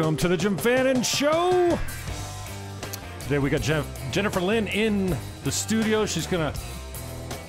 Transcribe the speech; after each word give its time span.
Welcome 0.00 0.16
to 0.16 0.28
the 0.28 0.36
Jim 0.38 0.56
Fannin 0.56 1.02
Show. 1.02 1.78
Today 3.24 3.38
we 3.38 3.50
got 3.50 3.60
Jeff, 3.60 3.86
Jennifer 4.10 4.40
Lynn 4.40 4.66
in 4.66 5.14
the 5.44 5.52
studio. 5.52 6.06
She's 6.06 6.26
gonna 6.26 6.54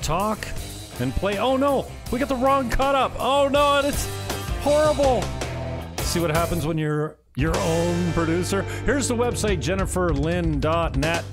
talk 0.02 0.46
and 1.00 1.16
play. 1.16 1.38
Oh 1.38 1.56
no, 1.56 1.88
we 2.12 2.20
got 2.20 2.28
the 2.28 2.36
wrong 2.36 2.70
cut 2.70 2.94
up. 2.94 3.14
Oh 3.18 3.48
no, 3.48 3.80
it's 3.80 4.06
horrible. 4.64 5.24
See 6.00 6.20
what 6.20 6.30
happens 6.30 6.68
when 6.68 6.78
you're 6.78 7.16
your 7.38 7.56
own 7.56 8.12
producer. 8.12 8.64
Here's 8.86 9.08
the 9.08 9.16
website 9.16 9.60
jenniferlynn.net. 9.60 11.24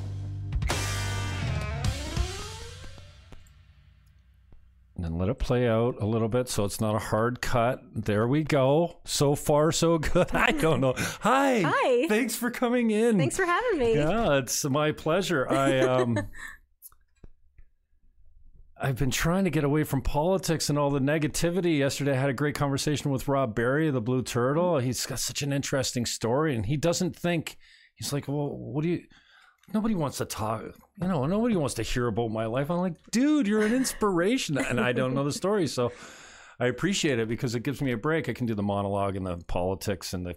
And 5.18 5.26
let 5.26 5.32
it 5.32 5.40
play 5.40 5.66
out 5.66 5.96
a 6.00 6.06
little 6.06 6.28
bit 6.28 6.48
so 6.48 6.64
it's 6.64 6.80
not 6.80 6.94
a 6.94 7.00
hard 7.00 7.40
cut. 7.40 7.80
There 7.92 8.28
we 8.28 8.44
go. 8.44 9.00
So 9.04 9.34
far, 9.34 9.72
so 9.72 9.98
good. 9.98 10.32
I 10.32 10.52
don't 10.52 10.80
know. 10.80 10.94
Hi. 11.22 11.62
Hi. 11.66 12.06
Thanks 12.06 12.36
for 12.36 12.52
coming 12.52 12.92
in. 12.92 13.18
Thanks 13.18 13.36
for 13.36 13.44
having 13.44 13.80
me. 13.80 13.96
Yeah, 13.96 14.38
it's 14.38 14.64
my 14.64 14.92
pleasure. 14.92 15.50
I 15.50 15.80
um 15.80 16.16
I've 18.80 18.96
been 18.96 19.10
trying 19.10 19.42
to 19.42 19.50
get 19.50 19.64
away 19.64 19.82
from 19.82 20.02
politics 20.02 20.70
and 20.70 20.78
all 20.78 20.90
the 20.90 21.00
negativity. 21.00 21.78
Yesterday 21.78 22.12
I 22.12 22.20
had 22.20 22.30
a 22.30 22.34
great 22.34 22.54
conversation 22.54 23.10
with 23.10 23.26
Rob 23.26 23.56
Barry, 23.56 23.90
the 23.90 24.00
Blue 24.00 24.22
Turtle. 24.22 24.78
He's 24.78 25.04
got 25.04 25.18
such 25.18 25.42
an 25.42 25.52
interesting 25.52 26.06
story 26.06 26.54
and 26.54 26.64
he 26.64 26.76
doesn't 26.76 27.16
think 27.16 27.56
he's 27.96 28.12
like, 28.12 28.28
"Well, 28.28 28.56
what 28.56 28.82
do 28.82 28.90
you 28.90 29.02
nobody 29.74 29.96
wants 29.96 30.18
to 30.18 30.26
talk 30.26 30.62
you 31.00 31.08
know 31.08 31.26
nobody 31.26 31.56
wants 31.56 31.74
to 31.74 31.82
hear 31.82 32.06
about 32.08 32.30
my 32.30 32.46
life. 32.46 32.70
I'm 32.70 32.78
like 32.78 32.94
dude 33.10 33.46
you're 33.46 33.62
an 33.62 33.74
inspiration. 33.74 34.58
And 34.58 34.80
i 34.80 34.92
don't 34.92 35.14
know 35.14 35.24
the 35.24 35.32
story. 35.32 35.66
So 35.66 35.92
i 36.60 36.66
appreciate 36.66 37.18
it 37.18 37.28
because 37.28 37.54
it 37.54 37.62
gives 37.62 37.80
me 37.80 37.92
a 37.92 37.96
break. 37.96 38.28
I 38.28 38.32
can 38.32 38.46
do 38.46 38.54
the 38.54 38.62
monologue 38.62 39.16
and 39.16 39.26
the 39.26 39.36
politics 39.46 40.12
and 40.14 40.26
the 40.26 40.34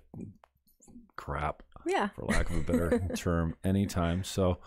crap 1.15 1.63
Yeah. 1.85 2.09
for 2.09 2.25
lack 2.25 2.49
of 2.49 2.57
a 2.57 2.61
better 2.61 2.99
term 3.15 3.55
anytime. 3.63 4.23
So 4.23 4.59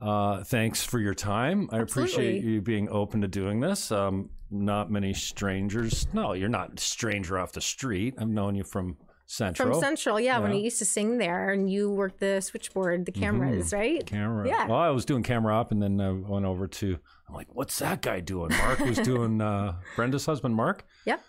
uh, 0.00 0.42
thanks 0.44 0.82
for 0.82 0.98
your 0.98 1.14
time. 1.14 1.68
I 1.72 1.78
appreciate 1.78 2.42
you 2.42 2.62
being 2.62 2.88
open 2.88 3.20
to 3.20 3.28
doing 3.28 3.60
this. 3.60 3.92
Um, 3.92 4.30
not 4.50 4.90
many 4.90 5.12
strangers. 5.12 6.06
No 6.12 6.32
you're 6.32 6.48
not 6.48 6.78
a 6.78 6.80
stranger 6.80 7.38
off 7.38 7.52
the 7.52 7.60
street. 7.60 8.14
I've 8.18 8.28
known 8.28 8.54
you 8.54 8.64
from 8.64 8.96
central 9.32 9.70
From 9.72 9.80
Central, 9.80 10.18
yeah, 10.18 10.38
when 10.40 10.50
Yeah. 10.50 10.56
I 10.58 10.60
used 10.60 10.78
to 10.80 10.84
sing 10.84 11.18
there 11.18 11.50
and 11.50 11.70
you 11.70 11.88
worked 11.88 12.18
the 12.18 12.40
switchboard, 12.40 13.06
the 13.06 13.12
cameras, 13.12 13.72
right? 13.72 14.04
camera. 14.04 14.46
Yeah. 14.48 14.66
Well, 14.66 14.78
I 14.78 14.90
was 14.90 15.04
doing 15.04 15.22
camera 15.22 15.56
up, 15.58 15.70
and 15.70 15.80
then 15.80 16.00
I 16.00 16.10
went 16.10 16.44
over 16.44 16.66
to. 16.66 16.98
I'm 17.28 17.34
like, 17.36 17.46
what's 17.54 17.78
that 17.78 18.02
guy 18.02 18.18
doing? 18.20 18.50
Mark 18.50 18.80
was 18.80 18.98
doing. 19.12 19.40
uh 19.40 19.74
Brenda's 19.94 20.26
husband, 20.26 20.56
Mark. 20.56 20.84
Yep. 21.06 21.22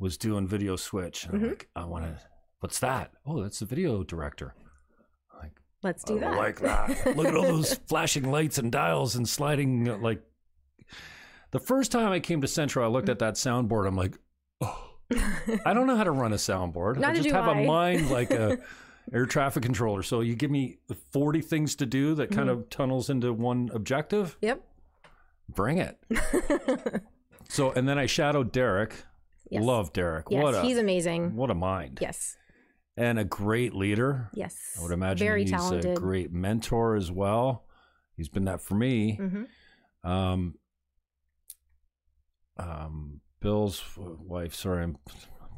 Was 0.00 0.18
doing 0.18 0.48
video 0.48 0.74
switch. 0.76 1.24
And 1.26 1.34
I'm 1.36 1.40
Mhm. 1.42 1.48
like, 1.50 1.68
I 1.76 1.84
want 1.84 2.04
to. 2.04 2.18
What's 2.58 2.80
that? 2.80 3.12
Oh, 3.24 3.40
that's 3.42 3.60
the 3.60 3.66
video 3.66 4.02
director. 4.02 4.54
I'm 5.32 5.38
like, 5.40 5.52
Let's 5.84 6.02
do 6.02 6.16
I 6.16 6.20
that. 6.20 6.36
like 6.36 6.60
that. 6.60 7.16
Look 7.16 7.26
at 7.28 7.36
all 7.36 7.42
those 7.42 7.74
flashing 7.88 8.28
lights 8.30 8.58
and 8.58 8.72
dials 8.72 9.14
and 9.14 9.28
sliding 9.28 9.88
uh, 9.88 9.98
like. 9.98 10.20
The 11.52 11.60
first 11.60 11.90
time 11.92 12.10
I 12.12 12.20
came 12.20 12.40
to 12.42 12.48
Central, 12.48 12.84
I 12.84 12.88
looked 12.88 13.08
Mm. 13.08 13.12
at 13.12 13.18
that 13.20 13.34
soundboard. 13.34 13.86
I'm 13.88 13.96
like, 13.96 14.16
oh, 14.60 14.89
I 15.64 15.74
don't 15.74 15.86
know 15.86 15.96
how 15.96 16.04
to 16.04 16.10
run 16.12 16.32
a 16.32 16.36
soundboard. 16.36 17.02
I 17.04 17.14
just 17.14 17.30
have 17.30 17.48
I. 17.48 17.60
a 17.60 17.66
mind 17.66 18.10
like 18.12 18.30
a 18.30 18.58
air 19.12 19.26
traffic 19.26 19.62
controller. 19.62 20.02
So 20.02 20.20
you 20.20 20.34
give 20.36 20.50
me 20.50 20.78
40 21.12 21.40
things 21.40 21.74
to 21.76 21.86
do 21.86 22.14
that 22.14 22.30
kind 22.30 22.48
Mm-hmm. 22.48 22.60
of 22.60 22.70
tunnels 22.70 23.10
into 23.10 23.32
one 23.32 23.70
objective. 23.74 24.36
Yep. 24.40 24.62
Bring 25.48 25.78
it. 25.78 25.98
so 27.48 27.72
and 27.72 27.88
then 27.88 27.98
I 27.98 28.06
shadowed 28.06 28.52
Derek. 28.52 28.94
Yes. 29.50 29.64
Love 29.64 29.92
Derek. 29.92 30.26
Yes, 30.30 30.42
what 30.44 30.54
a 30.54 30.62
he's 30.62 30.78
amazing. 30.78 31.34
what 31.34 31.50
a 31.50 31.54
mind. 31.54 31.98
Yes. 32.00 32.36
And 32.96 33.18
a 33.18 33.24
great 33.24 33.74
leader. 33.74 34.28
Yes. 34.32 34.56
I 34.78 34.82
would 34.82 34.92
imagine 34.92 35.26
Very 35.26 35.42
he's 35.42 35.50
talented. 35.50 35.92
a 35.92 36.00
great 36.00 36.32
mentor 36.32 36.94
as 36.94 37.10
well. 37.10 37.64
He's 38.16 38.28
been 38.28 38.44
that 38.44 38.60
for 38.60 38.74
me. 38.74 39.14
hmm 39.16 39.44
Um, 40.08 40.54
um, 42.58 43.20
Bill's 43.40 43.82
wife. 43.96 44.54
Sorry, 44.54 44.82
I'm. 44.82 44.96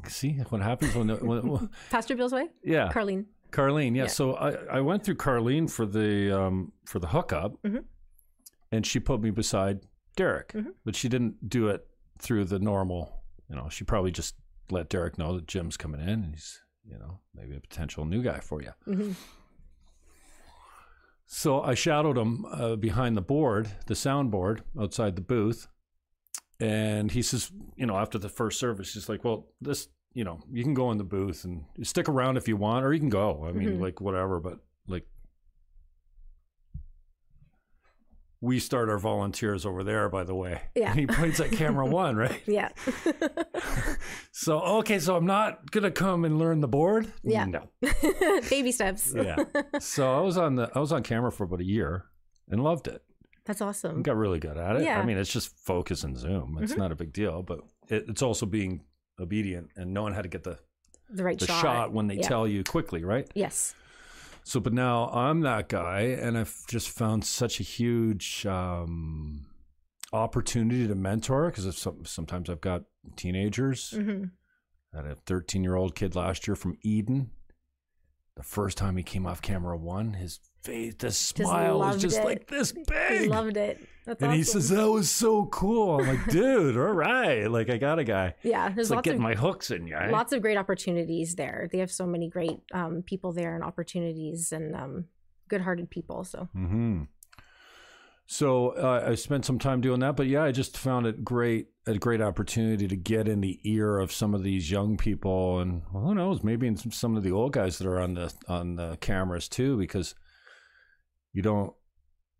See 0.07 0.33
what 0.49 0.61
happens 0.61 0.93
when, 0.95 1.07
when, 1.09 1.47
when 1.47 1.69
Pastor 1.89 2.15
Bill's 2.15 2.33
wife. 2.33 2.49
yeah, 2.63 2.89
Carlene. 2.91 3.25
Carlene. 3.51 3.95
Yeah. 3.95 4.03
Yeah. 4.03 4.07
So 4.07 4.33
I, 4.35 4.77
I 4.77 4.81
went 4.81 5.03
through 5.05 5.15
Carlene 5.15 5.69
for 5.69 5.85
the 5.85 6.37
um 6.37 6.71
for 6.85 6.99
the 6.99 7.07
hookup, 7.07 7.53
Mhm. 7.63 7.83
and 8.71 8.85
she 8.85 8.99
put 8.99 9.21
me 9.21 9.29
beside 9.31 9.81
Derek, 10.17 10.49
Mhm. 10.53 10.73
but 10.83 10.95
she 10.95 11.07
didn't 11.07 11.49
do 11.49 11.69
it 11.69 11.87
through 12.19 12.45
the 12.45 12.59
normal. 12.59 13.23
You 13.49 13.55
know, 13.55 13.69
she 13.69 13.83
probably 13.85 14.11
just 14.11 14.35
let 14.71 14.89
Derek 14.89 15.17
know 15.17 15.35
that 15.35 15.47
Jim's 15.47 15.77
coming 15.77 16.01
in, 16.01 16.09
and 16.09 16.33
he's 16.33 16.61
you 16.85 16.97
know 16.97 17.19
maybe 17.33 17.55
a 17.55 17.59
potential 17.61 18.03
new 18.05 18.21
guy 18.21 18.39
for 18.39 18.61
you. 18.61 18.71
hmm 18.85 19.11
So 21.25 21.61
I 21.61 21.73
shadowed 21.73 22.17
him 22.17 22.45
uh, 22.45 22.75
behind 22.75 23.15
the 23.17 23.21
board, 23.21 23.69
the 23.87 23.93
soundboard 23.93 24.61
outside 24.79 25.15
the 25.15 25.21
booth. 25.21 25.67
And 26.59 27.11
he 27.11 27.21
says, 27.21 27.51
you 27.75 27.85
know, 27.85 27.97
after 27.97 28.17
the 28.17 28.29
first 28.29 28.59
service, 28.59 28.93
he's 28.93 29.09
like, 29.09 29.23
well, 29.23 29.47
this, 29.59 29.87
you 30.13 30.23
know, 30.23 30.39
you 30.51 30.63
can 30.63 30.73
go 30.73 30.91
in 30.91 30.97
the 30.97 31.03
booth 31.03 31.43
and 31.43 31.65
stick 31.81 32.07
around 32.07 32.37
if 32.37 32.47
you 32.47 32.55
want, 32.57 32.85
or 32.85 32.93
you 32.93 32.99
can 32.99 33.09
go. 33.09 33.45
I 33.47 33.51
mean, 33.51 33.77
Mhm. 33.77 33.81
like, 33.81 33.99
whatever. 33.99 34.39
But 34.39 34.59
like, 34.87 35.07
we 38.41 38.59
start 38.59 38.89
our 38.89 38.97
volunteers 38.97 39.65
over 39.65 39.83
there, 39.83 40.09
by 40.09 40.23
the 40.25 40.35
way. 40.35 40.61
Yeah. 40.75 40.91
And 40.91 40.99
he 40.99 41.07
points 41.07 41.39
at 41.39 41.51
camera 41.51 41.85
one, 42.03 42.15
right? 42.15 42.41
Yeah. 42.45 42.69
So, 44.35 44.59
okay, 44.79 44.97
so 44.99 45.15
I'm 45.15 45.27
not 45.27 45.69
going 45.71 45.83
to 45.83 45.91
come 45.91 46.25
and 46.25 46.39
learn 46.39 46.59
the 46.59 46.67
board. 46.67 47.13
Yeah. 47.23 47.45
No. 47.45 47.69
Baby 48.49 48.71
steps. 48.71 49.13
Yeah. 49.15 49.37
so 49.79 50.11
I 50.11 50.19
was 50.21 50.37
on 50.37 50.55
the, 50.55 50.69
I 50.75 50.79
was 50.79 50.91
on 50.91 51.03
camera 51.03 51.31
for 51.31 51.43
about 51.43 51.61
a 51.61 51.63
year 51.63 52.05
and 52.49 52.61
loved 52.61 52.87
it. 52.87 53.03
That's 53.45 53.61
awesome. 53.61 54.01
got 54.03 54.15
really 54.15 54.39
good 54.39 54.57
at 54.57 54.77
it. 54.77 54.83
Yeah. 54.83 54.99
I 54.99 55.05
mean, 55.05 55.17
it's 55.17 55.31
just 55.31 55.49
focus 55.65 56.03
and 56.03 56.17
zoom. 56.17 56.57
It's 56.61 56.73
Mhm. 56.73 56.77
not 56.77 56.91
a 56.91 56.95
big 56.95 57.11
deal, 57.13 57.43
but 57.43 57.59
it, 57.89 58.05
it's 58.07 58.21
also 58.21 58.45
being 58.45 58.85
obedient 59.19 59.71
and 59.75 59.93
knowing 59.93 60.13
how 60.13 60.21
to 60.21 60.29
get 60.29 60.43
the, 60.43 60.59
The 61.09 61.23
right 61.23 61.37
the 61.37 61.45
shot. 61.47 61.61
shot. 61.61 61.91
when 61.93 62.07
they 62.07 62.15
Yeah. 62.15 62.27
tell 62.27 62.47
you 62.47 62.63
quickly, 62.63 63.03
right? 63.03 63.29
Yes. 63.35 63.75
So, 64.45 64.59
but 64.59 64.73
now 64.73 65.09
I'm 65.09 65.41
that 65.41 65.69
guy, 65.69 66.01
and 66.01 66.37
I've 66.37 66.55
just 66.67 66.89
found 66.89 67.23
such 67.25 67.59
a 67.59 67.63
huge 67.63 68.45
um, 68.45 69.45
opportunity 70.11 70.87
to 70.87 70.95
mentor 70.95 71.47
because 71.49 71.77
some, 71.77 72.05
sometimes 72.05 72.49
I've 72.49 72.61
got 72.61 72.83
teenagers. 73.15 73.91
hmm 73.91 74.25
I 74.93 74.97
had 74.97 75.05
a 75.07 75.15
13 75.15 75.63
year 75.63 75.75
old 75.75 75.95
kid 75.95 76.15
last 76.15 76.47
year 76.47 76.55
from 76.55 76.77
Eden. 76.81 77.31
The 78.35 78.43
first 78.43 78.77
time 78.77 78.95
he 78.97 79.03
came 79.03 79.25
off 79.25 79.41
camera 79.41 79.75
one, 79.77 80.13
his 80.13 80.39
face, 80.63 80.95
the 80.97 81.11
smile 81.11 81.79
was 81.79 82.01
just 82.01 82.17
it. 82.19 82.25
like 82.25 82.47
this 82.47 82.71
big. 82.71 83.21
He 83.21 83.27
loved 83.27 83.57
it. 83.57 83.79
That's 84.05 84.21
and 84.21 84.29
awesome. 84.31 84.37
he 84.37 84.43
says 84.43 84.69
that 84.69 84.89
was 84.89 85.09
so 85.09 85.45
cool. 85.45 85.99
I'm 86.01 86.07
like, 86.07 86.25
dude, 86.29 86.75
all 86.77 86.83
right, 86.91 87.49
like 87.49 87.69
I 87.69 87.77
got 87.77 87.99
a 87.99 88.03
guy. 88.03 88.35
yeah, 88.43 88.67
there's 88.69 88.87
It's 88.87 88.89
like 88.91 88.97
lots 88.97 89.05
getting 89.05 89.19
of 89.19 89.23
my 89.23 89.35
hooks 89.35 89.71
in 89.71 89.87
you. 89.87 89.95
eh? 89.95 90.09
lots 90.11 90.33
of 90.33 90.41
great 90.41 90.57
opportunities 90.57 91.35
there. 91.35 91.69
They 91.71 91.77
have 91.79 91.91
so 91.91 92.05
many 92.05 92.29
great 92.29 92.59
um, 92.73 93.03
people 93.05 93.31
there 93.31 93.55
and 93.55 93.63
opportunities 93.63 94.51
and 94.51 94.75
um, 94.75 95.05
good-hearted 95.47 95.89
people. 95.89 96.23
So 96.25 96.49
hmm 96.53 97.03
So 98.25 98.69
uh, 98.69 99.05
I 99.07 99.15
spent 99.15 99.45
some 99.45 99.59
time 99.59 99.81
doing 99.81 99.99
that, 99.99 100.15
but 100.15 100.27
yeah, 100.27 100.43
I 100.43 100.51
just 100.51 100.77
found 100.77 101.05
it 101.05 101.23
great, 101.23 101.67
a 101.85 101.95
great 101.95 102.21
opportunity 102.21 102.87
to 102.87 102.95
get 102.95 103.27
in 103.27 103.41
the 103.41 103.59
ear 103.63 103.99
of 103.99 104.11
some 104.11 104.33
of 104.33 104.43
these 104.43 104.71
young 104.71 104.97
people, 104.97 105.59
and 105.59 105.81
well, 105.93 106.03
who 106.05 106.15
knows, 106.15 106.43
maybe 106.43 106.67
in 106.67 106.75
some, 106.77 106.91
some 106.91 107.15
of 107.17 107.23
the 107.23 107.31
old 107.31 107.51
guys 107.53 107.77
that 107.77 107.87
are 107.87 107.99
on 107.99 108.13
the 108.15 108.33
on 108.47 108.75
the 108.75 108.97
cameras 109.01 109.47
too, 109.49 109.77
because 109.77 110.15
you 111.33 111.41
don't. 111.41 111.73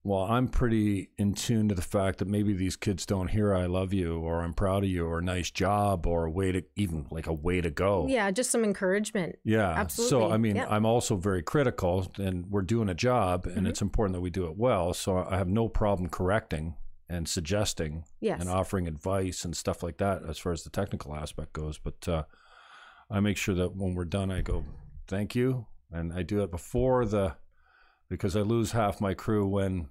Well, 0.06 0.24
I'm 0.24 0.50
pretty 0.50 1.12
in 1.18 1.34
tune 1.34 1.70
to 1.70 1.76
the 1.76 1.82
fact 1.82 2.20
that 2.20 2.28
maybe 2.28 2.52
these 2.54 2.76
kids 2.76 3.06
don't 3.06 3.30
hear 3.30 3.54
"I 3.56 3.68
love 3.68 3.94
you" 3.94 4.20
or 4.20 4.42
"I'm 4.42 4.54
proud 4.54 4.84
of 4.84 4.90
you" 4.90 5.06
or 5.08 5.22
"nice 5.22 5.50
job" 5.50 6.06
or 6.06 6.26
a 6.26 6.32
way 6.32 6.52
to 6.52 6.62
even 6.76 7.08
like 7.10 7.26
a 7.28 7.34
way 7.34 7.62
to 7.62 7.70
go. 7.70 8.08
Yeah, 8.10 8.30
just 8.32 8.52
some 8.52 8.66
encouragement. 8.66 9.38
Yeah. 9.46 9.70
Absolutely. 9.70 10.10
So, 10.10 10.32
I 10.32 10.36
mean, 10.38 10.58
Yeah. 10.58 10.68
I'm 10.70 10.86
also 10.86 11.16
very 11.16 11.42
critical 11.42 12.12
and 12.18 12.48
we're 12.52 12.64
doing 12.64 12.90
a 12.90 12.94
job 12.94 13.46
and 13.46 13.66
Mhm. 13.66 13.70
it's 13.70 13.82
important 13.82 14.14
that 14.16 14.22
we 14.22 14.30
do 14.30 14.46
it 14.46 14.58
well. 14.58 14.94
So, 14.94 15.18
I 15.20 15.38
have 15.38 15.48
no 15.48 15.70
problem 15.70 16.10
correcting 16.10 16.76
and 17.08 17.26
suggesting 17.30 18.04
Yes. 18.20 18.42
and 18.42 18.50
offering 18.50 18.88
advice 18.90 19.46
and 19.46 19.56
stuff 19.56 19.84
like 19.84 20.00
that 20.00 20.24
as 20.28 20.38
far 20.38 20.52
as 20.52 20.64
the 20.66 20.70
technical 20.70 21.16
aspect 21.16 21.54
goes. 21.54 21.78
But 21.78 22.06
uh, 22.10 22.24
I 23.10 23.22
make 23.22 23.38
sure 23.38 23.56
that 23.56 23.74
when 23.76 23.96
we're 23.96 24.04
done, 24.06 24.32
I 24.32 24.42
go, 24.42 24.66
thank 25.08 25.34
you. 25.34 25.68
And 25.92 26.12
I 26.12 26.24
do 26.24 26.42
it 26.44 26.52
before 26.52 27.06
the, 27.06 27.36
because 28.14 28.36
I 28.36 28.42
lose 28.42 28.72
half 28.74 29.02
my 29.02 29.14
crew 29.16 29.48
when. 29.48 29.88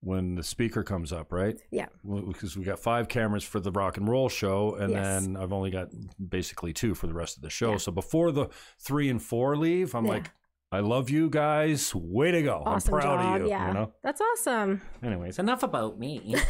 When 0.00 0.36
the 0.36 0.44
speaker 0.44 0.84
comes 0.84 1.12
up, 1.12 1.32
right? 1.32 1.58
Yeah. 1.72 1.86
Because 2.04 2.56
we 2.56 2.62
got 2.64 2.78
five 2.78 3.08
cameras 3.08 3.42
for 3.42 3.58
the 3.58 3.72
rock 3.72 3.96
and 3.96 4.08
roll 4.08 4.28
show, 4.28 4.76
and 4.76 4.92
Yes. 4.92 5.24
then 5.24 5.36
I've 5.36 5.52
only 5.52 5.70
got 5.72 5.88
basically 6.28 6.72
two 6.72 6.94
for 6.94 7.08
the 7.08 7.14
rest 7.14 7.36
of 7.36 7.42
the 7.42 7.50
show. 7.50 7.72
Yeah. 7.72 7.76
So 7.78 7.90
before 7.90 8.30
the 8.30 8.46
three 8.78 9.08
and 9.10 9.20
four 9.20 9.56
leave, 9.56 9.96
I'm 9.96 10.04
Yeah. 10.06 10.12
like, 10.12 10.30
I 10.70 10.78
love 10.80 11.10
you 11.10 11.28
guys. 11.28 11.92
Way 11.96 12.30
to 12.30 12.42
go. 12.42 12.62
Awesome 12.64 12.94
I'm 12.94 13.00
proud 13.00 13.18
job. 13.20 13.36
of 13.36 13.42
you. 13.42 13.48
yeah. 13.48 13.66
You 13.68 13.74
know? 13.74 13.92
That's 14.04 14.20
awesome. 14.20 14.82
Anyways, 15.02 15.40
enough 15.40 15.64
about 15.64 15.98
me. 15.98 16.36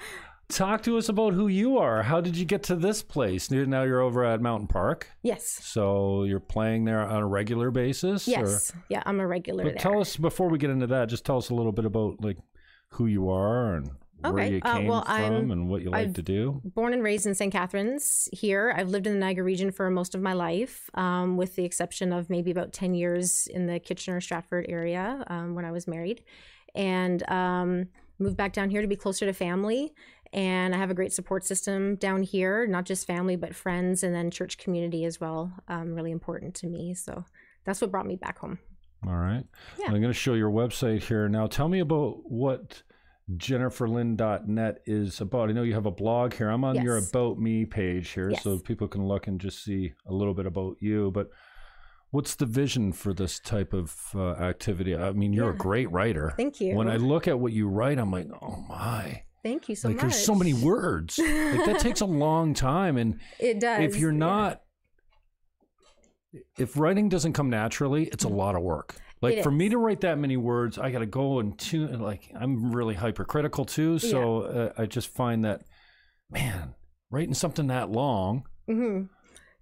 Talk 0.52 0.82
to 0.82 0.98
us 0.98 1.08
about 1.08 1.32
who 1.32 1.48
you 1.48 1.78
are. 1.78 2.02
How 2.02 2.20
did 2.20 2.36
you 2.36 2.44
get 2.44 2.62
to 2.64 2.76
this 2.76 3.02
place? 3.02 3.50
Now 3.50 3.84
you're 3.84 4.02
over 4.02 4.22
at 4.24 4.40
Mountain 4.42 4.68
Park. 4.68 5.08
yes. 5.22 5.44
So 5.46 6.24
you're 6.24 6.40
playing 6.40 6.84
there 6.84 7.00
on 7.00 7.22
a 7.22 7.26
regular 7.26 7.70
basis? 7.70 8.28
or- 8.28 8.32
Yes. 8.32 8.72
Yeah, 8.90 9.02
I'm 9.06 9.18
a 9.20 9.26
regular 9.26 9.64
But 9.64 9.74
there. 9.74 9.78
tell 9.80 10.00
us 10.00 10.16
before 10.16 10.50
we 10.50 10.58
get 10.58 10.68
into 10.70 10.86
that, 10.88 11.08
just 11.08 11.24
tell 11.24 11.38
us 11.38 11.48
a 11.48 11.54
little 11.54 11.72
bit 11.72 11.86
about 11.86 12.22
like 12.22 12.36
who 12.90 13.06
you 13.06 13.30
are 13.30 13.74
and 13.76 13.90
where 14.20 14.32
Okay, 14.44 14.54
you 14.56 14.60
uh, 14.62 14.74
came 14.76 14.86
well, 14.88 15.02
from 15.04 15.10
I'm- 15.14 15.50
and 15.50 15.68
what 15.70 15.80
you 15.82 15.90
like 15.90 16.02
I've- 16.08 16.12
to 16.14 16.22
do. 16.22 16.60
born 16.64 16.92
and 16.92 17.02
raised 17.02 17.26
in 17.26 17.34
St. 17.34 17.50
Catharines 17.50 18.28
here. 18.32 18.74
I've 18.76 18.90
lived 18.90 19.06
in 19.06 19.14
the 19.14 19.18
Niagara 19.20 19.44
region 19.44 19.70
for 19.70 19.88
most 19.90 20.14
of 20.14 20.20
my 20.20 20.34
life, 20.34 20.90
um, 20.94 21.38
with 21.38 21.56
the 21.56 21.64
exception 21.64 22.12
of 22.12 22.28
maybe 22.28 22.50
about 22.50 22.72
10 22.74 22.94
years 22.94 23.46
in 23.46 23.66
the 23.66 23.80
Kitchener 23.80 24.20
Stratford 24.20 24.66
area 24.68 25.24
um, 25.28 25.54
when 25.54 25.64
I 25.64 25.72
was 25.72 25.88
married. 25.88 26.22
And 26.74 27.28
um, 27.30 27.86
moved 28.18 28.36
back 28.36 28.52
down 28.52 28.70
here 28.70 28.80
to 28.82 28.86
be 28.88 28.96
closer 28.96 29.26
to 29.26 29.32
family. 29.32 29.92
And 30.32 30.74
I 30.74 30.78
have 30.78 30.90
a 30.90 30.94
great 30.94 31.12
support 31.12 31.44
system 31.44 31.96
down 31.96 32.22
here, 32.22 32.66
not 32.66 32.84
just 32.84 33.06
family, 33.06 33.36
but 33.36 33.54
friends 33.54 34.02
and 34.02 34.14
then 34.14 34.30
church 34.30 34.56
community 34.56 35.04
as 35.04 35.20
well. 35.20 35.52
Um, 35.68 35.94
really 35.94 36.10
important 36.10 36.54
to 36.56 36.66
me. 36.66 36.94
So 36.94 37.24
that's 37.64 37.80
what 37.80 37.90
brought 37.90 38.06
me 38.06 38.16
back 38.16 38.38
home. 38.38 38.58
All 39.06 39.16
right. 39.16 39.44
Yeah. 39.78 39.86
I'm 39.86 39.92
going 39.92 40.02
to 40.04 40.12
show 40.12 40.34
your 40.34 40.50
website 40.50 41.02
here. 41.02 41.28
Now, 41.28 41.46
tell 41.48 41.68
me 41.68 41.80
about 41.80 42.22
what 42.24 42.82
jenniferlynn.net 43.36 44.82
is 44.86 45.20
about. 45.20 45.48
I 45.48 45.52
know 45.52 45.62
you 45.62 45.74
have 45.74 45.86
a 45.86 45.90
blog 45.90 46.34
here. 46.34 46.48
I'm 46.48 46.64
on 46.64 46.82
your 46.82 46.98
About 46.98 47.38
Me 47.38 47.64
page 47.64 48.10
here, 48.10 48.34
so 48.34 48.58
people 48.58 48.88
can 48.88 49.06
look 49.06 49.26
and 49.26 49.40
just 49.40 49.64
see 49.64 49.92
a 50.06 50.12
little 50.12 50.34
bit 50.34 50.46
about 50.46 50.76
you. 50.80 51.10
But 51.12 51.28
what's 52.10 52.34
the 52.34 52.46
vision 52.46 52.92
for 52.92 53.12
this 53.12 53.38
type 53.40 53.72
of 53.72 53.96
uh, 54.14 54.32
activity? 54.32 54.96
I 54.96 55.12
mean, 55.12 55.32
you're 55.32 55.50
a 55.50 55.56
great 55.56 55.90
writer. 55.90 56.32
Thank 56.36 56.60
you. 56.60 56.74
When 56.74 56.88
I 56.88 56.96
look 56.96 57.26
at 57.28 57.38
what 57.38 57.52
you 57.52 57.68
write, 57.68 57.98
I'm 57.98 58.10
like, 58.10 58.28
oh 58.40 58.64
my. 58.68 59.24
Thank 59.42 59.68
you 59.68 59.74
so 59.74 59.88
like, 59.88 59.96
much. 59.96 60.02
there's 60.02 60.24
so 60.24 60.34
many 60.34 60.54
words. 60.54 61.18
like, 61.18 61.64
that 61.66 61.78
takes 61.80 62.00
a 62.00 62.06
long 62.26 62.54
time. 62.54 62.96
And 62.96 63.20
It 63.40 63.60
does. 63.60 63.80
if 63.94 63.98
you're 64.00 64.12
yeah. 64.12 64.18
not 64.18 64.62
if 66.58 66.78
writing 66.78 67.08
doesn't 67.08 67.34
come 67.34 67.50
naturally 67.50 68.04
it's 68.04 68.24
a 68.24 68.28
lot 68.28 68.54
of 68.54 68.62
work 68.62 68.96
like 69.20 69.32
Mm-hmm. 69.32 69.40
It 69.40 69.42
for 69.42 69.50
me 69.50 69.68
to 69.68 69.76
write 69.78 70.00
that 70.00 70.18
many 70.18 70.36
words 70.38 70.78
i 70.78 70.90
gotta 70.90 71.06
go 71.06 71.40
and 71.40 71.58
tune 71.58 72.00
like 72.00 72.30
i'm 72.34 72.72
really 72.72 72.94
hypercritical 72.94 73.64
too 73.66 73.98
so 73.98 74.40
uh, 74.42 74.72
i 74.78 74.86
just 74.86 75.08
find 75.08 75.44
that 75.44 75.62
man 76.30 76.74
writing 77.10 77.34
something 77.34 77.66
that 77.66 77.90
long 77.90 78.46
hmm 78.66 79.02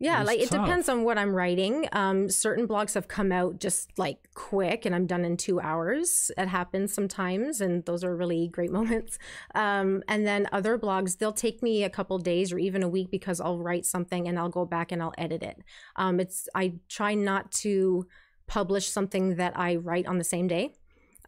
Yeah, 0.03 0.23
like 0.23 0.41
it 0.41 0.51
depends 0.51 0.89
on 0.89 1.05
what 1.05 1.19
I'm 1.19 1.35
writing. 1.35 1.87
Um, 1.93 2.31
certain 2.31 2.67
blogs 2.67 2.95
have 2.95 3.07
come 3.07 3.31
out 3.31 3.61
just 3.61 3.99
like 3.99 4.31
quick, 4.35 4.87
and 4.87 4.95
I'm 4.95 5.07
done 5.07 5.27
in 5.27 5.37
two 5.37 5.61
hours. 5.61 6.31
It 6.39 6.49
happens 6.49 6.95
sometimes, 6.95 7.61
and 7.61 7.85
those 7.85 8.03
are 8.03 8.17
really 8.17 8.49
great 8.49 8.73
moments. 8.79 9.19
Um, 9.55 10.03
and 10.09 10.27
then 10.27 10.49
other 10.53 10.79
blogs, 10.79 11.19
they'll 11.19 11.35
take 11.35 11.63
me 11.63 11.85
a 11.85 11.91
couple 11.91 12.19
days 12.19 12.51
or 12.51 12.59
even 12.59 12.83
a 12.83 12.89
week 12.89 13.11
because 13.11 13.43
I'll 13.43 13.59
write 13.59 13.85
something 13.85 14.27
and 14.27 14.39
I'll 14.39 14.49
go 14.49 14.65
back 14.65 14.91
and 14.91 15.03
I'll 15.03 15.15
edit 15.19 15.43
it. 15.43 15.59
Um, 15.97 16.19
it's 16.19 16.49
I 16.55 16.75
try 16.89 17.15
not 17.15 17.53
to 17.53 18.07
publish 18.47 18.89
something 18.89 19.37
that 19.37 19.53
I 19.55 19.77
write 19.77 20.07
on 20.07 20.17
the 20.17 20.25
same 20.25 20.49
day. 20.49 20.73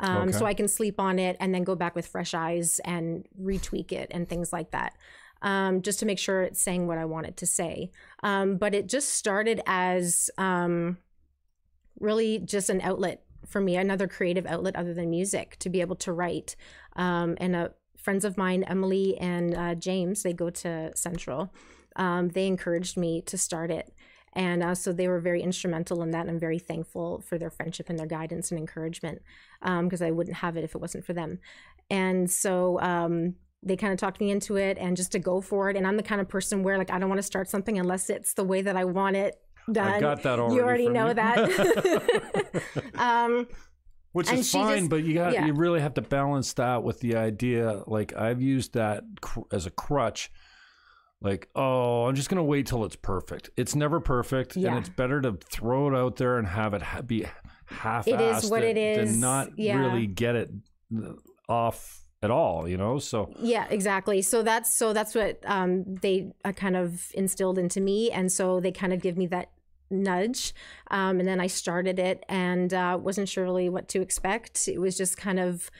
Um, 0.00 0.32
So 0.32 0.46
I 0.46 0.54
can 0.54 0.66
sleep 0.66 0.98
on 0.98 1.18
it 1.18 1.36
and 1.38 1.54
then 1.54 1.62
go 1.62 1.75
back 1.75 1.94
with 1.94 2.06
fresh 2.06 2.32
eyes 2.32 2.80
and 2.86 3.26
retweak 3.40 3.92
it 3.92 4.08
and 4.10 4.26
things 4.26 4.50
like 4.52 4.70
that 4.70 4.94
um, 5.42 5.82
just 5.82 5.98
to 5.98 6.06
make 6.06 6.18
sure 6.18 6.42
it's 6.42 6.60
saying 6.60 6.86
what 6.86 6.98
I 6.98 7.04
want 7.04 7.26
it 7.26 7.36
to 7.38 7.46
say. 7.46 7.90
Um, 8.22 8.56
but 8.56 8.74
it 8.74 8.88
just 8.88 9.10
started 9.10 9.60
as 9.66 10.30
um, 10.38 10.98
really 12.00 12.38
just 12.38 12.70
an 12.70 12.80
outlet 12.80 13.22
for 13.46 13.60
me, 13.60 13.76
another 13.76 14.06
creative 14.06 14.46
outlet 14.46 14.76
other 14.76 14.94
than 14.94 15.10
music 15.10 15.56
to 15.58 15.68
be 15.68 15.80
able 15.80 15.96
to 15.96 16.12
write. 16.12 16.54
Um, 16.94 17.36
and 17.38 17.56
uh, 17.56 17.68
friends 17.98 18.24
of 18.24 18.38
mine, 18.38 18.62
Emily 18.62 19.18
and 19.18 19.54
uh, 19.54 19.74
James, 19.74 20.22
they 20.22 20.32
go 20.32 20.48
to 20.48 20.96
Central. 20.96 21.52
Um, 21.96 22.28
they 22.28 22.46
encouraged 22.46 22.96
me 22.96 23.20
to 23.22 23.36
start 23.36 23.70
it. 23.70 23.92
And 24.34 24.62
uh, 24.62 24.74
so 24.74 24.92
they 24.92 25.08
were 25.08 25.20
very 25.20 25.42
instrumental 25.42 26.02
in 26.02 26.12
that. 26.12 26.22
And 26.22 26.30
I'm 26.30 26.38
very 26.38 26.58
thankful 26.58 27.20
for 27.20 27.36
their 27.36 27.50
friendship 27.50 27.90
and 27.90 27.98
their 27.98 28.06
guidance 28.06 28.50
and 28.50 28.58
encouragement 28.58 29.20
because 29.60 30.00
I 30.00 30.10
wouldn't 30.10 30.36
have 30.36 30.56
it 30.56 30.64
if 30.64 30.74
it 30.74 30.80
wasn't 30.80 31.04
for 31.04 31.12
them. 31.12 31.38
And 31.90 32.30
so 32.30 32.80
um, 32.80 33.34
they 33.62 33.76
kind 33.76 33.93
of 33.93 33.99
talked 33.99 34.20
me 34.20 34.31
into 34.31 34.56
it 34.56 34.76
and 34.79 34.97
just 34.97 35.12
to 35.12 35.19
go 35.19 35.41
for 35.41 35.70
it. 35.70 35.76
And 35.76 35.87
I'm 35.87 35.97
the 35.97 36.03
kind 36.03 36.20
of 36.20 36.29
person 36.29 36.62
where 36.62 36.79
like 36.79 36.91
I 36.91 36.99
don't 36.99 37.09
want 37.09 37.19
to 37.20 37.23
start 37.23 37.49
something 37.49 37.79
unless 37.79 38.11
it's 38.11 38.35
the 38.35 38.44
way 38.44 38.62
that 38.62 38.76
I 38.76 38.85
want 38.85 39.17
it 39.17 39.37
done. 39.70 39.87
i 39.93 40.00
got 40.00 40.23
that 40.25 40.41
already 40.41 40.56
you 40.56 40.62
already 40.62 40.88
know 40.88 41.09
you. 41.09 41.14
that. 41.14 42.62
um, 42.97 43.47
which 44.12 44.29
And 44.29 44.41
is 44.41 44.50
fine 44.50 44.79
just- 44.79 44.91
but 44.91 45.05
you 45.05 45.14
got 45.14 45.32
yeah. 45.32 45.47
you 45.47 45.55
really 45.55 45.81
have 45.81 45.94
to 45.94 46.03
balance 46.03 46.53
that 46.55 46.82
with 46.82 47.00
the 47.00 47.17
idea 47.17 47.82
like 47.87 48.14
i've 48.17 48.43
used 48.43 48.75
that 48.75 49.05
cr- 49.20 49.41
as 49.53 49.64
a 49.64 49.70
crutch 49.70 50.31
like 51.23 51.49
oh 51.55 52.06
i'm 52.06 52.14
just 52.17 52.29
going 52.29 52.37
to 52.38 52.43
wait 52.43 52.67
till 52.67 52.85
it's 52.85 52.97
perfect 52.97 53.49
it's 53.56 53.75
never 53.76 54.00
perfect 54.00 54.56
and 54.56 54.76
it's 54.76 54.88
better 54.91 55.20
to 55.23 55.38
throw 55.50 55.88
it 55.88 55.97
out 55.97 56.17
there 56.17 56.37
and 56.38 56.47
have 56.49 56.75
it 56.75 56.82
ha- 56.82 57.00
be 57.03 57.25
half-assed. 57.67 58.09
It 58.12 58.20
is 58.20 58.50
what 58.50 58.62
it 58.64 58.76
is. 58.76 59.12
than 59.12 59.21
not 59.21 59.57
Yeah. 59.59 59.78
really 59.78 60.07
get 60.07 60.35
it 60.35 60.50
uh, 60.95 61.12
off 61.49 62.01
at 62.23 62.31
all 62.31 62.69
you 62.69 62.76
know 62.76 62.99
so 62.99 63.33
Yeah, 63.38 63.67
exactly. 63.69 64.23
So 64.23 64.43
that's 64.43 64.75
so 64.75 64.93
that's 64.93 65.14
what 65.14 65.38
um, 65.45 65.97
they 65.97 66.33
uh, 66.45 66.52
kind 66.52 66.76
of 66.76 67.11
instilled 67.14 67.59
into 67.59 67.81
me, 67.81 68.11
and 68.11 68.31
so 68.31 68.61
they 68.61 68.73
kind 68.73 68.93
of 68.93 69.00
give 69.00 69.17
me 69.17 69.26
that 69.29 69.50
nudge, 69.91 70.55
um, 70.91 71.19
and 71.19 71.29
then 71.29 71.41
I 71.41 71.47
started 71.49 71.99
it 71.99 72.25
and 72.29 72.73
uh, 72.73 72.99
wasn't 73.00 73.29
sure 73.29 73.45
really 73.45 73.69
what 73.69 73.88
to 73.88 74.00
expect. 74.00 74.69
It 74.69 74.79
was 74.79 74.97
just 74.97 75.17
kind 75.17 75.38
of 75.38 75.71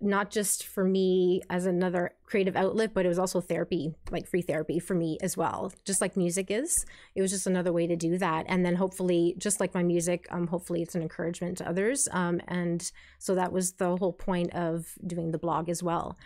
not 0.00 0.30
just 0.30 0.66
for 0.66 0.84
me 0.84 1.42
as 1.50 1.66
another 1.66 2.12
creative 2.24 2.56
outlet, 2.56 2.92
but 2.94 3.04
it 3.04 3.08
was 3.08 3.18
also 3.18 3.40
therapy, 3.40 3.94
like 4.10 4.26
free 4.26 4.42
therapy 4.42 4.78
for 4.78 4.94
me 4.94 5.18
as 5.20 5.36
well, 5.36 5.72
just 5.84 6.00
like 6.00 6.16
music 6.16 6.50
is. 6.50 6.84
It 7.14 7.22
was 7.22 7.30
just 7.30 7.46
another 7.46 7.72
way 7.72 7.86
to 7.86 7.96
do 7.96 8.18
that, 8.18 8.46
and 8.48 8.64
then 8.64 8.76
hopefully, 8.76 9.34
just 9.38 9.60
like 9.60 9.74
my 9.74 9.82
music, 9.82 10.26
um, 10.30 10.46
hopefully 10.46 10.82
it's 10.82 10.94
an 10.94 11.02
encouragement 11.02 11.58
to 11.58 11.68
others, 11.68 12.08
um, 12.12 12.40
and 12.48 12.90
so 13.18 13.34
that 13.34 13.52
was 13.52 13.72
the 13.72 13.96
whole 13.96 14.12
point 14.12 14.52
of 14.54 14.86
doing 15.06 15.30
the 15.30 15.38
blog 15.38 15.68
as 15.68 15.82
well. 15.82 16.16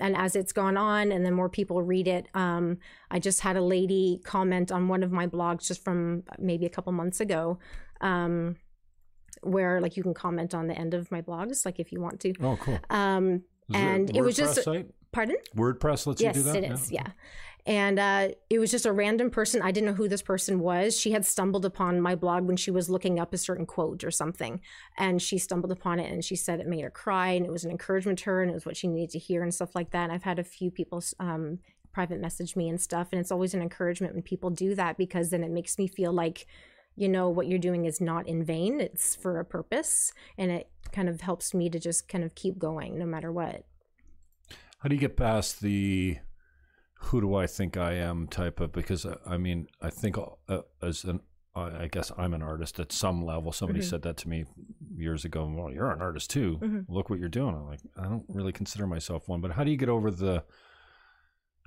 And 0.00 0.16
as 0.16 0.36
it's 0.36 0.52
gone 0.52 0.76
on 0.76 1.10
and 1.10 1.26
then 1.26 1.34
more 1.34 1.48
people 1.48 1.82
read 1.82 2.06
it 2.06 2.28
um, 2.32 2.78
i 3.10 3.18
just 3.18 3.40
had 3.40 3.56
a 3.56 3.60
lady 3.60 4.20
comment 4.22 4.70
on 4.70 4.86
one 4.86 5.02
of 5.02 5.10
my 5.10 5.26
blogs 5.26 5.66
just 5.66 5.82
from 5.82 6.22
maybe 6.38 6.66
a 6.66 6.70
couple 6.70 6.92
months 6.92 7.20
ago. 7.20 7.58
Um, 8.00 8.54
where 9.42 9.80
like 9.80 9.96
you 9.96 10.02
can 10.02 10.14
comment 10.14 10.54
on 10.54 10.66
the 10.66 10.78
end 10.78 10.94
of 10.94 11.10
my 11.10 11.22
blogs 11.22 11.64
like 11.64 11.78
if 11.78 11.92
you 11.92 12.00
want 12.00 12.20
to. 12.20 12.34
Oh 12.40 12.56
cool. 12.60 12.78
Um, 12.90 13.42
Is 13.70 13.76
and 13.76 14.10
a 14.10 14.16
it 14.16 14.22
was 14.22 14.36
just 14.36 14.62
site? 14.62 14.88
pardon? 15.12 15.36
Wordpress 15.56 16.06
lets 16.06 16.20
yes 16.20 16.36
you 16.36 16.42
do 16.42 16.52
that? 16.52 16.62
Yes, 16.62 16.70
it 16.70 16.74
is 16.74 16.92
yeah, 16.92 17.08
and 17.66 17.98
uh, 17.98 18.28
it 18.48 18.58
was 18.58 18.70
just 18.70 18.86
a 18.86 18.92
random 18.92 19.30
person 19.30 19.60
i 19.60 19.70
didn't 19.70 19.86
know 19.86 19.94
who 19.94 20.08
this 20.08 20.22
person 20.22 20.58
was. 20.60 20.98
She 20.98 21.12
had 21.12 21.26
stumbled 21.26 21.64
upon 21.64 22.00
my 22.00 22.14
blog 22.14 22.44
when 22.44 22.56
she 22.56 22.70
was 22.70 22.88
looking 22.88 23.20
up 23.20 23.34
a 23.34 23.38
certain 23.38 23.66
quote 23.66 24.02
or 24.02 24.10
something 24.10 24.60
and 24.96 25.20
she 25.20 25.38
stumbled 25.38 25.70
upon 25.70 26.00
it 26.00 26.10
and 26.10 26.24
she 26.24 26.34
said 26.34 26.60
it 26.60 26.66
made 26.66 26.82
her 26.82 26.90
cry 26.90 27.28
and 27.28 27.44
it 27.44 27.52
was 27.52 27.64
an 27.64 27.70
encouragement 27.70 28.18
to 28.20 28.24
her 28.26 28.42
and 28.42 28.50
it 28.50 28.54
was 28.54 28.64
what 28.66 28.76
she 28.76 28.88
needed 28.88 29.10
to 29.10 29.18
hear 29.18 29.42
and 29.42 29.52
stuff 29.54 29.74
like 29.74 29.90
that 29.90 30.04
and 30.04 30.12
i've 30.12 30.22
had 30.22 30.38
a 30.38 30.44
few 30.44 30.70
people 30.70 31.02
um, 31.20 31.58
private 31.92 32.20
message 32.20 32.56
me 32.56 32.68
and 32.68 32.80
stuff 32.80 33.08
and 33.12 33.20
it's 33.20 33.32
always 33.32 33.54
an 33.54 33.62
encouragement 33.62 34.14
when 34.14 34.22
people 34.22 34.50
do 34.50 34.74
that 34.74 34.96
because 34.96 35.30
then 35.30 35.42
it 35.42 35.50
makes 35.50 35.78
me 35.78 35.86
feel 35.86 36.12
like 36.12 36.46
you 36.98 37.08
know 37.08 37.28
what 37.28 37.46
you're 37.46 37.58
doing 37.58 37.84
is 37.84 38.00
not 38.00 38.26
in 38.26 38.44
vain 38.44 38.80
it's 38.80 39.14
for 39.14 39.38
a 39.38 39.44
purpose 39.44 40.12
and 40.36 40.50
it 40.50 40.68
kind 40.92 41.08
of 41.08 41.20
helps 41.20 41.54
me 41.54 41.68
to 41.68 41.78
just 41.78 42.08
kind 42.08 42.24
of 42.24 42.34
keep 42.34 42.58
going 42.58 42.98
no 42.98 43.06
matter 43.06 43.30
what 43.30 43.64
how 44.78 44.88
do 44.88 44.94
you 44.94 45.00
get 45.00 45.16
past 45.16 45.60
the 45.60 46.18
who 47.00 47.20
do 47.20 47.34
I 47.34 47.46
think 47.46 47.76
I 47.76 47.94
am 47.94 48.26
type 48.26 48.60
of 48.60 48.72
because 48.72 49.06
uh, 49.06 49.16
I 49.26 49.36
mean 49.36 49.68
I 49.80 49.90
think 49.90 50.16
uh, 50.18 50.60
as 50.82 51.04
an 51.04 51.20
I 51.54 51.88
guess 51.90 52.12
I'm 52.16 52.34
an 52.34 52.42
artist 52.42 52.78
at 52.78 52.92
some 52.92 53.24
level. 53.24 53.50
Somebody 53.50 53.80
mm-hmm. 53.80 53.88
said 53.88 54.02
that 54.02 54.16
to 54.18 54.28
me 54.28 54.44
years 54.94 55.24
ago. 55.24 55.52
Well, 55.52 55.72
you're 55.72 55.90
an 55.90 56.00
artist 56.00 56.30
too. 56.30 56.58
Mm-hmm. 56.62 56.92
Look 56.92 57.10
what 57.10 57.18
you're 57.18 57.28
doing. 57.28 57.54
I'm 57.54 57.66
like, 57.66 57.80
I 57.96 58.04
don't 58.04 58.24
really 58.28 58.52
consider 58.52 58.86
myself 58.86 59.28
one. 59.28 59.40
But 59.40 59.52
how 59.52 59.64
do 59.64 59.70
you 59.72 59.76
get 59.76 59.88
over 59.88 60.10
the 60.10 60.44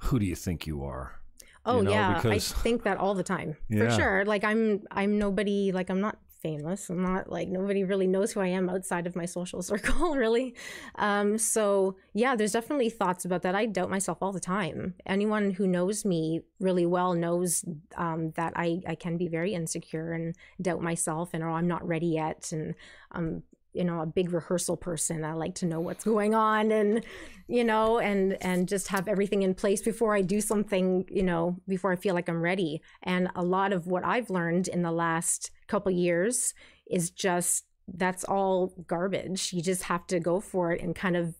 who 0.03 0.19
do 0.19 0.25
you 0.25 0.35
think 0.35 0.65
you 0.65 0.83
are? 0.83 1.20
Oh 1.65 1.77
you 1.77 1.83
know, 1.83 1.91
yeah, 1.91 2.15
because... 2.15 2.53
I 2.53 2.55
think 2.63 2.83
that 2.83 2.97
all 2.97 3.13
the 3.13 3.23
time 3.23 3.55
yeah. 3.69 3.85
for 3.85 3.91
sure. 3.91 4.25
Like 4.25 4.43
I'm 4.43 4.83
I'm 4.91 5.17
nobody. 5.17 5.71
Like 5.71 5.89
I'm 5.89 6.01
not 6.01 6.17
famous. 6.41 6.89
I'm 6.89 7.03
not 7.03 7.31
like 7.31 7.47
nobody 7.47 7.83
really 7.83 8.07
knows 8.07 8.31
who 8.31 8.39
I 8.39 8.47
am 8.47 8.69
outside 8.69 9.05
of 9.05 9.15
my 9.15 9.25
social 9.25 9.61
circle, 9.71 10.15
really. 10.15 10.55
Um, 10.95 11.37
so 11.37 11.97
yeah, 12.13 12.35
there's 12.35 12.53
definitely 12.53 12.89
thoughts 12.89 13.25
about 13.25 13.43
that. 13.43 13.55
I 13.55 13.65
doubt 13.65 13.89
myself 13.89 14.17
all 14.21 14.31
the 14.31 14.39
time. 14.39 14.95
Anyone 15.05 15.51
who 15.51 15.67
knows 15.67 16.03
me 16.03 16.41
really 16.59 16.85
well 16.85 17.13
knows 17.13 17.63
um, 17.95 18.31
that 18.31 18.53
I 18.55 18.81
I 18.87 18.95
can 18.95 19.17
be 19.17 19.27
very 19.27 19.53
insecure 19.53 20.13
and 20.13 20.35
doubt 20.61 20.81
myself, 20.81 21.29
and 21.33 21.43
oh, 21.43 21.51
I'm 21.51 21.67
not 21.67 21.87
ready 21.87 22.07
yet, 22.07 22.49
and 22.51 22.75
um, 23.11 23.43
you 23.73 23.83
know 23.83 24.01
a 24.01 24.05
big 24.05 24.33
rehearsal 24.33 24.77
person. 24.77 25.23
I 25.23 25.33
like 25.33 25.55
to 25.55 25.65
know 25.65 25.79
what's 25.79 26.03
going 26.03 26.35
on 26.35 26.71
and 26.71 27.03
you 27.47 27.63
know 27.63 27.99
and 27.99 28.37
and 28.41 28.67
just 28.67 28.87
have 28.89 29.07
everything 29.07 29.43
in 29.43 29.53
place 29.53 29.81
before 29.81 30.15
i 30.15 30.21
do 30.21 30.39
something 30.39 31.05
you 31.09 31.23
know 31.23 31.57
before 31.67 31.91
i 31.91 31.95
feel 31.95 32.15
like 32.15 32.29
i'm 32.29 32.41
ready. 32.41 32.81
And 33.03 33.29
a 33.35 33.43
lot 33.43 33.73
of 33.73 33.87
what 33.87 34.05
i've 34.05 34.29
learned 34.29 34.67
in 34.67 34.81
the 34.81 34.91
last 34.91 35.51
couple 35.67 35.91
years 35.91 36.53
is 36.89 37.09
just 37.09 37.65
that's 37.87 38.23
all 38.23 38.73
garbage. 38.87 39.53
You 39.53 39.61
just 39.61 39.83
have 39.83 40.07
to 40.07 40.19
go 40.19 40.39
for 40.39 40.71
it 40.71 40.81
and 40.81 40.95
kind 40.95 41.15
of 41.15 41.35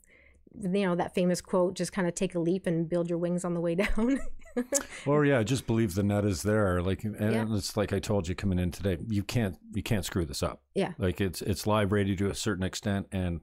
you 0.60 0.86
know 0.86 0.96
that 0.96 1.16
famous 1.16 1.40
quote 1.40 1.76
just 1.76 1.94
kind 1.94 2.08
of 2.08 2.14
take 2.14 2.36
a 2.36 2.40
leap 2.40 2.68
and 2.68 2.90
build 2.90 3.10
your 3.10 3.18
wings 3.18 3.46
on 3.46 3.54
the 3.54 3.62
way 3.62 3.76
down 3.86 4.20
or 5.06 5.26
yeah 5.26 5.44
just 5.44 5.68
believe 5.68 5.96
the 5.96 6.04
net 6.04 6.26
is 6.26 6.44
there 6.44 6.82
like 6.82 7.04
and 7.04 7.16
yeah. 7.20 7.46
it's 7.52 7.78
like 7.78 7.94
i 7.94 8.00
told 8.00 8.28
you 8.28 8.36
coming 8.36 8.60
in 8.60 8.72
today 8.72 8.98
you 9.08 9.24
can't 9.24 9.58
you 9.74 9.84
can't 9.84 10.06
screw 10.06 10.26
this 10.26 10.44
up. 10.44 10.62
Yeah. 10.76 10.94
Like 10.98 11.22
it's 11.22 11.42
it's 11.42 11.68
live 11.68 11.92
radio 11.92 12.16
to 12.16 12.30
a 12.30 12.36
certain 12.36 12.64
extent 12.64 13.08
and 13.12 13.42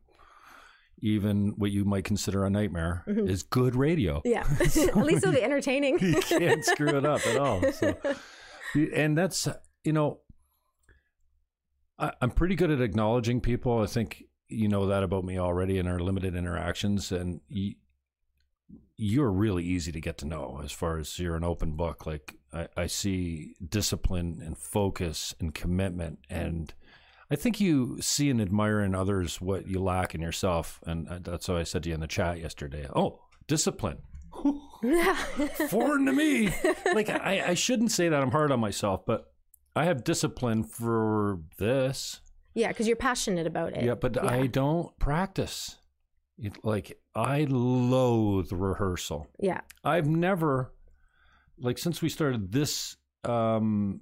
even 1.00 1.54
what 1.56 1.70
you 1.70 1.84
might 1.84 2.04
consider 2.04 2.44
a 2.44 2.50
nightmare 2.50 3.04
mm-hmm. 3.06 3.28
is 3.28 3.42
good 3.44 3.76
radio. 3.76 4.20
Yeah. 4.24 4.42
So 4.66 4.82
at 4.88 4.96
least 4.96 5.22
it'll 5.22 5.32
be 5.32 5.42
entertaining. 5.42 5.98
you 6.00 6.20
can't 6.20 6.64
screw 6.64 6.96
it 6.96 7.04
up 7.04 7.26
at 7.26 7.36
all 7.36 7.72
so. 7.72 7.96
And 8.94 9.16
that's 9.16 9.48
you 9.84 9.92
know 9.92 10.20
I, 11.98 12.12
i'm 12.20 12.30
pretty 12.30 12.54
good 12.54 12.70
at 12.70 12.80
acknowledging 12.80 13.40
people. 13.40 13.80
I 13.80 13.86
think 13.86 14.24
you 14.48 14.68
know 14.68 14.86
that 14.86 15.02
about 15.02 15.24
me 15.24 15.38
already 15.38 15.78
in 15.78 15.86
our 15.86 16.00
limited 16.00 16.34
interactions, 16.34 17.12
and 17.12 17.40
you, 17.48 17.74
you're 18.96 19.30
really 19.30 19.64
easy 19.64 19.92
to 19.92 20.00
get 20.00 20.18
to 20.18 20.26
know 20.26 20.60
as 20.62 20.72
far 20.72 20.98
as 20.98 21.18
you're 21.18 21.36
an 21.36 21.44
open 21.44 21.72
book. 21.72 22.06
Like 22.06 22.36
I, 22.52 22.68
I 22.76 22.86
see 22.86 23.54
discipline 23.66 24.42
and 24.44 24.58
focus 24.58 25.34
and 25.40 25.54
commitment, 25.54 26.18
and 26.28 26.72
I 27.30 27.36
think 27.36 27.60
you 27.60 28.00
see 28.00 28.30
and 28.30 28.40
admire 28.40 28.80
in 28.80 28.94
others 28.94 29.40
what 29.40 29.66
you 29.66 29.80
lack 29.80 30.14
in 30.14 30.20
yourself, 30.20 30.80
and 30.86 31.08
uh, 31.08 31.18
that's 31.22 31.48
what 31.48 31.58
I 31.58 31.64
said 31.64 31.84
to 31.84 31.90
you 31.90 31.94
in 31.94 32.00
the 32.00 32.06
chat 32.06 32.40
yesterday. 32.40 32.88
Oh, 32.94 33.20
discipline. 33.46 33.98
Foreign 35.68 36.06
to 36.06 36.12
me. 36.12 36.54
Like 36.94 37.08
I, 37.08 37.44
I 37.48 37.54
shouldn't 37.54 37.90
say 37.90 38.08
that 38.08 38.22
I'm 38.22 38.30
hard 38.30 38.52
on 38.52 38.60
myself, 38.60 39.04
but 39.04 39.32
I 39.74 39.84
have 39.84 40.04
discipline 40.04 40.64
for 40.64 41.40
this 41.58 42.20
yeah, 42.58 42.68
because 42.68 42.88
you're 42.88 42.96
passionate 42.96 43.46
about 43.46 43.76
it. 43.76 43.84
Yeah, 43.84 43.94
but 43.94 44.16
yeah. 44.16 44.26
I 44.26 44.46
don't 44.48 44.96
practice. 44.98 45.76
It, 46.38 46.64
like 46.64 46.98
I 47.14 47.46
loathe 47.48 48.52
rehearsal. 48.52 49.26
Yeah. 49.40 49.60
I've 49.82 50.06
never 50.06 50.72
like 51.58 51.78
since 51.78 52.00
we 52.00 52.08
started 52.08 52.52
this 52.52 52.96
um 53.24 54.00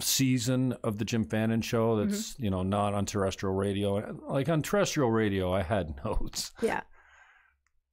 season 0.00 0.74
of 0.82 0.98
the 0.98 1.04
Jim 1.04 1.24
Fannin 1.24 1.62
show 1.62 1.96
that's, 1.96 2.34
mm-hmm. 2.34 2.44
you 2.44 2.50
know, 2.50 2.62
not 2.62 2.94
on 2.94 3.06
terrestrial 3.06 3.54
radio. 3.54 4.18
Like 4.28 4.48
on 4.48 4.62
terrestrial 4.62 5.10
radio 5.10 5.52
I 5.52 5.62
had 5.62 5.94
notes. 6.04 6.52
Yeah. 6.62 6.80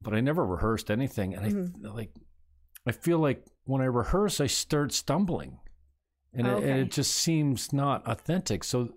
But 0.02 0.14
I 0.14 0.22
never 0.22 0.46
rehearsed 0.46 0.90
anything 0.90 1.34
and 1.34 1.46
mm-hmm. 1.46 1.88
I 1.88 1.90
like 1.90 2.12
I 2.86 2.92
feel 2.92 3.20
like 3.20 3.46
when 3.66 3.82
I 3.82 3.86
rehearse 3.86 4.40
I 4.40 4.48
start 4.48 4.94
stumbling. 4.94 5.60
And, 6.36 6.48
okay. 6.48 6.66
it, 6.66 6.70
and 6.70 6.80
it 6.80 6.92
just 6.92 7.12
seems 7.12 7.72
not 7.72 8.08
authentic. 8.08 8.64
So 8.64 8.90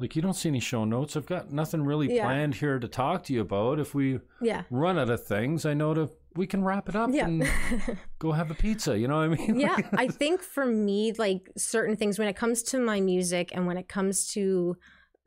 like 0.00 0.16
you 0.16 0.22
don't 0.22 0.34
see 0.34 0.48
any 0.48 0.60
show 0.60 0.84
notes. 0.84 1.14
I've 1.14 1.26
got 1.26 1.52
nothing 1.52 1.84
really 1.84 2.14
yeah. 2.14 2.24
planned 2.24 2.54
here 2.54 2.78
to 2.78 2.88
talk 2.88 3.22
to 3.24 3.34
you 3.34 3.42
about. 3.42 3.78
If 3.78 3.94
we 3.94 4.20
yeah. 4.40 4.62
run 4.70 4.98
out 4.98 5.10
of 5.10 5.24
things, 5.24 5.66
I 5.66 5.74
know 5.74 5.92
to 5.92 6.10
we 6.34 6.46
can 6.46 6.64
wrap 6.64 6.88
it 6.88 6.96
up 6.96 7.10
yeah. 7.12 7.26
and 7.26 7.48
go 8.18 8.32
have 8.32 8.50
a 8.50 8.54
pizza. 8.54 8.98
You 8.98 9.08
know 9.08 9.16
what 9.16 9.38
I 9.38 9.46
mean? 9.46 9.60
Yeah, 9.60 9.76
I 9.92 10.08
think 10.08 10.42
for 10.42 10.64
me, 10.64 11.12
like 11.12 11.50
certain 11.56 11.96
things 11.96 12.18
when 12.18 12.28
it 12.28 12.36
comes 12.36 12.62
to 12.64 12.78
my 12.78 13.00
music 13.00 13.50
and 13.52 13.66
when 13.66 13.76
it 13.76 13.88
comes 13.88 14.26
to 14.32 14.76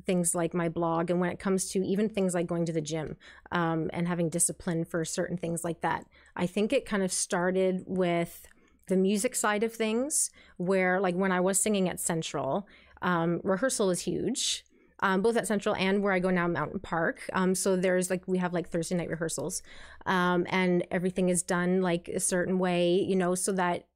things 0.06 0.34
like 0.34 0.54
my 0.54 0.70
blog 0.70 1.10
and 1.10 1.20
when 1.20 1.30
it 1.30 1.40
comes 1.40 1.70
to 1.70 1.86
even 1.86 2.10
things 2.10 2.34
like 2.34 2.48
going 2.48 2.66
to 2.66 2.74
the 2.74 2.82
gym 2.82 3.16
um, 3.52 3.90
and 3.94 4.08
having 4.08 4.28
discipline 4.30 4.84
for 4.84 5.06
certain 5.06 5.38
things 5.38 5.64
like 5.64 5.82
that, 5.82 6.06
I 6.36 6.48
think 6.48 6.74
it 6.74 6.86
kind 6.86 7.04
of 7.04 7.12
started 7.12 7.84
with 7.86 8.48
the 8.88 8.98
music 8.98 9.36
side 9.36 9.64
of 9.64 9.74
things 9.74 10.30
where 10.58 11.00
like 11.00 11.16
when 11.16 11.32
I 11.32 11.40
was 11.40 11.60
singing 11.60 11.88
at 11.88 12.00
Central 12.00 12.68
um, 13.04 13.42
rehearsal 13.44 13.92
is 13.92 14.02
huge. 14.02 14.66
Um, 15.00 15.22
both 15.22 15.36
at 15.36 15.48
Central 15.48 15.76
and 15.76 16.02
where 16.02 16.14
I 16.14 16.20
go 16.20 16.30
now, 16.30 16.48
Mountain 16.48 16.80
Park. 16.80 17.30
Um, 17.34 17.56
so 17.56 17.76
there's 17.76 18.10
like 18.10 18.26
we 18.26 18.38
have 18.38 18.54
like 18.54 18.70
Thursday 18.70 18.96
night 18.96 19.10
rehearsals, 19.10 19.62
um, 20.06 20.46
and 20.50 20.88
everything 20.92 21.28
is 21.28 21.44
done 21.44 21.82
like 21.82 22.08
a 22.08 22.22
certain 22.22 22.58
way, 22.58 23.02
you 23.02 23.18
know, 23.18 23.36
so 23.36 23.52
that 23.52 23.88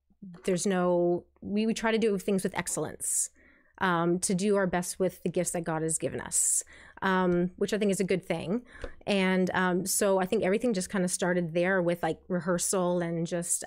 there's 0.44 0.68
no 0.68 1.24
we, 1.42 1.66
we 1.66 1.74
try 1.74 1.92
to 1.92 1.98
do 1.98 2.18
things 2.18 2.44
with 2.44 2.58
excellence. 2.58 3.30
Um, 3.80 4.18
to 4.22 4.34
do 4.34 4.56
our 4.56 4.66
best 4.66 5.00
with 5.00 5.22
the 5.22 5.30
gifts 5.30 5.52
that 5.52 5.64
God 5.64 5.84
has 5.84 6.00
given 6.00 6.20
us, 6.20 6.64
um, 7.04 7.52
which 7.58 7.74
I 7.74 7.78
think 7.78 7.92
is 7.92 8.00
a 8.00 8.04
good 8.04 8.26
thing. 8.26 8.64
And 9.06 9.52
um, 9.54 9.86
so 9.86 10.20
I 10.20 10.26
think 10.26 10.44
everything 10.44 10.74
just 10.74 10.90
kind 10.90 11.06
of 11.06 11.12
started 11.12 11.54
there 11.54 11.80
with 11.80 12.02
like 12.02 12.18
rehearsal 12.28 13.02
and 13.02 13.28
just 13.28 13.64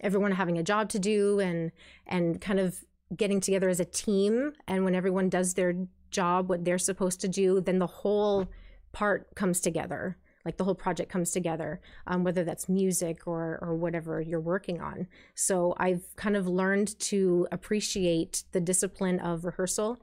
everyone 0.00 0.32
having 0.32 0.56
a 0.56 0.62
job 0.62 0.88
to 0.88 0.98
do 0.98 1.38
and 1.38 1.70
and 2.06 2.40
kind 2.40 2.58
of 2.58 2.82
getting 3.16 3.40
together 3.40 3.68
as 3.68 3.80
a 3.80 3.84
team 3.84 4.52
and 4.66 4.84
when 4.84 4.94
everyone 4.94 5.28
does 5.28 5.54
their 5.54 5.74
job 6.10 6.48
what 6.48 6.64
they're 6.64 6.78
supposed 6.78 7.20
to 7.20 7.28
do 7.28 7.60
then 7.60 7.78
the 7.78 7.86
whole 7.86 8.48
part 8.92 9.34
comes 9.34 9.60
together 9.60 10.16
like 10.44 10.56
the 10.56 10.64
whole 10.64 10.74
project 10.74 11.10
comes 11.10 11.30
together 11.30 11.78
um, 12.06 12.24
whether 12.24 12.42
that's 12.42 12.70
music 12.70 13.26
or 13.26 13.58
or 13.60 13.74
whatever 13.74 14.18
you're 14.20 14.40
working 14.40 14.80
on. 14.80 15.06
So 15.34 15.74
i've 15.78 16.04
kind 16.16 16.36
of 16.36 16.46
learned 16.48 16.98
to 17.00 17.46
appreciate 17.52 18.44
the 18.52 18.60
discipline 18.60 19.20
of 19.20 19.44
rehearsal 19.44 19.98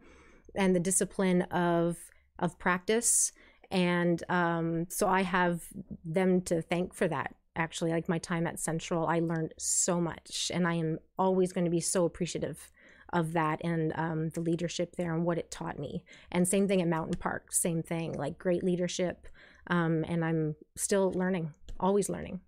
and 0.54 0.76
the 0.76 0.80
discipline 0.80 1.42
of 1.44 1.98
of 2.38 2.60
practice 2.60 3.32
and 3.72 4.24
um, 4.30 4.86
so 4.90 5.08
i 5.08 5.24
have 5.24 5.64
them 6.04 6.42
to 6.42 6.62
thank 6.62 6.94
for 6.94 7.08
that 7.08 7.34
actually. 7.58 7.92
Like 7.92 8.10
my 8.10 8.20
time 8.20 8.46
at 8.46 8.60
central 8.60 9.08
i 9.08 9.20
learned 9.20 9.54
so 9.58 10.00
much 10.00 10.52
and 10.54 10.68
i 10.68 10.76
am 10.76 11.00
always 11.18 11.54
going 11.54 11.66
to 11.66 11.72
be 11.72 11.80
so 11.80 12.06
appreciative 12.06 12.72
of 13.16 13.32
that 13.34 13.64
and 13.64 13.94
um, 13.96 14.30
the 14.30 14.42
leadership 14.42 14.98
there 14.98 15.16
and 15.16 15.24
what 15.24 15.38
it 15.38 15.50
taught 15.50 15.80
me. 15.80 16.04
And 16.32 16.48
same 16.48 16.68
thing 16.68 16.82
at 16.82 16.88
Mountain 16.88 17.18
Park, 17.18 17.52
same 17.52 17.82
thing, 17.82 18.14
like 18.14 18.38
great 18.38 18.64
leadership. 18.64 19.28
Um, 19.68 20.06
and 20.08 20.24
I'm 20.24 20.56
still 20.76 21.12
learning, 21.14 21.54
always 21.80 22.10
learning. 22.10 22.42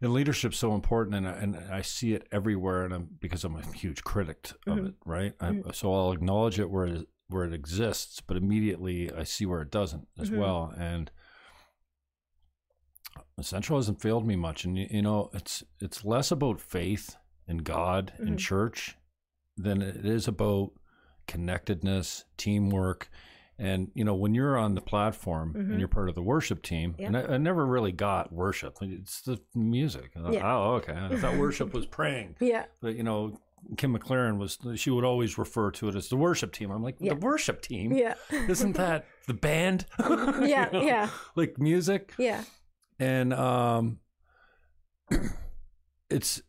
And 0.00 0.12
leadership's 0.12 0.58
so 0.58 0.74
important, 0.74 1.16
and 1.16 1.28
I, 1.28 1.32
and 1.32 1.56
I 1.72 1.82
see 1.82 2.12
it 2.12 2.28
everywhere, 2.30 2.84
and 2.84 2.94
I'm, 2.94 3.08
because 3.18 3.42
I'm 3.44 3.56
a 3.56 3.66
huge 3.72 4.04
critic 4.04 4.50
of 4.66 4.76
mm-hmm. 4.76 4.86
it, 4.86 4.94
right? 5.04 5.38
Mm-hmm. 5.38 5.70
so 5.72 5.92
I'll 5.92 6.12
acknowledge 6.12 6.60
it 6.60 6.70
where 6.70 6.86
it 6.86 7.08
where 7.30 7.44
it 7.44 7.52
exists, 7.52 8.20
but 8.20 8.36
immediately 8.36 9.12
I 9.12 9.24
see 9.24 9.44
where 9.44 9.60
it 9.60 9.70
doesn't 9.70 10.08
as 10.18 10.30
mm-hmm. 10.30 10.40
well. 10.40 10.72
And 10.78 11.10
Central 13.40 13.78
hasn't 13.78 14.00
failed 14.00 14.26
me 14.26 14.36
much, 14.36 14.64
and 14.64 14.78
you, 14.78 14.86
you 14.88 15.02
know, 15.02 15.30
it's 15.34 15.64
it's 15.80 16.04
less 16.04 16.30
about 16.30 16.60
faith 16.60 17.16
in 17.48 17.58
God 17.58 18.12
and 18.18 18.28
mm-hmm. 18.28 18.36
church 18.36 18.97
than 19.58 19.82
it 19.82 20.06
is 20.06 20.28
about 20.28 20.70
connectedness, 21.26 22.24
teamwork. 22.36 23.10
And 23.58 23.90
you 23.94 24.04
know, 24.04 24.14
when 24.14 24.34
you're 24.34 24.56
on 24.56 24.74
the 24.74 24.80
platform 24.80 25.50
mm-hmm. 25.50 25.70
and 25.72 25.78
you're 25.78 25.88
part 25.88 26.08
of 26.08 26.14
the 26.14 26.22
worship 26.22 26.62
team, 26.62 26.94
and 26.98 27.16
I, 27.16 27.22
I, 27.22 27.36
never 27.38 27.66
really 27.66 27.90
got 27.90 28.32
worship. 28.32 28.78
It's 28.80 29.20
the 29.22 29.40
music. 29.52 30.12
Yeah. 30.30 30.42
Oh, 30.44 30.74
okay. 30.74 30.92
I 30.92 31.16
thought 31.16 31.36
worship 31.36 31.74
was 31.74 31.86
praying. 31.86 32.36
Yeah. 32.40 32.66
But 32.80 32.94
you 32.94 33.02
know, 33.02 33.36
Kim 33.76 33.96
McLaren 33.96 34.38
was 34.38 34.58
she 34.80 34.90
would 34.90 35.04
always 35.04 35.38
refer 35.38 35.70
to 35.72 35.88
it 35.88 35.94
as 35.94 36.08
the 36.08 36.16
worship 36.16 36.52
team. 36.52 36.70
I'm 36.70 36.82
like, 36.82 36.96
yeah. 37.00 37.14
the 37.14 37.20
worship 37.20 37.60
team? 37.60 37.92
Yeah. 37.92 38.14
Isn't 38.30 38.76
that 38.76 39.06
the 39.26 39.34
band? 39.34 39.86
yeah, 39.98 40.66
you 40.66 40.72
know? 40.72 40.82
yeah. 40.82 41.10
Like 41.34 41.58
music? 41.58 42.14
Yeah. 42.18 42.44
And 42.98 43.32
um 43.34 43.98
it's 46.10 46.42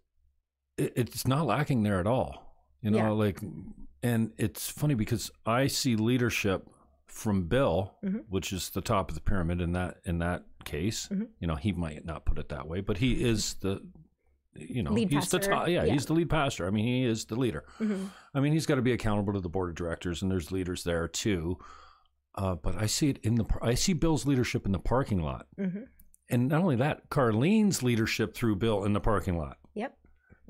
it, 0.77 0.93
it's 0.95 1.27
not 1.27 1.45
lacking 1.45 1.83
there 1.83 1.99
at 1.99 2.07
all. 2.07 2.48
You 2.81 2.91
know, 2.91 2.97
yeah. 2.97 3.09
like 3.09 3.41
and 4.01 4.31
it's 4.37 4.69
funny 4.69 4.93
because 4.95 5.29
I 5.45 5.67
see 5.67 5.95
leadership 5.95 6.69
from 7.07 7.47
Bill, 7.47 7.95
Mhm. 8.03 8.23
which 8.29 8.53
is 8.53 8.69
the 8.69 8.81
top 8.81 9.09
of 9.09 9.15
the 9.15 9.21
pyramid 9.21 9.59
in 9.61 9.73
that 9.73 9.97
in 10.05 10.19
that 10.19 10.45
case. 10.63 11.07
Mhm. 11.09 11.27
You 11.39 11.47
know, 11.47 11.55
he 11.55 11.71
might 11.73 12.05
not 12.05 12.25
put 12.25 12.37
it 12.37 12.49
that 12.49 12.67
way, 12.67 12.81
but 12.81 12.97
he 12.97 13.23
is 13.23 13.55
the 13.55 13.81
you 14.55 14.83
know, 14.83 14.91
Lead 14.91 15.11
he's 15.11 15.29
the 15.29 15.39
top 15.39 15.67
yeah, 15.67 15.83
yeah. 15.85 15.93
he's 15.93 16.05
the 16.07 16.13
lead 16.13 16.29
pastor. 16.29 16.65
I 16.67 16.69
mean, 16.71 16.83
he 16.85 17.03
is 17.05 17.25
the 17.25 17.35
leader. 17.35 17.65
Mhm. 17.79 18.09
I 18.33 18.39
mean, 18.41 18.51
he's 18.51 18.65
got 18.65 18.75
to 18.75 18.81
be 18.81 18.91
accountable 18.91 19.31
to 19.33 19.39
the 19.39 19.47
board 19.47 19.69
of 19.69 19.75
directors, 19.75 20.21
and 20.21 20.29
there's 20.29 20.51
leaders 20.51 20.83
there 20.83 21.07
too. 21.07 21.57
Uh, 22.35 22.55
but 22.55 22.75
I 22.75 22.85
see 22.85 23.09
it 23.09 23.19
in 23.19 23.35
the 23.35 23.45
I 23.61 23.73
see 23.75 23.93
Bill's 23.93 24.25
leadership 24.25 24.65
in 24.65 24.71
the 24.71 24.79
parking 24.79 25.21
lot, 25.21 25.47
Mhm. 25.57 25.87
and 26.29 26.47
not 26.49 26.61
only 26.61 26.75
that, 26.77 27.09
Carlene's 27.09 27.83
leadership 27.83 28.33
through 28.33 28.55
Bill 28.57 28.83
in 28.85 28.93
the 28.93 28.99
parking 28.99 29.37
lot. 29.37 29.57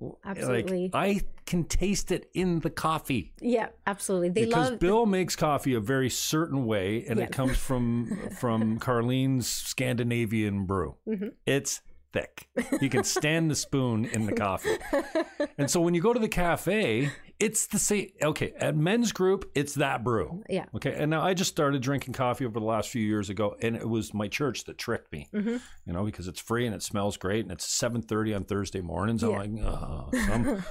Yep. 0.02 0.12
Like, 0.24 0.38
Absolutely. 0.38 0.92
I 0.94 1.22
can 1.46 1.64
taste 1.66 2.12
it 2.12 2.30
in 2.34 2.60
the 2.60 2.70
coffee 2.70 3.34
Yeah, 3.42 3.68
absolutely. 3.88 4.30
They 4.30 4.46
because 4.46 4.72
love 4.72 4.80
Bill 4.80 5.06
makes 5.06 5.36
coffee 5.36 5.74
a 5.74 5.80
very 5.80 6.10
certain 6.10 6.66
way, 6.66 7.06
and 7.08 7.20
it 7.20 7.32
comes 7.32 7.58
from 7.68 8.30
from 8.40 8.80
Carlene's 8.80 9.48
Scandinavian 9.48 10.66
brew. 10.66 10.96
Mhm. 11.08 11.34
It's 11.46 11.82
thick. 12.14 12.48
You 12.82 12.90
can 12.90 13.04
stand 13.04 13.52
the 13.52 13.56
spoon 13.56 14.06
in 14.06 14.26
the 14.26 14.34
coffee. 14.34 14.78
And 15.58 15.70
so 15.70 15.82
when 15.82 15.94
you 15.94 16.02
go 16.02 16.14
to 16.14 16.20
the 16.20 16.30
cafe, 16.30 17.12
it's 17.40 17.68
the 17.68 17.80
same. 17.80 18.10
Okay, 18.22 18.52
at 18.60 18.76
men's 18.76 19.12
group, 19.14 19.50
it's 19.56 19.76
that 19.76 20.04
brew. 20.04 20.44
Yeah. 20.50 20.66
Okay, 20.76 20.94
and 20.94 21.10
now 21.10 21.22
I 21.22 21.34
just 21.34 21.50
started 21.50 21.82
drinking 21.82 22.14
coffee 22.14 22.46
over 22.46 22.60
the 22.60 22.66
last 22.66 22.90
few 22.90 23.02
years 23.02 23.30
ago, 23.30 23.56
and 23.62 23.76
it 23.78 23.88
was 23.88 24.14
my 24.14 24.28
church 24.28 24.66
that 24.66 24.78
tricked 24.78 25.12
me. 25.14 25.30
Mhm. 25.34 25.62
You 25.86 25.94
know, 25.94 26.04
because 26.04 26.28
it's 26.28 26.42
free 26.42 26.66
and 26.66 26.76
it 26.76 26.84
smells 26.84 27.16
great, 27.16 27.46
and 27.46 27.52
it's 27.52 27.66
seven 27.66 28.02
thirty 28.02 28.34
on 28.34 28.44
Thursday 28.44 28.82
mornings. 28.82 29.24
I'm 29.24 29.32
like, 29.32 29.52
oh, 29.64 30.10
some 30.28 30.64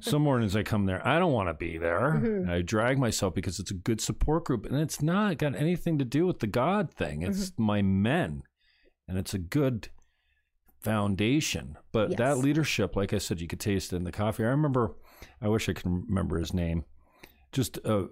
some 0.00 0.22
mornings 0.22 0.56
I 0.56 0.62
come 0.62 0.86
there, 0.86 1.06
I 1.06 1.18
don't 1.18 1.32
want 1.32 1.50
to 1.50 1.54
be 1.54 1.76
there. 1.76 2.12
Mhm. 2.18 2.24
And 2.42 2.50
I 2.50 2.62
drag 2.62 2.98
myself 2.98 3.34
because 3.34 3.58
it's 3.60 3.70
a 3.70 3.74
good 3.74 4.00
support 4.00 4.44
group, 4.44 4.64
and 4.64 4.76
it's 4.76 5.02
not 5.02 5.36
got 5.38 5.54
anything 5.54 5.98
to 5.98 6.04
do 6.06 6.26
with 6.26 6.38
the 6.40 6.46
God 6.46 6.90
thing. 6.90 7.20
It's 7.22 7.50
Mm-hmm. 7.50 7.62
my 7.62 7.82
men, 7.82 8.42
and 9.06 9.18
it's 9.18 9.34
a 9.34 9.38
good 9.38 9.88
foundation. 10.80 11.76
But 11.92 12.16
that 12.18 12.38
leadership, 12.38 12.96
like 12.96 13.12
I 13.12 13.18
said, 13.18 13.40
you 13.40 13.46
could 13.48 13.60
taste 13.60 13.92
it 13.92 13.96
in 13.96 14.04
the 14.04 14.12
coffee. 14.12 14.44
I 14.44 14.48
remember, 14.48 14.94
I 15.40 15.48
wish 15.48 15.68
I 15.68 15.72
could 15.72 15.86
remember 15.86 16.38
his 16.38 16.52
name. 16.54 16.84
Just 17.52 17.78
uh, 17.84 18.04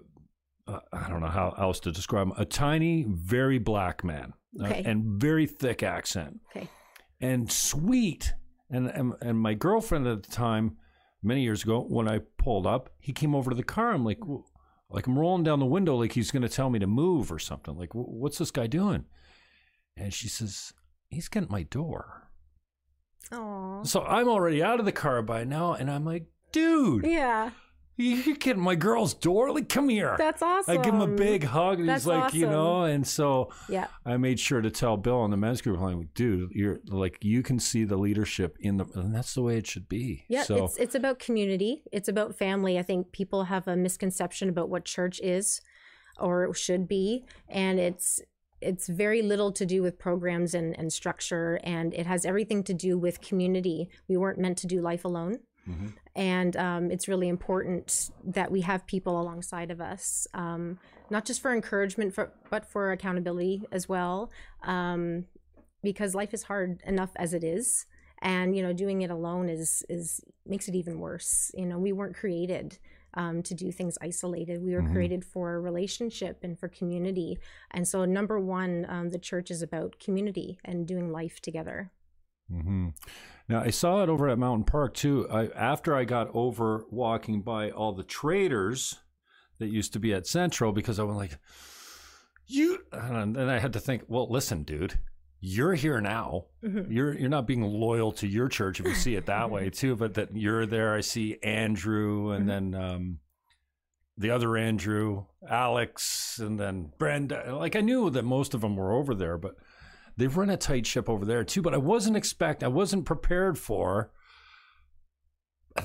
uh, 0.67 0.79
I 0.91 1.09
don't 1.09 1.19
know 1.21 1.27
how 1.27 1.53
else 1.57 1.79
to 1.81 1.91
describe 1.91 2.27
him. 2.27 2.33
A 2.37 2.45
tiny, 2.45 3.05
very 3.07 3.59
black 3.59 4.03
man, 4.03 4.33
uh, 4.59 4.65
and 4.65 5.05
very 5.21 5.45
thick 5.45 5.83
accent 5.83 6.39
Okay. 6.55 6.69
and 7.21 7.51
sweet. 7.51 8.33
And, 8.69 8.87
and 8.87 9.13
and 9.21 9.39
my 9.39 9.53
girlfriend 9.53 10.07
at 10.07 10.23
the 10.23 10.31
time, 10.31 10.77
many 11.21 11.43
years 11.43 11.63
ago, 11.63 11.81
when 11.81 12.07
I 12.07 12.19
pulled 12.37 12.65
up, 12.65 12.89
he 12.99 13.11
came 13.13 13.35
over 13.35 13.51
to 13.51 13.55
the 13.55 13.63
car. 13.63 13.91
I'm 13.91 14.03
like, 14.05 14.19
like 14.89 15.05
I'm 15.07 15.19
rolling 15.19 15.43
down 15.43 15.59
the 15.59 15.65
window, 15.65 15.95
like 15.95 16.13
he's 16.13 16.31
going 16.31 16.41
to 16.43 16.49
tell 16.49 16.69
me 16.69 16.79
to 16.79 16.87
move 16.87 17.31
or 17.31 17.39
something. 17.39 17.77
Like, 17.77 17.89
what's 17.93 18.37
this 18.37 18.51
guy 18.51 18.67
doing? 18.67 19.05
And 19.95 20.11
she 20.13 20.27
says, 20.27 20.73
he's 21.09 21.27
getting 21.27 21.51
my 21.51 21.63
door. 21.63 22.29
Aw. 23.31 23.83
So 23.83 24.01
I'm 24.03 24.27
already 24.27 24.63
out 24.63 24.79
of 24.79 24.85
the 24.85 24.91
car 24.91 25.21
by 25.21 25.43
now, 25.43 25.73
and 25.73 25.91
I'm 25.91 26.05
like, 26.05 26.25
dude, 26.53 27.05
Yeah. 27.05 27.51
you're 27.97 28.35
getting 28.37 28.63
my 28.63 28.75
girl's 28.75 29.13
door. 29.13 29.51
Like, 29.53 29.67
come 29.69 29.89
here. 29.89 30.15
That's 30.17 30.41
awesome. 30.41 30.79
I 30.79 30.81
give 30.81 30.93
him 30.93 31.01
a 31.01 31.07
big 31.07 31.43
hug, 31.43 31.79
and 31.79 31.87
That's 31.89 32.03
he's 32.03 32.07
like, 32.07 32.33
you 32.33 32.47
know, 32.47 32.83
and 32.85 33.05
so 33.05 33.51
Yeah. 33.69 33.87
I 34.05 34.15
made 34.17 34.39
sure 34.39 34.61
to 34.61 34.71
tell 34.71 34.95
Bill 34.97 35.23
in 35.25 35.31
the 35.31 35.37
men's 35.37 35.61
group, 35.61 35.79
like, 35.79 36.13
dude, 36.13 36.51
you're 36.53 36.79
like, 36.87 37.17
you 37.21 37.43
can 37.43 37.59
see 37.59 37.83
the 37.83 37.97
leadership 37.97 38.55
in 38.61 38.77
the, 38.77 38.85
and 38.95 39.13
that's 39.13 39.33
the 39.35 39.41
way 39.41 39.57
it 39.57 39.67
should 39.67 39.89
be. 39.89 40.23
Yeah, 40.29 40.43
So, 40.43 40.63
it's 40.65 40.77
it's 40.77 40.95
about 40.95 41.19
community. 41.19 41.83
It's 41.91 42.07
about 42.07 42.35
family. 42.35 42.79
I 42.79 42.83
think 42.83 43.11
people 43.11 43.43
have 43.45 43.67
a 43.67 43.75
misconception 43.75 44.47
about 44.49 44.69
what 44.69 44.85
church 44.85 45.19
is 45.21 45.61
or 46.19 46.53
should 46.53 46.87
be, 46.87 47.25
and 47.49 47.79
it's 47.79 48.21
it's 48.61 48.87
very 48.87 49.21
little 49.21 49.51
to 49.51 49.65
do 49.65 49.81
with 49.81 49.99
programs 49.99 50.53
and, 50.53 50.73
and 50.79 50.93
structure, 50.93 51.59
and 51.65 51.93
it 51.93 52.05
has 52.05 52.23
everything 52.25 52.63
to 52.63 52.73
do 52.73 52.97
with 52.97 53.19
community. 53.19 53.89
We 54.07 54.15
weren't 54.15 54.39
meant 54.39 54.57
to 54.59 54.67
do 54.67 54.79
life 54.81 55.03
alone, 55.03 55.39
Mhm. 55.67 55.93
and 56.15 56.55
um, 56.57 56.91
it's 56.91 57.07
really 57.07 57.27
important 57.27 58.11
that 58.23 58.51
we 58.51 58.61
have 58.61 58.85
people 58.85 59.19
alongside 59.19 59.71
of 59.71 59.81
us, 59.81 60.27
um, 60.33 60.77
not 61.09 61.25
just 61.25 61.41
for 61.41 61.53
encouragement, 61.53 62.13
for, 62.13 62.31
but 62.49 62.65
for 62.65 62.91
accountability 62.91 63.63
as 63.71 63.89
well, 63.89 64.29
um, 64.63 65.25
because 65.81 66.15
life 66.15 66.33
is 66.33 66.43
hard 66.43 66.81
enough 66.85 67.11
as 67.15 67.33
it 67.33 67.43
is. 67.43 67.85
And 68.21 68.55
you 68.55 68.63
know 68.63 68.71
doing 68.71 69.01
it 69.01 69.11
alone 69.11 69.49
is 69.49 69.83
is 69.89 70.21
makes 70.45 70.69
it 70.69 70.75
even 70.75 70.99
worse. 70.99 71.51
You 71.55 71.65
know 71.65 71.77
we 71.77 71.91
weren't 71.91 72.15
created 72.15 72.77
um, 73.15 73.43
to 73.43 73.53
do 73.53 73.69
things 73.71 73.97
isolated. 74.01 74.63
We 74.63 74.73
were 74.75 74.81
Mhm. 74.83 74.93
created 74.93 75.25
for 75.25 75.59
relationship 75.61 76.39
and 76.43 76.57
for 76.57 76.69
community. 76.69 77.37
And 77.71 77.85
so 77.87 78.05
number 78.05 78.39
one 78.39 78.85
um, 78.87 79.09
the 79.09 79.19
church 79.19 79.51
is 79.51 79.61
about 79.61 79.99
community 79.99 80.57
and 80.63 80.87
doing 80.87 81.11
life 81.11 81.41
together 81.41 81.91
hmm 82.49 82.89
Now 83.49 83.61
I 83.61 83.69
saw 83.69 84.03
it 84.03 84.09
over 84.09 84.29
at 84.29 84.37
Mountain 84.39 84.65
Park 84.65 84.93
too. 84.93 85.27
I, 85.29 85.47
after 85.47 85.95
I 85.95 86.03
got 86.05 86.29
over 86.33 86.85
walking 86.91 87.41
by 87.41 87.69
all 87.71 87.93
the 87.93 88.03
traitors 88.03 88.99
that 89.59 89.67
used 89.67 89.93
to 89.93 89.99
be 89.99 90.13
at 90.13 90.27
Central, 90.27 90.71
because 90.71 90.99
I 90.99 91.03
was 91.03 91.15
like, 91.15 91.37
you, 92.47 92.79
and 92.91 93.35
then 93.35 93.49
I 93.49 93.59
had 93.59 93.73
to 93.73 93.79
think, 93.79 94.03
well, 94.07 94.29
listen, 94.29 94.63
dude, 94.63 94.99
you're 95.39 95.73
here 95.75 96.01
now. 96.01 96.45
Mhm. 96.63 96.87
You're 96.89 97.13
you're 97.17 97.29
not 97.29 97.47
being 97.47 97.63
loyal 97.63 98.11
to 98.13 98.27
your 98.27 98.47
church 98.49 98.79
if 98.79 98.85
you 98.85 98.95
see 98.95 99.15
it 99.15 99.25
that 99.27 99.49
way 99.49 99.69
too, 99.71 99.95
but 99.95 100.13
that 100.15 100.35
you're 100.35 100.65
there. 100.65 100.93
I 100.93 101.01
see 101.01 101.37
Andrew 101.43 102.31
and 102.31 102.47
then 102.47 102.75
um, 102.75 103.19
the 104.17 104.31
other 104.31 104.55
Andrew, 104.57 105.25
Alex, 105.49 106.39
and 106.39 106.59
then 106.59 106.91
Brenda. 106.97 107.55
Like 107.57 107.75
I 107.75 107.81
knew 107.81 108.09
that 108.11 108.23
most 108.23 108.53
of 108.53 108.61
them 108.61 108.75
were 108.75 108.93
over 108.93 109.13
there, 109.15 109.37
but 109.37 109.55
they've 110.17 110.35
run 110.35 110.49
a 110.49 110.57
tight 110.57 110.85
ship 110.85 111.09
over 111.09 111.25
there 111.25 111.43
too. 111.43 111.61
But 111.61 111.73
I 111.73 111.77
wasn't 111.77 112.17
expect, 112.17 112.63
I 112.63 112.67
wasn't 112.67 113.05
prepared 113.05 113.57
for. 113.57 114.11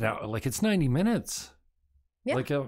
Now, 0.00 0.26
like 0.26 0.46
it's 0.46 0.62
ninety 0.62 0.88
minutes. 0.88 1.50
Yeah. 2.24 2.34
Like 2.34 2.50
uh, 2.50 2.64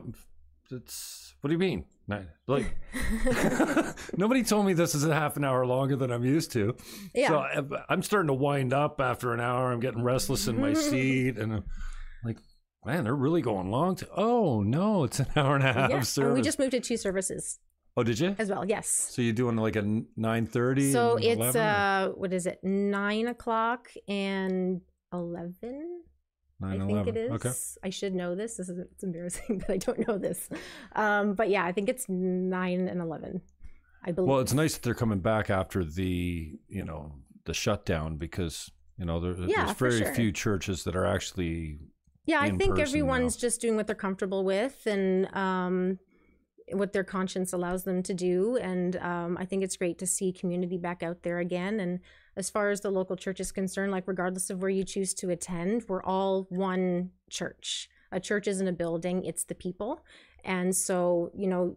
it's 0.71 1.35
what 1.41 1.49
do 1.49 1.53
you 1.55 1.59
mean? 1.59 1.85
Nine, 2.09 2.29
like 2.47 2.77
nobody 4.17 4.43
told 4.43 4.67
me 4.67 4.73
this 4.73 4.95
is 4.95 5.05
a 5.05 5.15
half 5.15 5.37
an 5.37 5.45
hour 5.45 5.65
longer 5.67 5.97
than 5.97 6.11
I'm 6.11 6.25
used 6.25 6.53
to. 6.53 6.77
yeah 7.15 7.29
So 7.29 7.39
I- 7.39 7.83
I'm 7.89 8.03
starting 8.03 8.29
to 8.29 8.35
wind 8.35 8.73
up 8.73 9.01
after 9.01 9.33
an 9.33 9.41
hour. 9.41 9.73
I'm 9.73 9.81
getting 9.81 10.03
restless 10.03 10.49
in 10.49 10.61
my 10.61 10.73
seat, 10.89 11.39
and 11.39 11.53
I'm 11.53 11.65
like, 12.25 12.39
man, 12.85 13.05
they're 13.05 13.15
really 13.15 13.43
going 13.43 13.71
long. 13.71 13.97
To, 13.97 14.09
oh 14.17 14.63
no, 14.63 15.05
it's 15.05 15.21
an 15.21 15.27
hour 15.37 15.55
and 15.55 15.65
a 15.65 15.73
half 15.73 15.91
yeah 15.91 16.25
and 16.25 16.35
we 16.35 16.43
just 16.43 16.59
moved 16.59 16.73
to 16.73 16.81
two 16.81 16.97
services 16.97 17.59
oh, 18.01 18.05
did 18.05 18.19
you? 18.19 18.35
as 18.39 18.49
well 18.49 18.65
yes 18.65 18.89
So 18.89 19.23
you're 19.23 19.33
doing 19.33 19.57
like 19.57 19.77
a 19.77 20.03
nine 20.17 20.47
thirty? 20.47 20.93
so 20.93 21.17
it's 21.21 21.55
uh 21.57 22.11
what 22.15 22.33
is 22.33 22.47
it 22.47 22.59
nine 22.63 23.29
o'clock 23.29 23.89
and 24.09 24.81
11 25.13 26.03
I 26.63 26.77
think 26.79 27.07
it 27.09 27.17
is. 27.17 27.31
Okay. 27.33 27.53
I 27.83 27.89
should 27.89 28.15
know 28.15 28.35
this. 28.35 28.59
This 28.59 28.69
is 28.69 28.79
it's 28.79 29.03
embarrassing 29.03 29.59
that 29.67 29.71
I 29.71 29.79
don't 29.79 30.07
know 30.07 30.19
this. 30.19 30.47
Um, 30.95 31.33
but 31.33 31.49
yeah, 31.49 31.65
I 31.65 31.73
think 31.73 31.89
it's 31.89 32.05
nine 32.09 32.87
and 32.87 33.01
eleven. 33.01 33.41
I 34.05 34.13
believe. 34.13 34.29
Well, 34.29 34.41
it's 34.41 34.53
nice 34.53 34.75
that 34.75 34.83
they're 34.83 34.95
coming 34.95 35.21
back 35.21 35.49
after 35.49 35.85
the 35.85 36.53
you 36.69 36.85
know 36.85 37.13
the 37.47 37.55
shutdown 37.55 38.17
because 38.19 38.71
you 38.99 39.07
know 39.07 39.21
there, 39.21 39.33
Yeah, 39.49 39.65
there's 39.73 39.79
very 39.79 39.99
sure. 40.05 40.15
few 40.15 40.33
churches 40.33 40.85
that 40.85 40.95
are 40.95 41.07
actually 41.07 41.79
yeah, 42.27 42.41
I 42.43 42.51
think 42.51 42.79
everyone's 42.79 43.37
now. 43.37 43.41
just 43.41 43.63
doing 43.63 43.77
what 43.77 43.87
they're 43.87 43.97
comfortable 43.97 44.45
with 44.45 44.87
and 44.87 45.35
um, 45.35 45.99
what 46.73 46.93
their 46.93 47.05
conscience 47.05 47.53
allows 47.53 47.85
them 47.85 48.03
to 48.05 48.15
do. 48.15 48.57
And 48.57 48.97
um, 48.97 49.37
I 49.39 49.45
think 49.45 49.63
it's 49.63 49.77
great 49.77 49.99
to 49.99 50.07
see 50.07 50.33
community 50.33 50.77
back 50.79 51.03
out 51.03 51.23
there 51.23 51.39
again. 51.39 51.81
And 51.81 52.01
as 52.37 52.51
far 52.51 52.71
as 52.71 52.81
the 52.81 52.91
local 52.91 53.17
church 53.17 53.41
is 53.41 53.53
concerned, 53.53 53.93
like 53.93 54.07
regardless 54.07 54.51
of 54.51 54.61
where 54.63 54.71
you 54.71 54.85
choose 54.85 55.15
to 55.15 55.31
attend, 55.31 55.85
we're 55.89 56.03
all 56.03 56.47
one 56.51 57.11
church. 57.29 57.89
A 58.13 58.21
church 58.21 58.49
isn't 58.49 58.67
a 58.67 58.73
building; 58.73 59.25
it's 59.25 59.45
the 59.45 59.55
people. 59.55 60.05
And 60.45 60.75
so, 60.75 61.31
you 61.35 61.47
know, 61.47 61.77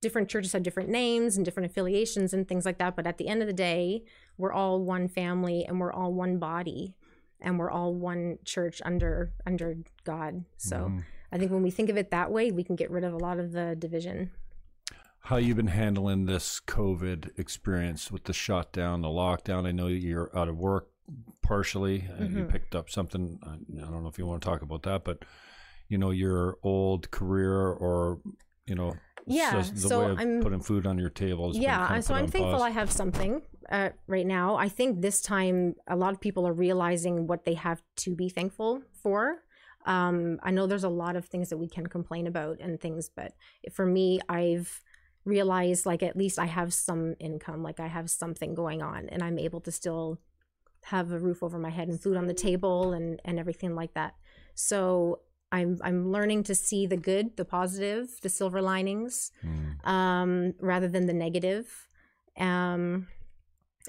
different 0.00 0.28
churches 0.28 0.52
have 0.52 0.62
different 0.62 0.88
names 0.88 1.36
and 1.36 1.44
different 1.44 1.70
affiliations 1.70 2.32
and 2.32 2.46
things 2.48 2.64
like 2.64 2.78
that. 2.78 2.96
But 2.96 3.06
at 3.06 3.18
the 3.18 3.28
end 3.28 3.42
of 3.42 3.46
the 3.48 3.52
day, 3.52 4.04
we're 4.36 4.52
all 4.52 4.80
one 4.82 5.08
family 5.08 5.64
and 5.64 5.78
we're 5.80 5.92
all 5.92 6.12
one 6.12 6.38
body 6.38 6.94
and 7.40 7.58
we're 7.58 7.70
all 7.70 7.94
one 7.94 8.38
church 8.44 8.80
under 8.84 9.32
under 9.46 9.76
God. 10.04 10.44
So 10.56 10.76
Mhm. 10.76 11.04
I 11.32 11.38
think 11.38 11.50
when 11.50 11.62
we 11.62 11.70
think 11.70 11.90
of 11.90 11.96
it 11.96 12.10
that 12.10 12.30
way, 12.32 12.50
we 12.50 12.64
can 12.64 12.76
get 12.76 12.90
rid 12.90 13.04
of 13.04 13.12
a 13.12 13.18
lot 13.18 13.38
of 13.38 13.52
the 13.52 13.76
division. 13.78 14.30
how 15.20 15.36
you've 15.36 15.56
been 15.58 15.66
handling 15.66 16.24
this 16.26 16.58
COVID 16.66 17.38
experience 17.38 18.10
with 18.10 18.24
the 18.24 18.32
shutdown, 18.32 19.02
the 19.02 19.08
lockdown. 19.08 19.66
I 19.66 19.72
know 19.72 19.88
you're 19.88 20.30
out 20.36 20.48
of 20.48 20.56
work 20.56 20.88
partially. 21.42 22.06
and 22.18 22.34
You 22.34 22.44
picked 22.44 22.74
up 22.74 22.88
something. 22.88 23.38
I 23.46 23.56
don't 23.90 24.02
know 24.02 24.08
if 24.08 24.18
you 24.18 24.26
want 24.26 24.42
to 24.42 24.48
talk 24.48 24.62
about 24.62 24.82
that, 24.84 25.04
but 25.04 25.24
you 25.88 25.98
know 25.98 26.10
your 26.10 26.56
old 26.62 27.10
career 27.10 27.54
or 27.60 28.20
you 28.66 28.74
know 28.74 28.94
Yeah, 29.26 29.52
just 29.52 29.74
the 29.74 29.80
so 29.88 30.00
way 30.00 30.10
of 30.12 30.18
I'm- 30.18 30.40
putting 30.42 30.60
food 30.60 30.86
on 30.86 30.98
your 30.98 31.10
table. 31.10 31.52
yeah, 31.54 31.86
kind 31.86 31.98
of 31.98 32.04
so 32.04 32.14
I'm 32.14 32.26
thankful 32.28 32.52
pause. 32.52 32.62
I 32.62 32.70
have 32.70 32.90
something 32.90 33.42
uh, 33.70 33.90
right 34.06 34.26
now. 34.26 34.56
I 34.56 34.68
think 34.68 35.00
this 35.02 35.20
time 35.20 35.74
a 35.86 35.96
lot 35.96 36.12
of 36.14 36.20
people 36.20 36.46
are 36.46 36.52
realizing 36.54 37.26
what 37.26 37.44
they 37.44 37.54
have 37.54 37.82
to 38.04 38.14
be 38.14 38.28
thankful 38.30 38.82
for. 39.02 39.42
Um, 39.86 40.38
I 40.42 40.50
know 40.50 40.66
there's 40.66 40.84
a 40.84 40.88
lot 40.88 41.16
of 41.16 41.24
things 41.26 41.48
that 41.50 41.56
we 41.58 41.68
can 41.68 41.86
complain 41.86 42.26
about 42.26 42.58
and 42.60 42.80
things, 42.80 43.08
but 43.14 43.32
for 43.72 43.86
me, 43.86 44.20
I've 44.28 44.82
realized 45.24 45.86
like 45.86 46.02
at 46.02 46.16
least 46.16 46.38
I 46.38 46.46
have 46.46 46.72
some 46.74 47.14
income, 47.20 47.62
like 47.62 47.80
I 47.80 47.86
have 47.86 48.10
something 48.10 48.54
going 48.54 48.82
on, 48.82 49.08
and 49.08 49.22
I'm 49.22 49.38
able 49.38 49.60
to 49.62 49.72
still 49.72 50.18
have 50.84 51.12
a 51.12 51.18
roof 51.18 51.42
over 51.42 51.58
my 51.58 51.70
head 51.70 51.88
and 51.88 52.00
food 52.00 52.16
on 52.16 52.26
the 52.26 52.34
table 52.34 52.92
and 52.92 53.20
and 53.24 53.38
everything 53.38 53.74
like 53.74 53.94
that. 53.94 54.14
So 54.54 55.20
I'm 55.52 55.78
I'm 55.82 56.12
learning 56.12 56.42
to 56.44 56.54
see 56.54 56.86
the 56.86 56.96
good, 56.96 57.36
the 57.36 57.44
positive, 57.44 58.20
the 58.22 58.28
silver 58.28 58.60
linings, 58.60 59.32
Mm. 59.44 59.86
um, 59.88 60.54
rather 60.60 60.88
than 60.88 61.06
the 61.06 61.14
negative. 61.14 61.86
Um, 62.36 63.08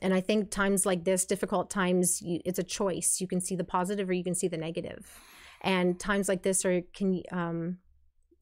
and 0.01 0.13
I 0.13 0.21
think 0.21 0.49
times 0.49 0.85
like 0.85 1.03
this, 1.03 1.25
difficult 1.25 1.69
times, 1.69 2.21
you, 2.21 2.39
it's 2.45 2.59
a 2.59 2.63
choice. 2.63 3.19
You 3.19 3.27
can 3.27 3.41
see 3.41 3.55
the 3.55 3.63
positive 3.65 4.09
or 4.09 4.13
you 4.13 4.23
can 4.23 4.35
see 4.35 4.47
the 4.47 4.57
negative. 4.57 5.19
And 5.61 5.99
times 5.99 6.29
like 6.29 6.43
this 6.43 6.65
are 6.65 6.81
can 6.93 7.21
um, 7.31 7.77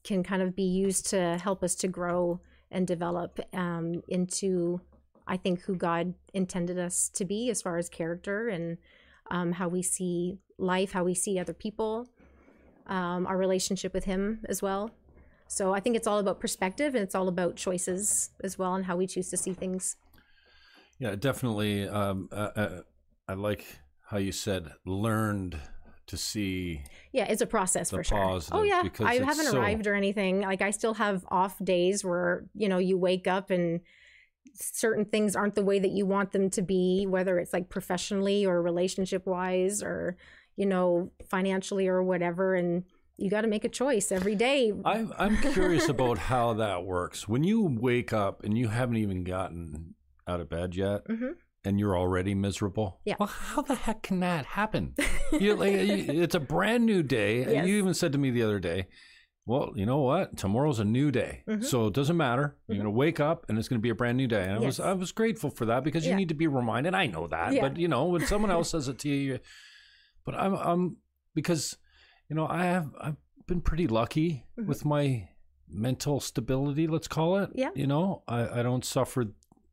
can 0.03 0.23
kind 0.23 0.41
of 0.41 0.55
be 0.55 0.63
used 0.63 1.09
to 1.09 1.37
help 1.37 1.63
us 1.63 1.75
to 1.75 1.87
grow 1.87 2.39
and 2.71 2.85
develop 2.85 3.39
um, 3.53 4.03
into, 4.07 4.81
I 5.27 5.37
think, 5.37 5.61
who 5.61 5.75
God 5.75 6.13
intended 6.33 6.77
us 6.77 7.09
to 7.15 7.25
be 7.25 7.49
as 7.49 7.61
far 7.61 7.77
as 7.77 7.89
character 7.89 8.49
and 8.49 8.77
um, 9.31 9.51
how 9.53 9.67
we 9.67 9.81
see 9.81 10.39
life, 10.57 10.91
how 10.91 11.03
we 11.03 11.13
see 11.13 11.39
other 11.39 11.53
people, 11.53 12.07
um, 12.87 13.25
our 13.27 13.37
relationship 13.37 13.93
with 13.93 14.05
Him 14.05 14.39
as 14.47 14.61
well. 14.61 14.91
So 15.47 15.73
I 15.73 15.79
think 15.79 15.95
it's 15.95 16.07
all 16.07 16.19
about 16.19 16.39
perspective 16.39 16.93
and 16.93 17.03
it's 17.03 17.15
all 17.15 17.27
about 17.27 17.55
choices 17.55 18.31
as 18.43 18.57
well 18.57 18.75
and 18.75 18.85
how 18.85 18.97
we 18.97 19.07
choose 19.07 19.29
to 19.29 19.37
see 19.37 19.53
things. 19.53 19.95
Yeah, 20.99 21.15
definitely. 21.15 21.87
Um, 21.87 22.27
uh, 22.31 22.49
uh, 22.55 22.81
I 23.27 23.33
like 23.33 23.65
how 24.09 24.17
you 24.17 24.31
said 24.31 24.71
learned 24.85 25.59
to 26.07 26.17
see. 26.17 26.81
Yeah, 27.11 27.25
it's 27.25 27.41
a 27.41 27.45
process 27.47 27.89
for 27.91 28.03
sure. 28.03 28.39
oh 28.51 28.63
yeah, 28.63 28.83
I 29.01 29.15
haven't 29.15 29.45
so- 29.45 29.59
arrived 29.59 29.87
or 29.87 29.93
anything. 29.95 30.41
Like 30.41 30.61
I 30.61 30.71
still 30.71 30.95
have 30.95 31.25
off 31.29 31.57
days 31.63 32.03
where 32.03 32.45
you 32.55 32.67
know 32.69 32.77
you 32.77 32.97
wake 32.97 33.27
up 33.27 33.49
and 33.49 33.81
certain 34.55 35.05
things 35.05 35.35
aren't 35.35 35.55
the 35.55 35.63
way 35.63 35.79
that 35.79 35.91
you 35.91 36.05
want 36.05 36.31
them 36.31 36.49
to 36.51 36.61
be, 36.61 37.05
whether 37.07 37.37
it's 37.39 37.53
like 37.53 37.69
professionally 37.69 38.45
or 38.45 38.61
relationship 38.61 39.25
wise 39.27 39.83
or 39.83 40.17
you 40.55 40.65
know 40.65 41.11
financially 41.29 41.87
or 41.87 42.01
whatever, 42.01 42.55
and 42.55 42.83
you 43.17 43.29
got 43.29 43.41
to 43.41 43.47
make 43.47 43.63
a 43.65 43.69
choice 43.69 44.11
every 44.11 44.35
day. 44.35 44.71
I'm 44.85 45.13
I'm 45.17 45.37
curious 45.37 45.89
about 45.89 46.17
how 46.17 46.53
that 46.53 46.85
works. 46.85 47.27
When 47.27 47.43
you 47.43 47.63
wake 47.79 48.13
up 48.13 48.43
and 48.43 48.57
you 48.57 48.67
haven't 48.69 48.97
even 48.97 49.23
gotten 49.23 49.95
out 50.27 50.39
of 50.39 50.49
bed 50.49 50.75
yet, 50.75 51.05
Mhm. 51.09 51.35
And 51.67 51.79
you're 51.79 51.97
already 51.97 52.33
miserable. 52.33 52.99
Yeah. 53.05 53.15
Well, 53.19 53.27
how 53.27 53.61
the 53.61 53.75
heck 53.75 54.01
can 54.03 54.19
that 54.21 54.45
happen? 54.45 54.95
you 55.39 55.55
like 55.55 55.73
it's 55.73 56.35
a 56.35 56.39
brand 56.39 56.85
new 56.85 57.03
day. 57.03 57.39
Yes. 57.39 57.67
You 57.67 57.77
even 57.77 57.93
said 57.93 58.11
to 58.13 58.17
me 58.17 58.31
the 58.31 58.43
other 58.43 58.59
day, 58.59 58.87
"Well, 59.45 59.73
you 59.75 59.85
know 59.85 59.99
what? 59.99 60.37
Tomorrow's 60.37 60.79
a 60.79 60.85
new 60.85 61.11
day, 61.11 61.43
Mhm. 61.47 61.63
so 61.63 61.87
it 61.87 61.93
doesn't 61.93 62.17
matter. 62.17 62.57
You're 62.67 62.75
Mhm. 62.75 62.79
gonna 62.79 62.91
wake 62.91 63.19
up 63.19 63.45
and 63.49 63.57
it's 63.57 63.67
gonna 63.67 63.81
be 63.81 63.89
a 63.89 63.95
brand 63.95 64.17
new 64.17 64.27
day." 64.27 64.43
And 64.43 64.53
I 64.53 64.59
was 64.59 64.79
I 64.79 64.93
was 64.93 65.11
grateful 65.11 65.49
for 65.49 65.65
that 65.65 65.83
because 65.83 66.05
you 66.05 66.11
Yeah. 66.11 66.17
need 66.17 66.29
to 66.29 66.35
be 66.43 66.47
reminded. 66.47 66.93
I 66.95 67.07
know 67.07 67.27
that, 67.27 67.53
Yeah. 67.53 67.61
but 67.67 67.77
you 67.77 67.87
know 67.87 68.05
when 68.05 68.25
someone 68.25 68.51
else 68.51 68.69
says 68.75 68.87
it 68.87 68.99
to 68.99 69.09
you, 69.09 69.39
but 70.25 70.33
I'm 70.35 70.55
I'm 70.55 70.97
because 71.35 71.77
you 72.29 72.35
know 72.37 72.47
I 72.47 72.63
have 72.63 72.89
I've 72.99 73.17
been 73.47 73.61
pretty 73.61 73.87
lucky 73.87 74.45
Mhm. 74.57 74.65
with 74.67 74.85
my 74.85 75.29
mental 75.69 76.19
stability. 76.21 76.87
Let's 76.87 77.07
call 77.09 77.37
it. 77.37 77.49
Yeah. 77.53 77.71
You 77.75 77.87
know 77.87 78.23
I 78.27 78.59
I 78.59 78.63
don't 78.63 78.85
suffer 78.85 79.25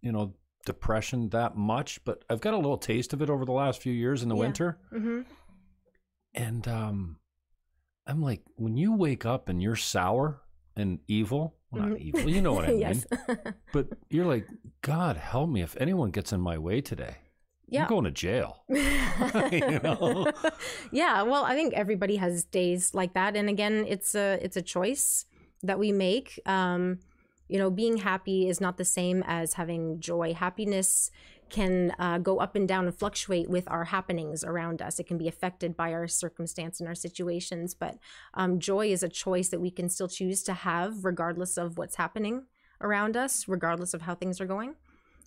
you 0.02 0.12
know 0.12 0.35
depression 0.64 1.29
that 1.31 1.57
much, 1.57 2.05
but 2.05 2.24
I've 2.31 2.40
got 2.40 2.55
a 2.55 2.57
little 2.59 2.79
taste 2.79 3.12
of 3.12 3.20
it 3.22 3.31
over 3.31 3.44
the 3.44 3.53
last 3.53 3.81
few 3.83 3.92
years 3.92 4.22
in 4.22 4.29
the 4.29 4.35
Yeah. 4.35 4.40
winter. 4.40 4.79
hmm 4.90 5.22
And 6.35 6.66
um 6.68 7.16
I'm 8.07 8.20
like, 8.20 8.42
when 8.57 8.77
you 8.77 8.92
wake 8.92 9.24
up 9.24 9.48
and 9.48 9.62
you're 9.62 9.77
sour 9.77 10.42
and 10.77 10.98
evil, 11.09 11.55
well, 11.70 11.83
not 11.88 11.92
Mhm. 11.92 12.00
evil, 12.00 12.29
you 12.29 12.42
know 12.42 12.53
what 12.53 12.66
I 12.66 12.72
mean. 12.74 13.03
But 13.72 13.88
you're 14.11 14.27
like, 14.27 14.46
God 14.83 15.16
help 15.16 15.48
me 15.48 15.62
if 15.62 15.74
anyone 15.81 16.11
gets 16.11 16.33
in 16.33 16.40
my 16.40 16.59
way 16.59 16.81
today. 16.81 17.16
yeah. 17.66 17.83
I'm 17.85 17.88
going 17.88 18.05
to 18.05 18.11
jail. 18.11 18.64
You 18.68 19.81
know? 19.83 20.27
yeah 20.92 21.22
well 21.22 21.44
i 21.44 21.55
think 21.55 21.72
everybody 21.74 22.16
has 22.16 22.44
days 22.44 22.92
like 22.94 23.14
that 23.14 23.37
and 23.37 23.48
again 23.48 23.85
it's 23.88 24.14
a 24.14 24.38
it's 24.44 24.57
a 24.57 24.62
choice 24.62 25.24
that 25.62 25.79
we 25.79 25.92
make 25.92 26.38
um 26.46 26.98
you 27.54 27.60
know 27.60 27.70
being 27.70 27.98
happy 27.98 28.48
is 28.48 28.60
not 28.60 28.78
the 28.78 28.84
same 28.84 29.22
as 29.28 29.54
having 29.54 30.00
joy. 30.00 30.34
Happiness 30.34 31.12
can 31.50 31.94
uh, 32.00 32.18
go 32.18 32.38
up 32.38 32.56
and 32.56 32.66
down 32.66 32.86
and 32.86 32.98
fluctuate 32.98 33.48
with 33.48 33.70
our 33.70 33.84
happenings 33.84 34.42
around 34.42 34.82
us. 34.82 34.98
It 34.98 35.06
can 35.06 35.18
be 35.18 35.28
affected 35.28 35.76
by 35.76 35.92
our 35.92 36.08
circumstance 36.08 36.80
and 36.80 36.88
our 36.88 36.96
situations 36.96 37.72
but 37.72 37.96
um, 38.34 38.58
joy 38.58 38.88
is 38.88 39.04
a 39.04 39.08
choice 39.08 39.50
that 39.50 39.60
we 39.60 39.70
can 39.70 39.88
still 39.88 40.08
choose 40.08 40.42
to 40.42 40.52
have 40.52 41.04
regardless 41.04 41.56
of 41.56 41.78
what's 41.78 41.94
happening 41.94 42.42
around 42.80 43.16
us 43.16 43.46
regardless 43.46 43.94
of 43.94 44.02
how 44.02 44.16
things 44.16 44.40
are 44.40 44.46
going. 44.46 44.74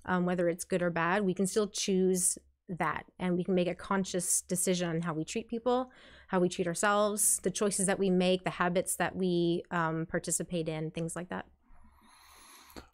Um, 0.04 0.26
whether 0.26 0.50
it's 0.50 0.66
good 0.66 0.82
or 0.82 0.90
bad 0.90 1.24
we 1.24 1.34
can 1.34 1.48
still 1.48 1.68
choose 1.70 2.38
that 2.68 3.06
and 3.20 3.38
we 3.38 3.46
can 3.46 3.56
make 3.56 3.70
a 3.70 3.76
conscious 3.76 4.42
decision 4.42 4.90
on 4.90 5.02
how 5.02 5.14
we 5.14 5.24
treat 5.24 5.48
people 5.48 5.92
how 6.28 6.42
we 6.42 6.50
treat 6.50 6.68
ourselves 6.68 7.40
the 7.44 7.52
choices 7.52 7.86
that 7.86 8.00
we 8.00 8.10
make 8.10 8.44
the 8.44 8.50
habits 8.50 8.98
that 8.98 9.16
we 9.16 9.64
um, 9.72 10.06
participate 10.06 10.68
in 10.68 10.92
things 10.92 11.16
like 11.16 11.30
that 11.30 11.46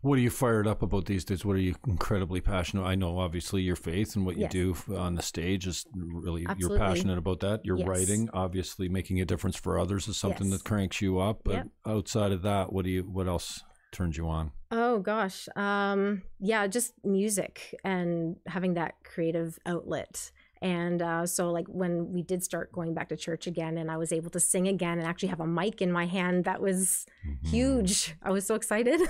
What 0.01 0.17
are 0.17 0.21
you 0.21 0.29
fired 0.29 0.67
up 0.67 0.81
about 0.81 1.05
these 1.05 1.23
days? 1.25 1.43
What 1.45 1.55
are 1.55 1.59
you 1.59 1.75
incredibly 1.87 2.41
passionate? 2.41 2.83
I 2.83 2.95
know 2.95 3.17
obviously 3.19 3.61
your 3.61 3.75
faith 3.75 4.15
and 4.15 4.25
what 4.25 4.35
you 4.35 4.43
Yes. 4.43 4.51
do 4.51 4.75
on 4.97 5.15
the 5.15 5.21
stage 5.21 5.65
is 5.67 5.85
really 5.93 6.45
Absolutely. 6.47 6.77
you're 6.77 6.87
passionate 6.87 7.17
about 7.17 7.39
that. 7.41 7.65
Your 7.65 7.77
Yes. 7.77 7.87
writing, 7.87 8.29
obviously 8.33 8.89
making 8.89 9.21
a 9.21 9.25
difference 9.25 9.55
for 9.55 9.79
others 9.79 10.07
is 10.07 10.17
something 10.17 10.47
Yes. 10.49 10.59
that 10.61 10.67
cranks 10.67 11.01
you 11.01 11.19
up. 11.19 11.41
But 11.43 11.53
Yep. 11.53 11.67
outside 11.85 12.31
of 12.31 12.41
that, 12.43 12.71
what 12.73 12.85
do 12.85 12.91
you 12.91 13.03
what 13.03 13.27
else 13.27 13.63
turns 13.91 14.17
you 14.17 14.27
on? 14.27 14.51
oh 14.75 14.97
gosh 14.97 15.47
um 15.55 16.23
yeah 16.39 16.65
just 16.65 16.93
music 17.05 17.75
and 17.83 18.37
having 18.47 18.73
that 18.73 18.95
creative 19.03 19.59
outlet 19.67 20.31
and 20.63 21.01
uh, 21.01 21.25
so 21.25 21.51
like 21.51 21.67
when 21.67 21.93
we 22.13 22.21
did 22.23 22.41
start 22.41 22.71
going 22.71 22.93
back 22.93 23.09
to 23.09 23.17
church 23.17 23.45
again 23.47 23.77
and 23.77 23.91
i 23.91 23.97
was 23.97 24.11
able 24.13 24.29
to 24.31 24.39
sing 24.39 24.67
again 24.75 24.97
and 24.97 25.05
actually 25.05 25.27
have 25.29 25.41
a 25.41 25.47
mic 25.59 25.81
in 25.81 25.91
my 25.91 26.05
hand 26.17 26.45
that 26.45 26.59
was 26.61 27.05
Mm-hmm. 27.27 27.47
huge. 27.55 28.15
I 28.21 28.31
was 28.31 28.45
so 28.45 28.55
excited. 28.55 28.99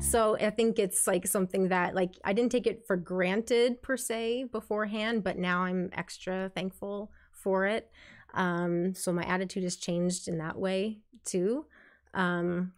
So 0.00 0.36
i 0.36 0.50
think 0.50 0.78
it's 0.78 1.06
like 1.06 1.26
something 1.26 1.68
that 1.68 1.94
like 2.00 2.12
i 2.24 2.32
didn't 2.32 2.52
take 2.52 2.66
it 2.66 2.78
for 2.86 2.96
granted 2.96 3.82
per 3.82 3.96
se 3.96 4.44
beforehand 4.58 5.24
but 5.26 5.36
now 5.38 5.58
i'm 5.68 5.90
extra 5.92 6.50
thankful 6.54 7.10
for 7.42 7.66
it. 7.66 7.90
Um 8.34 8.94
so 8.94 9.12
my 9.12 9.24
attitude 9.34 9.64
has 9.68 9.76
changed 9.76 10.28
in 10.28 10.38
that 10.38 10.56
way 10.66 10.98
too. 11.24 11.66
Um 12.14 12.72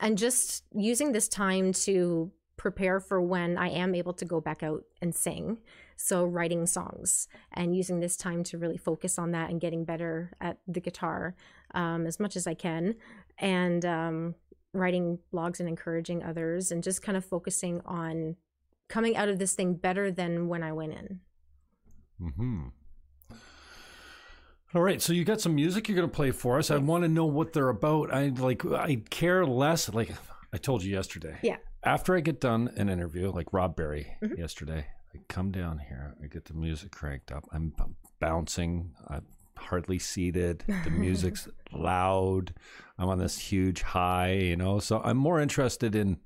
and 0.00 0.16
just 0.26 0.64
using 0.74 1.12
this 1.12 1.28
time 1.28 1.72
to 1.86 2.30
prepare 2.56 2.98
for 3.08 3.18
when 3.32 3.56
i 3.66 3.68
am 3.82 3.94
able 3.94 4.12
to 4.20 4.24
go 4.24 4.38
back 4.40 4.62
out 4.62 4.82
and 5.02 5.14
sing 5.14 5.58
so 6.02 6.24
writing 6.24 6.66
songs 6.66 7.28
and 7.52 7.76
using 7.76 8.00
this 8.00 8.16
time 8.16 8.42
to 8.42 8.56
really 8.58 8.78
focus 8.78 9.18
on 9.18 9.32
that 9.32 9.50
and 9.50 9.60
getting 9.60 9.84
better 9.84 10.30
at 10.40 10.58
the 10.66 10.80
guitar 10.80 11.34
um, 11.74 12.06
as 12.06 12.18
much 12.18 12.36
as 12.36 12.46
i 12.46 12.54
can 12.54 12.94
and 13.38 13.84
um, 13.84 14.34
writing 14.72 15.18
blogs 15.32 15.60
and 15.60 15.68
encouraging 15.68 16.22
others 16.22 16.70
and 16.72 16.82
just 16.82 17.02
kind 17.02 17.16
of 17.16 17.24
focusing 17.24 17.80
on 17.84 18.36
coming 18.88 19.16
out 19.16 19.28
of 19.28 19.38
this 19.38 19.54
thing 19.54 19.74
better 19.74 20.10
than 20.10 20.48
when 20.48 20.62
I 20.64 20.72
went 20.72 20.92
in. 20.92 21.20
Hmm. 22.20 22.62
All 24.74 24.82
right, 24.82 25.00
so 25.00 25.12
you 25.12 25.24
got 25.24 25.40
some 25.40 25.54
music 25.54 25.88
you're 25.88 25.96
going 25.96 26.08
to 26.08 26.14
play 26.14 26.30
for 26.30 26.58
us. 26.58 26.70
I 26.70 26.76
want 26.76 27.02
to 27.02 27.08
know 27.08 27.24
what 27.26 27.52
they're 27.52 27.68
about. 27.70 28.12
I 28.12 28.28
like. 28.28 28.64
I 28.66 29.02
care 29.10 29.44
less. 29.44 29.92
Like 29.92 30.12
I 30.52 30.58
told 30.58 30.84
you 30.84 30.92
yesterday. 30.92 31.38
Yeah. 31.42 31.56
After 31.82 32.16
I 32.16 32.20
get 32.20 32.40
done 32.40 32.70
an 32.76 32.88
interview, 32.88 33.30
like 33.32 33.52
Rob 33.52 33.74
Berry 33.74 34.06
Mhm. 34.22 34.38
yesterday, 34.38 34.86
I 35.14 35.18
come 35.28 35.50
down 35.50 35.78
here. 35.78 36.14
I 36.22 36.26
get 36.26 36.44
the 36.44 36.54
music 36.54 36.92
cranked 36.92 37.32
up. 37.32 37.44
I'm 37.52 37.70
b- 37.76 37.84
bouncing. 38.20 38.92
I'm 39.08 39.26
hardly 39.56 39.98
seated. 39.98 40.64
The 40.84 40.90
music's 40.90 41.48
loud. 41.72 42.54
I'm 42.98 43.08
on 43.08 43.18
this 43.18 43.38
huge 43.38 43.82
high. 43.82 44.32
You 44.34 44.56
know, 44.56 44.78
so 44.78 45.00
I'm 45.02 45.16
more 45.16 45.40
interested 45.40 45.94
in 45.94 46.18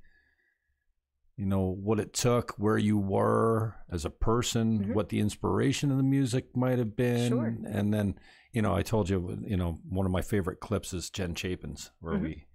you 1.37 1.45
know 1.45 1.75
what 1.83 1.99
it 1.99 2.13
took 2.13 2.51
where 2.57 2.77
you 2.77 2.97
were 2.97 3.75
as 3.91 4.05
a 4.05 4.09
person 4.09 4.79
Mhm. 4.85 4.93
what 4.93 5.09
the 5.09 5.19
inspiration 5.19 5.91
of 5.91 5.97
the 5.97 6.03
music 6.03 6.55
might 6.55 6.77
have 6.79 6.95
been 6.95 7.27
Sure. 7.29 7.57
and 7.67 7.93
then 7.93 8.17
you 8.53 8.61
know 8.61 8.73
i 8.73 8.81
told 8.81 9.09
you 9.09 9.37
you 9.45 9.57
know 9.57 9.77
one 9.89 10.05
of 10.05 10.13
my 10.13 10.21
favorite 10.21 10.61
clips 10.61 10.93
is 10.93 11.09
jen 11.09 11.35
chapin's 11.35 11.91
where 11.99 12.13
Mhm. 12.13 12.21
we 12.23 12.45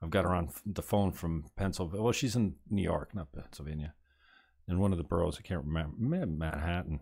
i've 0.00 0.08
got 0.08 0.24
her 0.24 0.34
on 0.34 0.48
the 0.64 0.80
phone 0.80 1.12
from 1.12 1.50
pennsylvania 1.54 2.02
well 2.02 2.12
she's 2.12 2.34
in 2.34 2.54
new 2.70 2.82
york 2.82 3.14
not 3.14 3.30
pennsylvania 3.30 3.92
in 4.70 4.78
one 4.78 4.92
of 4.92 4.98
the 4.98 5.04
boroughs 5.04 5.36
i 5.38 5.42
can't 5.46 5.64
remember 5.64 5.94
Ma- 5.98 6.26
manhattan 6.26 7.00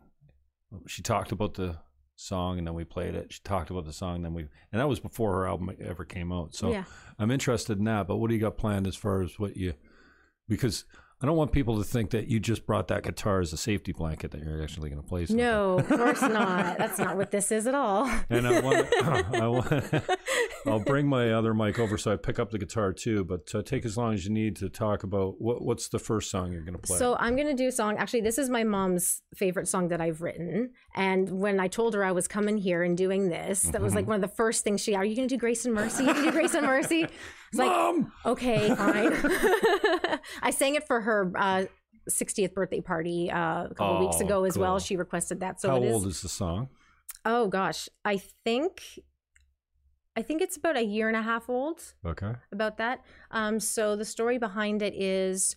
she 0.87 1.03
talked 1.03 1.33
about 1.33 1.55
the 1.55 1.77
song 2.17 2.59
and 2.59 2.67
then 2.67 2.75
we 2.75 2.85
played 2.85 3.15
it 3.15 3.33
she 3.33 3.41
talked 3.45 3.71
about 3.71 3.85
the 3.85 3.93
song 3.93 4.23
then 4.23 4.35
we 4.35 4.43
and 4.73 4.81
that 4.81 4.89
was 4.89 4.99
before 4.99 5.33
her 5.35 5.47
album 5.47 5.71
ever 5.81 6.05
came 6.05 6.33
out 6.33 6.55
so 6.55 6.73
yeah. 6.73 6.85
I'm 7.19 7.31
interested 7.31 7.79
in 7.79 7.85
that, 7.85 8.07
but 8.07 8.17
what 8.17 8.29
do 8.29 8.35
you 8.35 8.41
got 8.41 8.57
planned 8.57 8.87
as 8.87 8.95
far 8.95 9.23
as 9.23 9.39
what 9.39 9.57
you? 9.57 9.75
Because 10.49 10.85
I 11.21 11.27
don't 11.27 11.37
want 11.37 11.51
people 11.51 11.79
to 11.79 11.83
think 11.85 12.11
that 12.11 12.29
you 12.29 12.39
just 12.39 12.65
brought 12.65 12.87
that 12.89 13.03
guitar 13.03 13.41
as 13.41 13.53
a 13.53 13.57
safety 13.57 13.91
blanket 13.91 14.31
that 14.31 14.41
you're 14.45 14.63
actually 14.63 14.89
going 14.89 15.03
to 15.03 15.09
play. 15.09 15.27
Something. 15.27 15.45
No, 15.45 15.79
of 15.81 15.89
course 15.89 16.21
not. 16.23 16.79
That's 16.79 16.97
not 16.99 17.17
what 17.17 17.33
this 17.33 17.51
is 17.51 17.67
at 17.67 17.75
all. 17.75 18.09
And 18.31 18.47
I 18.47 18.61
want, 18.61 18.87
I 19.35 19.49
want, 19.49 20.05
I'll 20.65 20.79
bring 20.79 21.09
my 21.09 21.33
other 21.33 21.55
mic 21.55 21.81
over 21.81 21.99
so 21.99 22.13
I 22.13 22.17
pick 22.17 22.39
up 22.39 22.53
the 22.53 22.59
guitar 22.59 22.93
too. 22.93 23.25
But 23.25 23.53
uh, 23.53 23.63
take 23.63 23.85
as 23.85 23.97
long 23.97 24.15
as 24.15 24.25
you 24.27 24.31
need 24.33 24.55
to 24.57 24.69
talk 24.69 25.03
about 25.03 25.41
what 25.41 25.61
what's 25.63 25.89
the 25.89 25.99
first 25.99 26.31
song 26.31 26.53
you're 26.53 26.63
going 26.63 26.77
to 26.77 26.79
play. 26.87 26.99
So 26.99 27.17
I'm 27.19 27.35
going 27.35 27.49
to 27.49 27.55
do 27.55 27.67
a 27.67 27.73
song. 27.73 27.97
Actually, 27.99 28.21
this 28.21 28.39
is 28.39 28.49
my 28.49 28.63
mom's 28.63 29.23
favorite 29.35 29.67
song 29.67 29.89
that 29.89 30.01
I've 30.01 30.23
written. 30.23 30.71
And 30.95 31.29
when 31.41 31.59
I 31.59 31.67
told 31.67 31.95
her 31.95 32.05
I 32.05 32.13
was 32.13 32.29
coming 32.29 32.59
here 32.59 32.85
and 32.85 32.97
doing 32.97 33.29
this, 33.29 33.63
that 33.63 33.81
was 33.83 33.93
like 33.95 34.03
Mm-hmm. 34.05 34.11
one 34.11 34.23
of 34.23 34.31
the 34.31 34.37
first 34.37 34.63
things 34.63 34.81
she. 34.81 34.95
Are 34.95 35.05
you 35.05 35.17
going 35.17 35.27
to 35.27 35.35
do 35.35 35.39
Grace 35.39 35.65
and 35.65 35.75
Mercy? 35.75 36.05
You 36.05 36.15
to 36.15 36.23
do 36.23 36.31
Grace 36.31 36.55
and 36.55 36.65
Mercy? 36.65 37.09
It's 37.49 37.59
like, 37.59 37.71
Mom! 37.71 38.13
okay, 38.27 38.75
fine. 38.75 39.13
I 40.43 40.51
sang 40.51 40.75
it 40.75 40.87
for 40.87 41.01
her 41.01 41.33
uh, 41.37 41.65
60th 42.11 42.55
birthday 42.55 42.81
party 42.81 43.31
uh, 43.31 43.65
a 43.71 43.75
couple 43.75 43.99
weeks 43.99 44.17
Oh, 44.21 44.25
ago 44.25 44.45
as 44.45 44.57
well. 44.59 44.79
She 44.79 44.97
requested 44.97 45.41
that. 45.41 45.61
So 45.61 45.71
How 45.71 45.83
is. 45.83 45.93
old 45.93 46.07
is 46.07 46.23
the 46.23 46.29
song? 46.29 46.69
Oh 47.25 47.49
gosh, 47.49 47.89
I 48.05 48.19
think. 48.45 48.83
I 50.17 50.23
think 50.23 50.43
it's 50.43 50.57
about 50.57 50.77
a 50.77 50.83
year 50.83 51.07
and 51.09 51.17
a 51.17 51.23
half 51.23 51.49
old 51.49 51.95
Okay. 52.05 52.33
about 52.51 52.77
that. 52.79 53.05
Um, 53.31 53.61
so 53.61 53.95
the 53.95 54.05
story 54.05 54.37
behind 54.37 54.83
it 54.83 54.95
is 54.95 55.55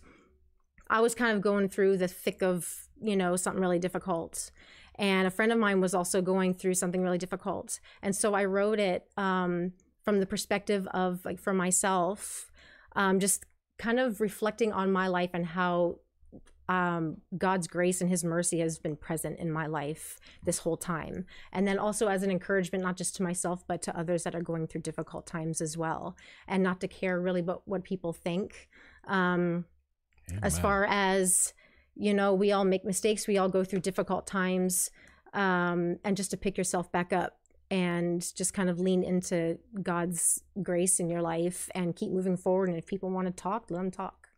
I 0.88 1.00
was 1.00 1.14
kind 1.16 1.34
of 1.34 1.42
going 1.42 1.68
through 1.68 1.96
the 1.96 2.06
thick 2.06 2.42
of, 2.42 2.68
you 3.00 3.16
know, 3.16 3.34
something 3.34 3.60
really 3.60 3.80
difficult. 3.80 4.50
And 4.96 5.26
a 5.26 5.30
friend 5.30 5.50
of 5.50 5.58
mine 5.58 5.80
was 5.80 5.94
also 5.94 6.22
going 6.22 6.54
through 6.54 6.74
something 6.74 7.02
really 7.02 7.18
difficult. 7.18 7.80
And 8.02 8.14
so 8.14 8.34
I 8.34 8.44
wrote 8.44 8.78
it 8.78 9.08
um, 9.16 9.72
from 10.04 10.20
the 10.20 10.26
perspective 10.26 10.86
of, 10.88 11.24
like, 11.24 11.38
for 11.38 11.52
myself, 11.52 12.50
um, 12.96 13.20
just 13.20 13.44
kind 13.78 13.98
of 13.98 14.20
reflecting 14.20 14.72
on 14.72 14.92
my 14.92 15.08
life 15.08 15.30
and 15.32 15.46
how 15.46 15.96
um, 16.68 17.18
God's 17.36 17.66
grace 17.66 18.00
and 18.00 18.08
His 18.08 18.24
mercy 18.24 18.60
has 18.60 18.78
been 18.78 18.96
present 18.96 19.38
in 19.38 19.50
my 19.50 19.66
life 19.66 20.18
this 20.44 20.58
whole 20.58 20.76
time. 20.76 21.26
And 21.52 21.66
then 21.66 21.78
also 21.78 22.06
as 22.06 22.22
an 22.22 22.30
encouragement, 22.30 22.84
not 22.84 22.96
just 22.96 23.16
to 23.16 23.22
myself, 23.22 23.64
but 23.66 23.82
to 23.82 23.98
others 23.98 24.22
that 24.22 24.34
are 24.34 24.42
going 24.42 24.66
through 24.66 24.82
difficult 24.82 25.26
times 25.26 25.60
as 25.60 25.76
well. 25.76 26.16
And 26.46 26.62
not 26.62 26.80
to 26.80 26.88
care 26.88 27.20
really 27.20 27.40
about 27.40 27.62
what 27.66 27.84
people 27.84 28.12
think. 28.12 28.68
Um, 29.06 29.64
as 30.42 30.58
far 30.58 30.86
as, 30.88 31.52
you 31.94 32.14
know, 32.14 32.32
we 32.32 32.52
all 32.52 32.64
make 32.64 32.84
mistakes, 32.84 33.26
we 33.26 33.38
all 33.38 33.48
go 33.48 33.64
through 33.64 33.80
difficult 33.80 34.26
times. 34.26 34.90
Um, 35.34 35.98
and 36.04 36.16
just 36.16 36.30
to 36.30 36.36
pick 36.36 36.56
yourself 36.56 36.92
back 36.92 37.12
up 37.12 37.38
and 37.72 38.20
just 38.36 38.52
kind 38.52 38.68
of 38.68 38.78
lean 38.78 39.02
into 39.02 39.58
God's 39.82 40.42
grace 40.62 41.00
in 41.00 41.08
your 41.08 41.22
life 41.22 41.70
and 41.74 41.96
keep 41.96 42.12
moving 42.12 42.36
forward. 42.36 42.68
And 42.68 42.76
if 42.76 42.84
people 42.84 43.08
want 43.08 43.28
to 43.28 43.32
talk, 43.32 43.70
let 43.70 43.78
them 43.78 43.90
talk. 43.90 44.28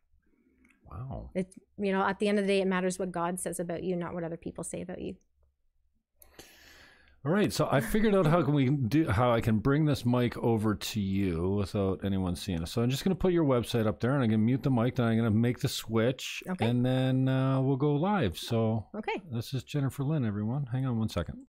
Wow. 0.88 1.30
It, 1.34 1.52
you 1.76 1.90
know, 1.90 2.04
at 2.06 2.20
the 2.20 2.28
end 2.28 2.38
of 2.38 2.44
the 2.44 2.52
day, 2.52 2.60
it 2.60 2.68
matters 2.68 2.96
what 2.96 3.10
God 3.10 3.40
says 3.40 3.58
about 3.58 3.82
you, 3.82 3.96
not 3.96 4.14
what 4.14 4.22
other 4.22 4.36
people 4.36 4.62
say 4.62 4.82
about 4.82 5.00
you. 5.02 5.16
All 7.26 7.32
right, 7.32 7.52
so 7.52 7.66
I 7.72 7.80
figured 7.80 8.14
out 8.14 8.26
how 8.26 8.42
can 8.42 8.54
we 8.54 8.68
do 8.68 9.08
how 9.08 9.32
I 9.32 9.40
can 9.40 9.58
bring 9.58 9.86
this 9.86 10.04
mic 10.04 10.36
over 10.36 10.74
to 10.74 11.00
you 11.00 11.52
without 11.52 12.04
anyone 12.04 12.36
seeing 12.36 12.62
us. 12.62 12.70
So 12.70 12.82
I'm 12.82 12.90
just 12.90 13.02
going 13.02 13.16
to 13.16 13.18
put 13.18 13.32
your 13.32 13.46
website 13.46 13.86
up 13.86 13.98
there, 13.98 14.12
and 14.12 14.22
I'm 14.22 14.28
going 14.28 14.40
to 14.40 14.44
mute 14.44 14.62
the 14.62 14.70
mic. 14.70 14.96
Then 14.96 15.06
I'm 15.06 15.16
going 15.16 15.32
to 15.32 15.36
make 15.36 15.58
the 15.58 15.68
switch, 15.68 16.42
Okay. 16.50 16.66
and 16.66 16.84
then 16.84 17.26
uh, 17.28 17.60
we'll 17.62 17.76
go 17.76 17.94
live. 17.94 18.36
So 18.38 18.86
Okay. 18.94 19.22
this 19.32 19.54
is 19.54 19.64
Jennifer 19.64 20.04
Lynn, 20.04 20.24
everyone. 20.26 20.66
Hang 20.70 20.84
on 20.86 20.98
one 20.98 21.08
second. 21.08 21.46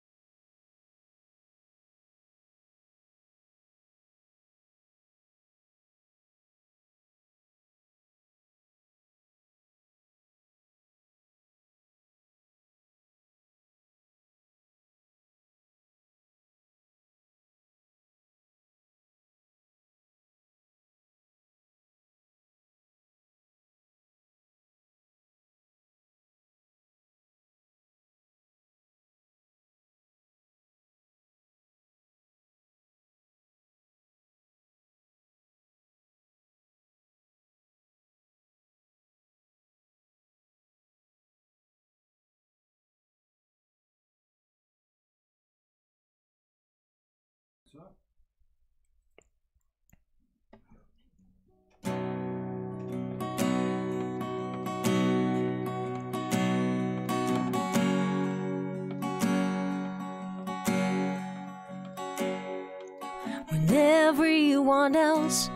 Everyone 64.60 64.94
else 64.94 65.48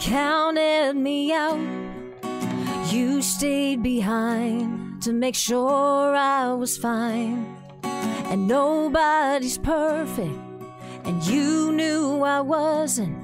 counted 0.00 0.94
me 0.94 1.32
out. 1.32 1.60
You 2.90 3.22
stayed 3.22 3.84
behind 3.84 5.00
to 5.02 5.12
make 5.12 5.36
sure 5.36 6.16
I 6.16 6.52
was 6.52 6.76
fine. 6.76 7.46
And 7.84 8.48
nobody's 8.48 9.58
perfect, 9.58 10.36
and 11.04 11.22
you 11.24 11.70
knew 11.70 12.22
I 12.22 12.40
wasn't. 12.40 13.16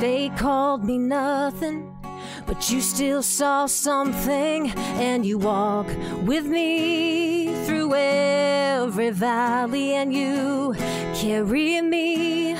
They 0.00 0.30
called 0.36 0.84
me 0.84 0.98
nothing, 0.98 1.96
but 2.44 2.68
you 2.68 2.80
still 2.80 3.22
saw 3.22 3.66
something, 3.66 4.70
and 4.98 5.24
you 5.24 5.38
walk 5.38 5.86
with 6.24 6.46
me 6.46 7.54
through 7.66 7.94
every 7.94 9.10
valley, 9.10 9.94
and 9.94 10.12
you 10.12 10.74
carry 11.14 11.80
me 11.80 12.56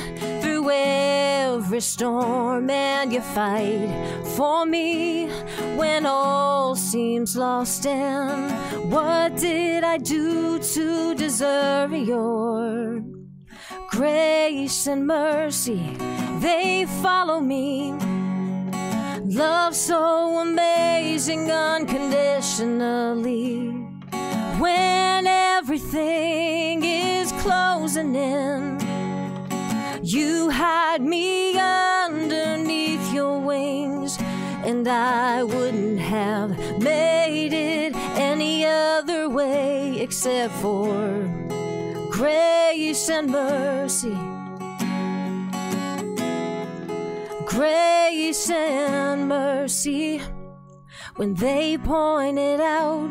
through 0.66 0.74
every 0.74 1.81
storm, 1.81 2.68
and 2.70 3.12
you 3.12 3.20
fight 3.20 3.88
for 4.37 4.64
me 4.66 5.29
when 5.76 6.05
all 6.07 6.74
seems 6.74 7.37
lost. 7.37 7.87
And 7.87 8.50
what 8.90 9.37
did 9.37 9.85
I 9.85 9.98
do 9.98 10.59
to 10.59 11.14
deserve 11.14 11.92
your 11.92 13.00
grace 13.90 14.88
and 14.88 15.07
mercy? 15.07 15.96
They 16.40 16.87
follow 17.00 17.38
me. 17.40 17.92
Love 19.24 19.76
so 19.76 20.40
amazing 20.40 21.48
unconditionally. 21.50 23.70
When 24.59 25.26
everything 25.26 26.83
is 26.83 27.31
closing 27.42 28.14
in, 28.16 28.79
you 30.07 30.51
hide 30.51 31.03
me 31.03 31.59
underneath 31.59 33.12
your 33.12 33.40
wings, 33.40 34.16
and 34.64 34.87
I 34.87 35.42
wouldn't 35.42 35.99
have 35.99 36.51
made 36.81 37.53
it 37.53 37.92
any 38.14 38.64
other 38.64 39.29
way 39.29 39.99
except 40.01 40.55
for 40.55 40.95
grace 42.09 43.11
and 43.11 43.31
mercy. 43.33 44.16
Grace 47.45 48.49
and 48.51 49.29
mercy 49.29 50.23
when 51.16 51.35
they 51.35 51.79
pointed 51.79 52.61
out 52.61 53.11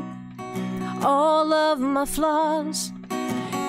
all 1.04 1.52
of 1.52 1.82
my 1.82 2.06
flaws. 2.06 2.94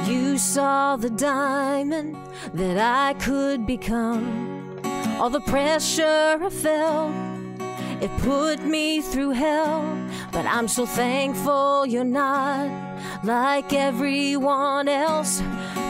You 0.07 0.39
saw 0.39 0.95
the 0.95 1.11
diamond 1.11 2.17
that 2.55 2.79
I 2.79 3.15
could 3.15 3.67
become. 3.67 4.79
All 5.19 5.31
the 5.31 5.41
pressure 5.41 6.39
I 6.41 6.49
felt, 6.49 7.13
it 8.01 8.11
put 8.19 8.63
me 8.63 9.01
through 9.01 9.31
hell. 9.31 9.83
But 10.31 10.47
I'm 10.47 10.69
so 10.69 10.87
thankful 10.87 11.87
you're 11.87 12.05
not 12.05 12.71
like 13.25 13.73
everyone 13.73 14.89
else. 14.89 15.43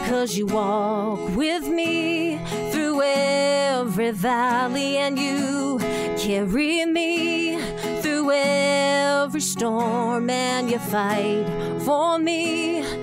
Cause 0.09 0.35
you 0.35 0.47
walk 0.47 1.19
with 1.35 1.67
me 1.67 2.39
through 2.71 3.03
every 3.03 4.11
valley 4.11 4.97
and 4.97 5.19
you 5.19 5.77
carry 6.17 6.85
me 6.85 7.61
through 8.01 8.31
every 8.31 9.41
storm 9.41 10.29
and 10.31 10.71
you 10.71 10.79
fight 10.79 11.45
for 11.83 12.17
me 12.17 12.96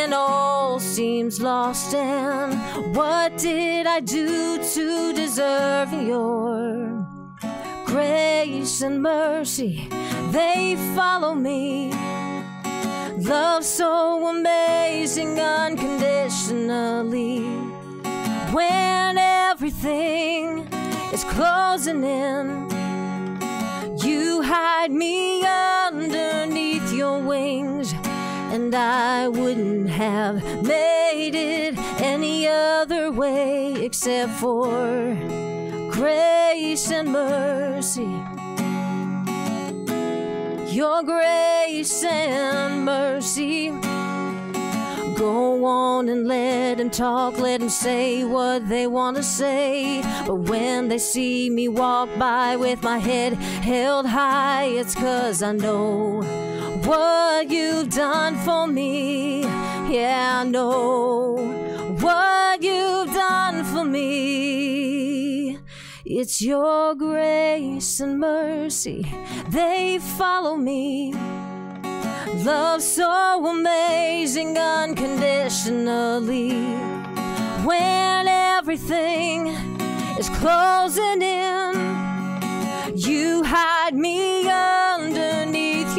when 0.00 0.12
all 0.14 0.80
seems 0.80 1.42
lost. 1.42 1.94
And 1.94 2.54
what 2.96 3.36
did 3.36 3.86
I 3.86 4.00
do 4.00 4.56
to 4.74 5.12
deserve 5.12 5.92
your 5.92 7.06
grace 7.84 8.80
and 8.80 9.02
mercy, 9.02 9.88
they 10.30 10.76
follow 10.96 11.34
me. 11.34 11.92
Love 13.18 13.62
so 13.64 14.26
amazing 14.28 15.38
unconditionally. 15.38 17.40
When 18.56 19.18
everything 19.18 20.66
is 21.12 21.24
closing 21.24 22.04
in, 22.04 22.70
you 23.98 24.40
hide 24.42 24.92
me 24.92 25.44
underneath 25.44 26.90
your 26.90 27.20
wings, 27.20 27.92
and 28.50 28.74
I 28.74 29.28
wouldn't 29.28 29.88
have 29.90 30.42
made 30.64 31.34
it 31.34 31.78
any 32.00 32.48
other 32.48 33.12
way 33.12 33.74
except 33.84 34.32
for 34.40 34.66
grace 35.90 36.90
and 36.90 37.12
mercy. 37.12 38.10
Your 40.74 41.02
grace 41.04 42.02
and 42.02 42.84
mercy. 42.84 43.70
Go 45.16 45.64
on 45.64 46.08
and 46.08 46.26
let 46.26 46.78
them 46.78 46.90
talk, 46.90 47.38
let 47.38 47.60
them 47.60 47.68
say 47.68 48.24
what 48.24 48.68
they 48.68 48.86
want 48.86 49.16
to 49.18 49.22
say. 49.22 50.02
But 50.26 50.48
when 50.48 50.88
they 50.88 50.98
see 50.98 51.50
me 51.50 51.68
walk 51.68 52.08
by 52.18 52.56
with 52.56 52.82
my 52.82 52.98
head 52.98 53.34
held 53.34 54.06
high, 54.06 54.64
it's 54.64 54.94
cause 54.94 55.42
I 55.42 55.52
know 55.52 56.22
what 56.90 57.48
you've 57.48 57.88
done 57.90 58.36
for 58.38 58.66
me. 58.66 59.42
Yeah, 59.42 60.40
I 60.40 60.44
know 60.44 61.36
what 62.00 62.60
you've 62.64 63.14
done 63.14 63.64
for 63.64 63.84
me. 63.84 65.56
It's 66.04 66.42
your 66.42 66.96
grace 66.96 68.00
and 68.00 68.18
mercy, 68.18 69.06
they 69.48 70.00
follow 70.18 70.56
me. 70.56 71.14
Love 72.44 72.82
so 72.82 73.46
amazing 73.46 74.58
unconditionally. 74.58 76.50
When 77.68 78.26
everything 78.26 79.46
is 80.18 80.28
closing 80.40 81.22
in, 81.22 81.72
you 82.96 83.44
hide 83.44 83.94
me 83.94 84.48
underneath 84.48 85.39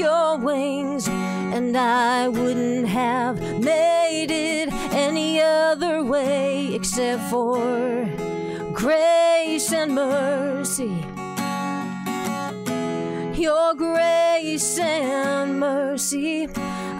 your 0.02 0.38
wings, 0.38 1.08
and 1.08 1.78
I 1.78 2.28
wouldn't 2.28 2.88
have 2.88 3.40
made 3.60 4.32
it 4.32 4.70
any 4.92 5.40
other 5.42 6.04
way 6.04 6.74
except 6.74 7.30
for 7.30 7.58
grace 8.74 9.72
and 9.72 9.94
mercy 9.94 11.06
your 13.42 13.74
grace 13.74 14.78
and 14.78 15.60
mercy. 15.60 16.48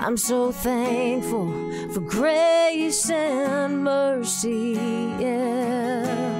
I'm 0.04 0.18
so 0.18 0.52
thankful 0.52 1.48
for 1.94 2.00
grace 2.00 3.12
and 3.12 3.84
mercy. 3.84 4.74
Yeah. 5.20 6.31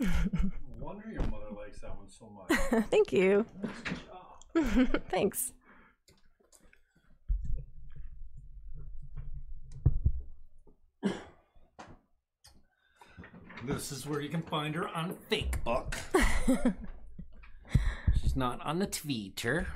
No 0.00 0.08
wonder 0.80 1.08
your 1.10 1.22
mother 1.22 1.50
likes 1.56 1.80
that 1.80 1.96
one 1.96 2.08
so 2.08 2.28
much. 2.28 2.84
Thank 2.90 3.12
you. 3.12 3.46
Thanks. 5.10 5.52
This 13.66 13.92
is 13.92 14.06
where 14.06 14.20
you 14.20 14.28
can 14.28 14.42
find 14.42 14.74
her 14.74 14.88
on 14.88 15.16
Facebook. 15.30 15.94
She's 18.20 18.36
not 18.36 18.60
on 18.60 18.78
the 18.78 18.86
Twitter. 18.86 19.66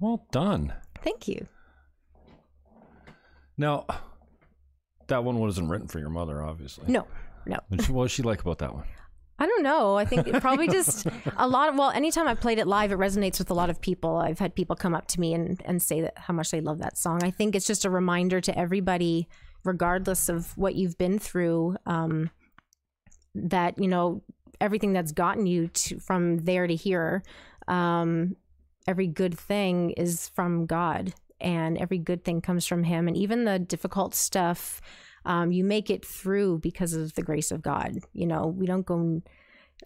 well 0.00 0.26
done. 0.32 0.72
Thank 1.00 1.28
you. 1.28 1.46
Now, 3.56 3.86
that 5.08 5.24
one 5.24 5.38
wasn't 5.38 5.70
written 5.70 5.88
for 5.88 5.98
your 5.98 6.10
mother, 6.10 6.42
obviously. 6.42 6.84
No, 6.88 7.06
no. 7.46 7.58
What 7.88 8.04
does 8.04 8.12
she 8.12 8.22
like 8.22 8.40
about 8.40 8.58
that 8.58 8.74
one? 8.74 8.84
I 9.38 9.46
don't 9.46 9.64
know. 9.64 9.96
I 9.96 10.04
think 10.04 10.28
it 10.28 10.40
probably 10.40 10.68
just 10.68 11.06
a 11.36 11.48
lot 11.48 11.68
of, 11.68 11.74
well, 11.76 11.90
anytime 11.90 12.28
I've 12.28 12.40
played 12.40 12.58
it 12.60 12.68
live, 12.68 12.92
it 12.92 12.98
resonates 12.98 13.38
with 13.38 13.50
a 13.50 13.54
lot 13.54 13.68
of 13.68 13.80
people. 13.80 14.16
I've 14.16 14.38
had 14.38 14.54
people 14.54 14.76
come 14.76 14.94
up 14.94 15.08
to 15.08 15.20
me 15.20 15.34
and, 15.34 15.60
and 15.64 15.82
say 15.82 16.02
that 16.02 16.16
how 16.16 16.32
much 16.32 16.52
they 16.52 16.60
love 16.60 16.78
that 16.78 16.96
song. 16.96 17.20
I 17.24 17.32
think 17.32 17.56
it's 17.56 17.66
just 17.66 17.84
a 17.84 17.90
reminder 17.90 18.40
to 18.40 18.56
everybody, 18.56 19.26
regardless 19.64 20.28
of 20.28 20.56
what 20.56 20.76
you've 20.76 20.96
been 20.98 21.18
through, 21.18 21.76
um, 21.84 22.30
that, 23.34 23.76
you 23.76 23.88
know, 23.88 24.22
everything 24.60 24.92
that's 24.92 25.10
gotten 25.10 25.46
you 25.46 25.66
to, 25.66 25.98
from 25.98 26.38
there 26.38 26.68
to 26.68 26.76
here, 26.76 27.24
um, 27.66 28.36
every 28.86 29.08
good 29.08 29.36
thing 29.36 29.90
is 29.92 30.28
from 30.28 30.66
God 30.66 31.12
and 31.40 31.78
every 31.78 31.98
good 31.98 32.24
thing 32.24 32.40
comes 32.40 32.66
from 32.66 32.84
Him. 32.84 33.08
And 33.08 33.16
even 33.16 33.44
the 33.44 33.58
difficult 33.58 34.14
stuff, 34.14 34.80
um, 35.24 35.52
you 35.52 35.64
make 35.64 35.90
it 35.90 36.04
through 36.04 36.58
because 36.58 36.94
of 36.94 37.14
the 37.14 37.22
grace 37.22 37.50
of 37.50 37.62
God. 37.62 37.98
You 38.12 38.26
know, 38.26 38.46
we 38.46 38.66
don't 38.66 38.86
go 38.86 39.22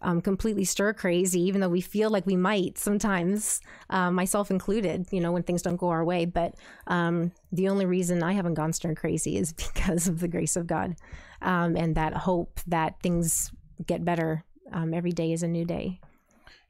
um, 0.03 0.21
completely 0.21 0.65
stir 0.65 0.93
crazy, 0.93 1.41
even 1.41 1.61
though 1.61 1.69
we 1.69 1.81
feel 1.81 2.11
like 2.11 2.27
we 2.27 2.37
might 2.37 2.79
sometimes, 2.79 3.61
uh, 3.91 4.11
myself 4.11 4.51
included, 4.51 5.07
you 5.11 5.21
know, 5.21 5.33
when 5.33 5.43
things 5.43 5.63
don't 5.63 5.77
go 5.77 5.89
our 5.89 6.05
way. 6.05 6.25
But 6.25 6.55
um, 6.87 7.33
the 7.53 7.69
only 7.69 7.87
reason 7.87 8.23
I 8.23 8.33
haven't 8.33 8.55
gone 8.55 8.73
stir 8.73 8.95
crazy 8.95 9.37
is 9.37 9.53
because 9.75 10.09
of 10.09 10.21
the 10.21 10.29
grace 10.29 10.57
of 10.57 10.67
God 10.67 10.97
um, 11.43 11.77
and 11.77 11.95
that 11.95 12.15
hope 12.15 12.61
that 12.67 13.01
things 13.03 13.51
get 13.87 14.05
better. 14.05 14.45
Um, 14.71 14.93
every 14.93 15.13
day 15.13 15.33
is 15.33 15.43
a 15.43 15.49
new 15.49 15.65
day. 15.65 16.01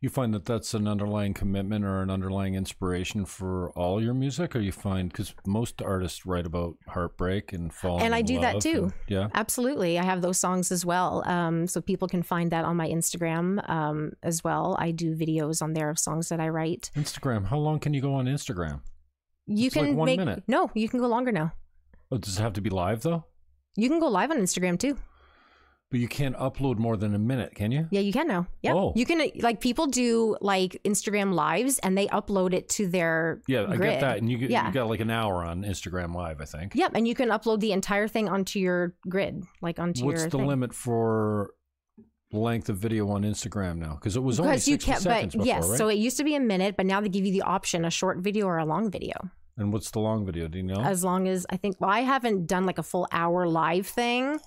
You 0.00 0.08
find 0.08 0.32
that 0.32 0.44
that's 0.44 0.74
an 0.74 0.87
underlying 0.87 1.34
commitment 1.34 1.84
or 1.84 2.02
an 2.02 2.08
underlying 2.11 2.54
inspiration 2.54 3.24
for 3.24 3.72
all 3.72 4.00
your 4.00 4.14
music, 4.14 4.54
or 4.54 4.61
you 4.61 4.70
find 4.70 5.11
because 5.11 5.34
most 5.44 5.82
artists 5.82 6.24
write 6.24 6.46
about 6.46 6.76
heartbreak 6.87 7.52
and 7.52 7.74
falling, 7.74 8.04
And 8.04 8.14
I 8.14 8.22
do 8.22 8.38
that 8.40 8.61
too. 8.61 8.84
and- 8.84 8.92
yeah, 9.08 9.28
Absolutely. 9.34 9.98
I 9.98 10.04
have 10.04 10.22
those 10.22 10.38
songs 10.38 10.70
as 10.70 10.87
well. 10.87 11.26
Um, 11.28 11.66
so 11.66 11.80
people 11.80 12.06
can 12.06 12.22
find 12.22 12.52
that 12.52 12.64
on 12.64 12.76
my 12.76 12.87
Instagram 12.88 13.68
um, 13.68 14.12
as 14.22 14.44
well. 14.44 14.76
I 14.78 14.92
do 14.92 15.16
videos 15.16 15.62
on 15.62 15.72
there 15.72 15.90
of 15.90 15.98
songs 15.98 16.28
that 16.28 16.38
I 16.38 16.48
write. 16.48 16.92
Instagram. 16.94 17.46
How 17.46 17.58
long 17.58 17.80
can 17.80 17.92
you 17.92 18.00
go 18.00 18.14
on 18.14 18.26
Instagram? 18.26 18.82
You 19.46 19.66
It's 19.66 19.74
can 19.74 19.88
like 19.88 19.96
one 19.96 20.06
make 20.06 20.18
minute. 20.20 20.44
no, 20.46 20.70
you 20.74 20.88
can 20.88 21.00
go 21.00 21.08
longer 21.08 21.32
now. 21.32 21.54
Oh, 22.12 22.18
does 22.18 22.38
it 22.38 22.42
have 22.42 22.52
to 22.52 22.61
be 22.61 22.70
live 22.70 23.02
though? 23.02 23.24
You 23.74 23.88
can 23.88 23.98
go 23.98 24.06
live 24.06 24.30
on 24.30 24.37
Instagram 24.38 24.78
too. 24.78 24.96
But 25.90 26.01
you 26.01 26.09
can't 26.09 26.37
upload 26.37 26.77
more 26.77 26.98
than 26.98 27.14
a 27.14 27.18
minute, 27.18 27.55
can 27.55 27.70
you? 27.72 27.88
Yeah, 27.90 28.01
you 28.01 28.12
can 28.12 28.29
now. 28.29 28.46
Yeah, 28.61 28.74
Oh. 28.74 28.92
you 28.94 29.07
can. 29.07 29.18
like 29.40 29.61
People 29.62 29.87
do 29.87 30.37
like 30.42 30.79
Instagram 30.85 31.33
lives 31.33 31.79
and 31.79 31.96
they 31.96 32.07
upload 32.09 32.53
it 32.53 32.68
to 32.70 32.87
their 32.87 33.40
Yeah, 33.48 33.62
I 33.62 33.77
grid. 33.77 33.92
get 33.92 34.01
that. 34.03 34.18
And 34.18 34.31
you, 34.31 34.37
get- 34.37 34.51
Yeah. 34.51 34.66
you 34.66 34.72
got 34.74 34.88
like 34.90 35.01
an 35.01 35.11
hour 35.11 35.42
on 35.44 35.62
Instagram 35.64 36.14
Live, 36.14 36.40
I 36.42 36.44
think. 36.44 36.74
Yep, 36.74 36.92
and 36.94 37.09
you 37.09 37.14
can 37.14 37.31
upload 37.31 37.61
the 37.61 37.72
entire 37.72 38.07
thing 38.07 38.29
onto 38.29 38.59
your 38.59 38.94
grid, 39.09 39.44
like 39.62 39.79
onto 39.79 40.05
What's 40.05 40.16
your 40.18 40.24
What's 40.27 40.33
the 40.33 40.38
thing. 40.38 40.46
limit 40.46 40.74
for 40.74 41.55
length 42.33 42.68
of 42.68 42.77
video 42.77 43.09
on 43.09 43.22
Instagram 43.22 43.79
now? 43.79 43.94
Because 43.94 44.14
it 44.14 44.22
was 44.22 44.38
only 44.40 44.53
Because 44.53 44.68
you 44.68 44.74
60 44.74 44.92
can, 44.92 45.01
seconds 45.01 45.35
but 45.37 45.44
before, 45.44 45.46
yes, 45.46 45.68
right? 45.70 45.79
so 45.79 45.88
it 45.88 45.94
used 45.94 46.18
to 46.18 46.24
be 46.24 46.35
a 46.35 46.40
minute, 46.40 46.77
but 46.77 46.85
now 46.85 47.01
they 47.01 47.09
give 47.09 47.24
you 47.24 47.33
the 47.33 47.42
option 47.42 47.87
a 47.87 47.90
short 47.90 48.18
video 48.18 48.46
or 48.46 48.59
a 48.59 48.66
long 48.66 48.90
video. 48.90 49.14
and 49.57 49.72
what's 49.72 49.90
the 49.90 49.98
long 50.01 50.24
video? 50.27 50.46
Do 50.48 50.59
you 50.59 50.64
know? 50.64 50.81
as 50.83 51.03
long 51.03 51.27
as 51.27 51.44
I 51.51 51.57
think 51.57 51.81
well, 51.81 51.90
I 51.90 52.01
haven't 52.01 52.46
done 52.46 52.64
like 52.66 52.79
a 52.79 52.83
full 52.83 53.09
hour 53.11 53.48
live 53.48 53.87
thing, 53.88 54.38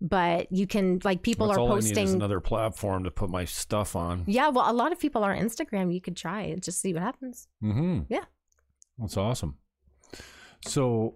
but 0.00 0.50
you 0.52 0.66
can 0.66 1.00
like 1.04 1.22
people 1.22 1.46
That's 1.48 1.58
are 1.58 1.60
all 1.60 1.72
I 1.72 1.76
need 1.76 1.84
is 1.84 1.88
posting. 1.92 2.14
another 2.14 2.40
platform 2.40 3.04
to 3.04 3.10
put 3.10 3.30
my 3.30 3.44
stuff 3.44 3.96
on. 3.96 4.24
yeah, 4.26 4.48
well, 4.48 4.70
a 4.70 4.72
lot 4.74 4.92
of 4.92 4.98
people 4.98 5.24
are 5.24 5.32
on 5.34 5.38
Instagram. 5.42 5.92
You 5.92 6.00
could 6.00 6.16
try 6.16 6.42
it, 6.42 6.62
just 6.62 6.80
see 6.80 6.92
what 6.94 7.02
happens. 7.02 7.48
Mm-hmm. 7.62 8.00
Yeah. 8.08 8.24
That's 8.98 9.16
awesome. 9.16 9.56
So, 10.66 11.14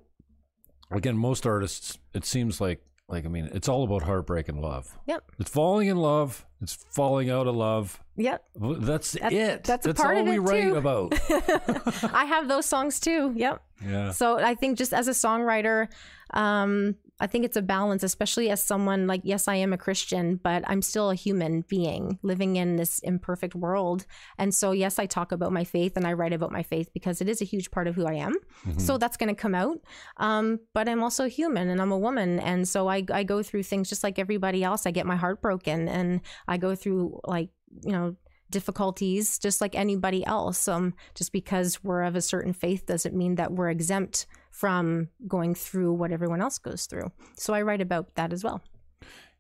again, 0.91 1.17
most 1.17 1.47
artists, 1.47 1.99
it 2.15 2.25
seems 2.25 2.61
like, 2.61 2.81
like 3.09 3.25
I 3.25 3.29
mean, 3.29 3.51
it's 3.53 3.69
all 3.69 3.83
about 3.85 4.03
heartbreak 4.03 4.49
and 4.49 4.61
love. 4.61 4.97
Yep. 5.07 5.25
It's 5.39 5.51
falling 5.51 5.89
in 5.89 5.97
love. 5.97 6.47
It's 6.61 6.75
falling 6.91 7.29
out 7.31 7.47
of 7.49 7.57
love. 7.57 8.01
Yep. 8.17 8.45
That's 8.61 9.13
That- 9.13 9.33
it. 9.33 9.65
that's 9.65 9.87
a 9.87 9.95
part 9.95 10.15
all 10.17 10.23
of 10.23 10.29
we 10.29 10.37
it, 10.37 10.41
write 10.41 10.63
too. 10.63 10.77
about. 10.77 11.13
I 12.15 12.25
have 12.27 12.47
those 12.49 12.67
songs 12.67 13.01
too. 13.01 13.33
Yep. 13.37 13.63
Yeah. 13.85 14.13
So 14.13 14.39
I 14.39 14.55
think 14.55 14.79
just 14.79 14.95
as 14.95 15.09
a 15.09 15.13
songwriter, 15.13 15.89
um, 16.33 16.95
I 17.23 17.29
think 17.29 17.45
it's 17.45 17.57
a 17.57 17.63
balance, 17.63 18.03
especially 18.03 18.51
as 18.51 18.65
someone 18.65 19.07
like, 19.07 19.21
yes, 19.23 19.47
I 19.47 19.55
am 19.55 19.73
a 19.73 19.79
Christian, 19.79 20.41
but 20.43 20.65
I'm 20.67 20.83
still 20.83 21.09
a 21.11 21.15
human 21.15 21.65
being 21.69 22.19
living 22.23 22.57
in 22.57 22.75
this 22.75 22.99
imperfect 22.99 23.55
world. 23.55 24.07
And 24.39 24.53
so, 24.53 24.73
yes, 24.73 24.99
I 24.99 25.07
talk 25.07 25.31
about 25.31 25.53
my 25.53 25.63
faith 25.63 25.97
and 25.97 26.05
I 26.05 26.15
write 26.15 26.33
about 26.33 26.51
my 26.51 26.65
faith 26.65 26.91
because 26.93 27.21
it 27.21 27.29
is 27.29 27.41
a 27.41 27.45
huge 27.45 27.71
part 27.71 27.87
of 27.87 27.95
who 27.95 28.07
I 28.07 28.15
am. 28.15 28.35
Mm-hmm. 28.67 28.81
So 28.81 28.99
that's 28.99 29.17
going 29.17 29.33
to 29.33 29.41
come 29.41 29.55
out. 29.55 29.79
Um, 30.17 30.59
but 30.75 30.89
I'm 30.89 31.01
also 31.01 31.29
human 31.29 31.69
and 31.69 31.81
I'm 31.81 31.93
a 31.93 31.99
woman. 31.99 32.41
And 32.41 32.67
so 32.67 32.89
I, 32.89 33.05
I 33.13 33.23
go 33.23 33.41
through 33.41 33.63
things 33.63 33.89
just 33.89 34.03
like 34.03 34.19
everybody 34.19 34.65
else. 34.65 34.85
I 34.85 34.91
get 34.91 35.07
my 35.07 35.17
heart 35.17 35.41
broken 35.41 35.89
and 35.89 36.23
I 36.49 36.57
go 36.57 36.75
through 36.75 37.21
like, 37.23 37.51
you 37.85 37.93
know, 37.93 38.17
difficulties 38.51 39.39
just 39.39 39.61
like 39.61 39.77
anybody 39.77 40.27
else. 40.27 40.67
Um, 40.67 40.95
just 41.15 41.31
because 41.31 41.85
we're 41.85 42.03
of 42.03 42.17
a 42.17 42.21
certain 42.21 42.53
faith 42.53 42.85
doesn't 42.85 43.15
mean 43.15 43.37
that 43.37 43.53
we're 43.53 43.71
exempt 43.71 44.27
from 44.53 45.09
going 45.27 45.55
through 45.57 45.95
what 45.95 46.13
everyone 46.13 46.41
else 46.41 46.59
goes 46.59 46.87
through. 46.87 47.11
So 47.37 47.53
I 47.55 47.63
write 47.63 47.81
about 47.81 48.15
that 48.15 48.33
as 48.33 48.45
well. 48.45 48.63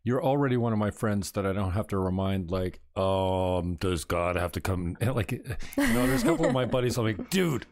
You're 0.05 0.25
already 0.25 0.57
one 0.57 0.73
of 0.73 0.81
my 0.81 0.91
friends 0.91 1.31
that 1.33 1.47
I 1.47 1.53
don't 1.53 1.73
have 1.73 1.87
to 1.89 1.99
remind, 1.99 2.51
like, 2.51 2.81
um, 2.97 3.77
does 3.77 4.05
God 4.05 4.35
have 4.35 4.51
to 4.53 4.61
come? 4.61 4.97
Like, 5.01 5.31
you 5.31 5.39
know, 5.77 6.07
there's 6.09 6.23
a 6.25 6.27
couple 6.27 6.47
of 6.47 6.53
my 6.53 6.65
buddies. 6.75 6.99
I'm 6.99 7.05
like, 7.05 7.31
dude, 7.31 7.67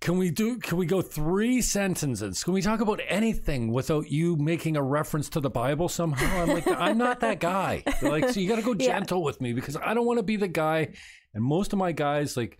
can 0.00 0.16
we 0.16 0.30
do? 0.30 0.58
Can 0.58 0.78
we 0.78 0.86
go 0.86 1.02
three 1.02 1.60
sentences? 1.60 2.42
Can 2.44 2.54
we 2.54 2.62
talk 2.62 2.80
about 2.80 3.00
anything 3.08 3.72
without 3.72 4.10
you 4.10 4.36
making 4.36 4.78
a 4.78 4.82
reference 4.82 5.28
to 5.30 5.40
the 5.40 5.50
Bible 5.50 5.90
somehow? 5.90 6.42
I'm 6.42 6.48
like, 6.48 6.66
I'm 6.66 6.96
not 6.96 7.20
that 7.20 7.40
guy. 7.40 7.82
They're 8.00 8.10
like, 8.10 8.30
so 8.30 8.40
you 8.40 8.48
got 8.48 8.56
to 8.56 8.62
go 8.62 8.72
Yeah. 8.78 8.98
gentle 8.98 9.22
with 9.22 9.40
me 9.42 9.52
because 9.52 9.76
I 9.76 9.92
don't 9.92 10.06
want 10.06 10.18
to 10.18 10.22
be 10.22 10.36
the 10.36 10.48
guy. 10.48 10.94
And 11.34 11.44
most 11.44 11.74
of 11.74 11.78
my 11.78 11.92
guys, 11.92 12.38
like, 12.38 12.58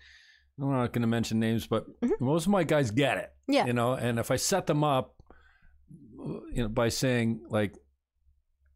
I'm 0.60 0.70
not 0.70 0.92
going 0.92 1.02
to 1.02 1.08
mention 1.08 1.38
names, 1.38 1.66
but 1.66 1.86
most 2.20 2.46
of 2.46 2.52
my 2.52 2.64
guys 2.64 2.90
get 2.90 3.18
it. 3.18 3.32
Mm-hmm. 3.42 3.52
Yeah. 3.52 3.66
You 3.66 3.72
know, 3.74 3.92
and 3.92 4.18
if 4.18 4.30
I 4.30 4.36
set 4.36 4.66
them 4.66 4.82
up, 4.84 5.14
you 6.52 6.62
know, 6.62 6.68
by 6.68 6.88
saying 6.88 7.42
like, 7.50 7.76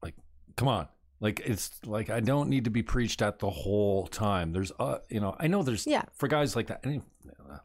like, 0.03 0.15
come 0.57 0.69
on, 0.69 0.89
like 1.21 1.41
it's 1.41 1.71
like 1.87 2.11
I 2.11 2.21
don't 2.21 2.49
need 2.49 2.65
to 2.65 2.71
be 2.71 2.83
preached 2.83 3.23
at 3.23 3.39
the 3.39 3.51
whole 3.51 4.07
time. 4.07 4.53
There's, 4.53 4.73
uh, 4.79 4.99
you 5.09 5.21
know, 5.21 5.35
I 5.41 5.47
know 5.47 5.63
there's, 5.63 5.87
Yeah. 5.87 6.03
for 6.15 6.29
guys 6.29 6.55
like 6.55 6.67
that. 6.69 6.85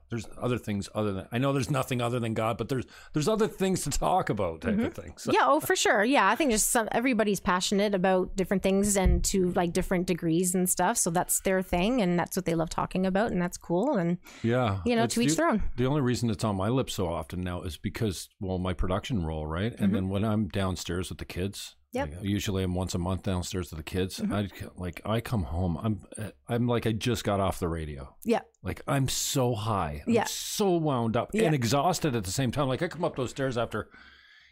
There's 0.09 0.27
other 0.37 0.57
things 0.57 0.89
other 0.93 1.11
than 1.13 1.27
I 1.31 1.37
know 1.37 1.53
there's 1.53 1.69
nothing 1.69 2.01
other 2.01 2.19
than 2.19 2.33
God, 2.33 2.57
but 2.57 2.69
there's 2.69 2.85
there's 3.13 3.27
other 3.27 3.47
things 3.47 3.83
to 3.83 3.89
talk 3.89 4.29
about 4.29 4.61
type 4.61 4.73
of 4.73 4.79
mm-hmm. 4.79 5.01
things. 5.01 5.23
So, 5.23 5.31
yeah, 5.31 5.41
oh, 5.43 5.59
for 5.59 5.75
sure. 5.75 6.03
Yeah, 6.03 6.27
I 6.27 6.35
think 6.35 6.51
just 6.51 6.69
some, 6.69 6.87
everybody's 6.91 7.39
passionate 7.39 7.93
about 7.93 8.35
different 8.35 8.63
things 8.63 8.95
and 8.97 9.23
to 9.25 9.51
like 9.53 9.73
different 9.73 10.07
degrees 10.07 10.55
and 10.55 10.69
stuff. 10.69 10.97
So 10.97 11.09
that's 11.09 11.39
their 11.41 11.61
thing, 11.61 12.01
and 12.01 12.17
that's 12.17 12.35
what 12.35 12.45
they 12.45 12.55
love 12.55 12.69
talking 12.69 13.05
about, 13.05 13.31
and 13.31 13.41
that's 13.41 13.57
cool. 13.57 13.97
And 13.97 14.17
yeah, 14.43 14.79
you 14.85 14.95
know, 14.95 15.07
to 15.07 15.21
each 15.21 15.31
the, 15.31 15.35
their 15.37 15.49
own. 15.49 15.63
The 15.77 15.85
only 15.85 16.01
reason 16.01 16.29
it's 16.29 16.43
on 16.43 16.55
my 16.55 16.69
lips 16.69 16.93
so 16.93 17.07
often 17.07 17.41
now 17.41 17.61
is 17.61 17.77
because 17.77 18.29
well, 18.39 18.57
my 18.57 18.73
production 18.73 19.25
role, 19.25 19.45
right? 19.45 19.71
And 19.71 19.79
mm-hmm. 19.79 19.93
then 19.93 20.09
when 20.09 20.23
I'm 20.23 20.47
downstairs 20.47 21.09
with 21.09 21.19
the 21.19 21.25
kids. 21.25 21.75
Mm-hmm. 21.95 21.99
Yep. 21.99 22.07
Mm-hmm. 22.09 22.19
like, 22.19 22.29
usually 22.29 22.63
I'm 22.63 22.75
once 22.75 22.93
a 22.95 22.97
month 22.99 23.23
downstairs 23.23 23.71
with 23.71 23.77
the 23.77 23.83
kids. 23.83 24.21
I 24.31 24.49
like 24.75 25.01
I 25.05 25.21
come 25.21 25.43
home. 25.43 25.77
I'm 25.81 26.31
I'm 26.47 26.67
like 26.67 26.85
I 26.87 26.91
just 26.91 27.23
got 27.23 27.39
off 27.39 27.59
the 27.59 27.67
radio. 27.67 28.15
Yeah, 28.23 28.41
Like 28.63 28.81
I'm 28.87 29.07
so 29.07 29.53
high. 29.55 30.03
I'm 30.05 30.13
Yeah. 30.13 30.25
so 30.25 30.71
wound 30.77 31.15
up 31.17 31.29
Yeah. 31.33 31.43
and 31.45 31.55
exhausted 31.55 32.15
at 32.15 32.23
the 32.23 32.31
same 32.31 32.51
time. 32.51 32.67
Like 32.67 32.81
I 32.81 32.87
come 32.87 33.03
up 33.03 33.15
those 33.15 33.29
stairs 33.31 33.57
after 33.57 33.89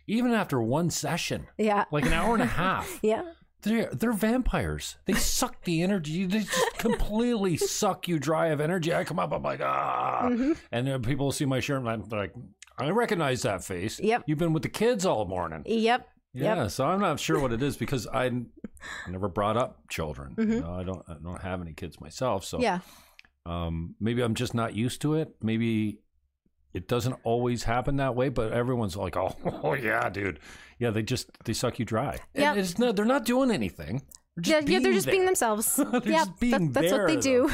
even 0.07 0.31
after 0.33 0.61
one 0.61 0.89
session, 0.89 1.47
yeah, 1.57 1.85
like 1.91 2.05
an 2.05 2.13
hour 2.13 2.33
and 2.33 2.43
a 2.43 2.45
half. 2.63 2.99
yeah, 3.01 3.23
They're 3.61 3.89
they're 3.93 4.11
vampires. 4.13 4.97
They 5.05 5.13
suck 5.13 5.63
the 5.63 5.81
energy. 5.81 6.25
They 6.25 6.39
just 6.39 6.77
completely 6.77 7.55
suck 7.79 8.07
you 8.09 8.19
dry 8.19 8.47
of 8.47 8.59
energy. 8.59 8.93
I 8.93 9.05
come 9.05 9.19
up, 9.19 9.31
I'm 9.31 9.43
like, 9.43 9.61
ah. 9.61 10.23
Mm-hmm. 10.29 10.53
And 10.73 10.87
then 10.87 11.01
people 11.03 11.31
see 11.31 11.45
my 11.45 11.61
shirt 11.61 11.79
and 11.79 11.89
I'm 11.89 12.03
like, 12.09 12.33
I 12.77 12.89
recognize 12.89 13.43
that 13.43 13.63
face. 13.63 13.99
Yep. 13.99 14.23
You've 14.25 14.39
been 14.39 14.51
with 14.51 14.63
the 14.63 14.69
kids 14.69 15.05
all 15.05 15.25
morning. 15.25 15.63
yep, 15.65 16.09
Yeah, 16.34 16.63
Yep. 16.63 16.71
so 16.71 16.86
I'm 16.88 16.99
not 16.99 17.19
sure 17.19 17.39
what 17.39 17.51
it 17.53 17.61
is 17.61 17.77
because 17.77 18.07
I, 18.07 18.31
never 19.07 19.27
brought 19.29 19.55
up 19.57 19.88
children. 19.89 20.34
You 20.38 20.45
Mhm. 20.45 20.61
know, 20.61 20.73
I 20.73 20.84
don't 20.84 21.03
I 21.07 21.13
don't 21.23 21.41
have 21.41 21.61
any 21.61 21.73
kids 21.73 22.01
myself. 22.01 22.43
So 22.43 22.59
yeah, 22.59 22.79
um, 23.45 23.95
maybe 23.99 24.21
I'm 24.21 24.34
just 24.36 24.53
not 24.53 24.75
used 24.75 25.01
to 25.01 25.13
it. 25.15 25.36
Maybe 25.41 25.99
it 26.73 26.88
doesn't 26.88 27.15
always 27.23 27.63
happen 27.63 27.97
that 27.97 28.15
way, 28.15 28.29
but 28.29 28.51
everyone's 28.51 28.97
like, 28.97 29.15
"Oh, 29.15 29.36
oh 29.63 29.73
yeah, 29.75 30.09
dude, 30.09 30.39
yeah." 30.79 30.89
They 30.89 31.03
just 31.03 31.29
they 31.45 31.53
suck 31.53 31.77
you 31.77 31.86
dry. 31.86 32.17
Yeah, 32.34 32.55
it's 32.55 32.79
no, 32.79 32.91
they're 32.91 33.05
not 33.05 33.25
doing 33.25 33.51
anything. 33.51 34.01
They're 34.36 34.61
yeah, 34.63 34.67
yeah. 34.67 34.79
They're 34.79 34.93
just 34.93 35.05
being 35.05 35.25
themselves. 35.25 35.75
They're 35.91 36.01
yeah, 36.03 36.25
just 36.25 36.39
being 36.39 36.71
that, 36.71 36.81
that's 36.81 36.91
what 36.91 37.07
they 37.07 37.13
there, 37.17 37.21
do. 37.21 37.49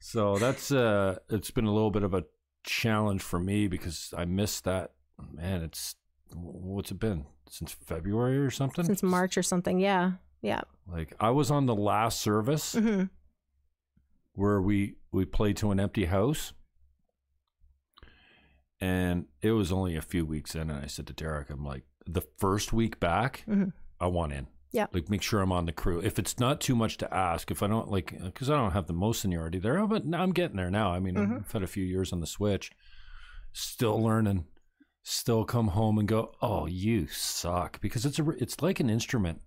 So 0.00 0.38
that's 0.38 0.70
uh, 0.72 1.18
it's 1.30 1.50
been 1.50 1.66
a 1.66 1.72
little 1.72 1.90
bit 1.90 2.02
of 2.02 2.14
a 2.14 2.24
challenge 2.64 3.22
for 3.22 3.38
me 3.38 3.68
because 3.68 4.12
I 4.16 4.24
miss 4.24 4.60
that. 4.62 4.92
Man, 5.32 5.62
it's 5.62 5.94
what's 6.34 6.90
it 6.90 6.98
been 7.00 7.26
since 7.48 7.72
February 7.72 8.38
or 8.38 8.50
something? 8.50 8.84
Since 8.84 9.02
March 9.02 9.36
or 9.38 9.42
something. 9.42 9.78
Yeah, 9.78 10.12
yeah. 10.42 10.62
Like 10.90 11.14
I 11.20 11.30
was 11.30 11.50
on 11.50 11.66
the 11.66 11.74
last 11.74 12.20
service 12.20 12.74
hmm 12.74 13.04
where 14.34 14.60
we 14.60 14.96
we 15.12 15.24
played 15.24 15.56
to 15.58 15.70
an 15.70 15.80
empty 15.80 16.04
house, 16.04 16.52
and 18.80 19.26
it 19.40 19.52
was 19.52 19.72
only 19.72 19.96
a 19.96 20.02
few 20.02 20.26
weeks 20.26 20.54
in, 20.54 20.68
and 20.70 20.84
I 20.84 20.86
said 20.86 21.06
to 21.06 21.12
Derek, 21.14 21.48
I'm 21.50 21.64
like, 21.64 21.84
the 22.06 22.22
first 22.38 22.72
week 22.72 23.00
back, 23.00 23.44
Mhm. 23.48 23.72
I 23.98 24.06
want 24.08 24.32
in. 24.32 24.46
Yeah. 24.72 24.86
Like 24.92 25.08
make 25.08 25.22
sure 25.22 25.40
I'm 25.40 25.52
on 25.52 25.64
the 25.64 25.72
crew. 25.72 26.00
If 26.00 26.18
it's 26.18 26.38
not 26.38 26.60
too 26.60 26.76
much 26.76 26.98
to 26.98 27.12
ask, 27.14 27.50
if 27.50 27.62
I 27.62 27.66
don't 27.66 27.90
like, 27.90 28.14
because 28.22 28.50
I 28.50 28.56
don't 28.56 28.72
have 28.72 28.86
the 28.86 28.92
most 28.92 29.22
seniority 29.22 29.58
there, 29.58 29.86
but 29.86 30.02
I'm 30.12 30.32
getting 30.32 30.56
there 30.56 30.70
now. 30.70 30.92
I 30.92 31.00
mean, 31.00 31.14
Mhm. 31.14 31.36
I've 31.40 31.52
had 31.52 31.62
a 31.62 31.66
few 31.66 31.84
years 31.84 32.12
on 32.12 32.20
the 32.20 32.26
switch, 32.26 32.70
still 33.52 33.98
learning. 34.02 34.46
Still 35.08 35.44
come 35.44 35.68
home 35.68 35.98
and 36.00 36.08
go, 36.08 36.32
oh, 36.42 36.66
you 36.66 37.06
suck, 37.06 37.80
because 37.80 38.04
it's 38.04 38.18
a 38.18 38.28
it's 38.30 38.60
like 38.60 38.80
an 38.80 38.90
instrument. 38.90 39.40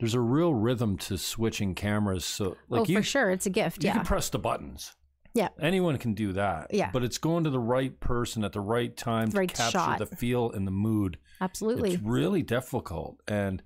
There's 0.00 0.14
a 0.14 0.20
real 0.20 0.54
rhythm 0.54 0.96
to 0.96 1.18
switching 1.18 1.74
cameras. 1.74 2.24
So 2.24 2.56
like 2.70 2.80
oh, 2.80 2.84
you, 2.86 2.96
for 2.96 3.02
sure, 3.02 3.30
it's 3.30 3.44
a 3.44 3.50
gift. 3.50 3.84
you 3.84 3.88
Yeah, 3.88 3.96
can 3.96 4.04
press 4.06 4.30
the 4.30 4.38
buttons. 4.38 4.94
Yeah. 5.34 5.48
Anyone 5.60 5.98
can 5.98 6.14
do 6.14 6.32
that. 6.32 6.68
Yeah. 6.72 6.88
But 6.90 7.04
it's 7.04 7.18
going 7.18 7.44
to 7.44 7.50
the 7.50 7.58
right 7.60 8.00
person 8.00 8.44
at 8.44 8.52
the 8.52 8.60
right 8.62 8.96
time 8.96 9.28
Right 9.28 9.50
to 9.50 9.54
capture 9.54 9.78
shot. 9.78 9.98
the 9.98 10.06
feel 10.06 10.50
and 10.52 10.66
the 10.66 10.70
mood. 10.70 11.18
absolutely. 11.38 11.92
It's 11.94 12.02
really 12.02 12.42
difficult. 12.42 13.20
And 13.28 13.62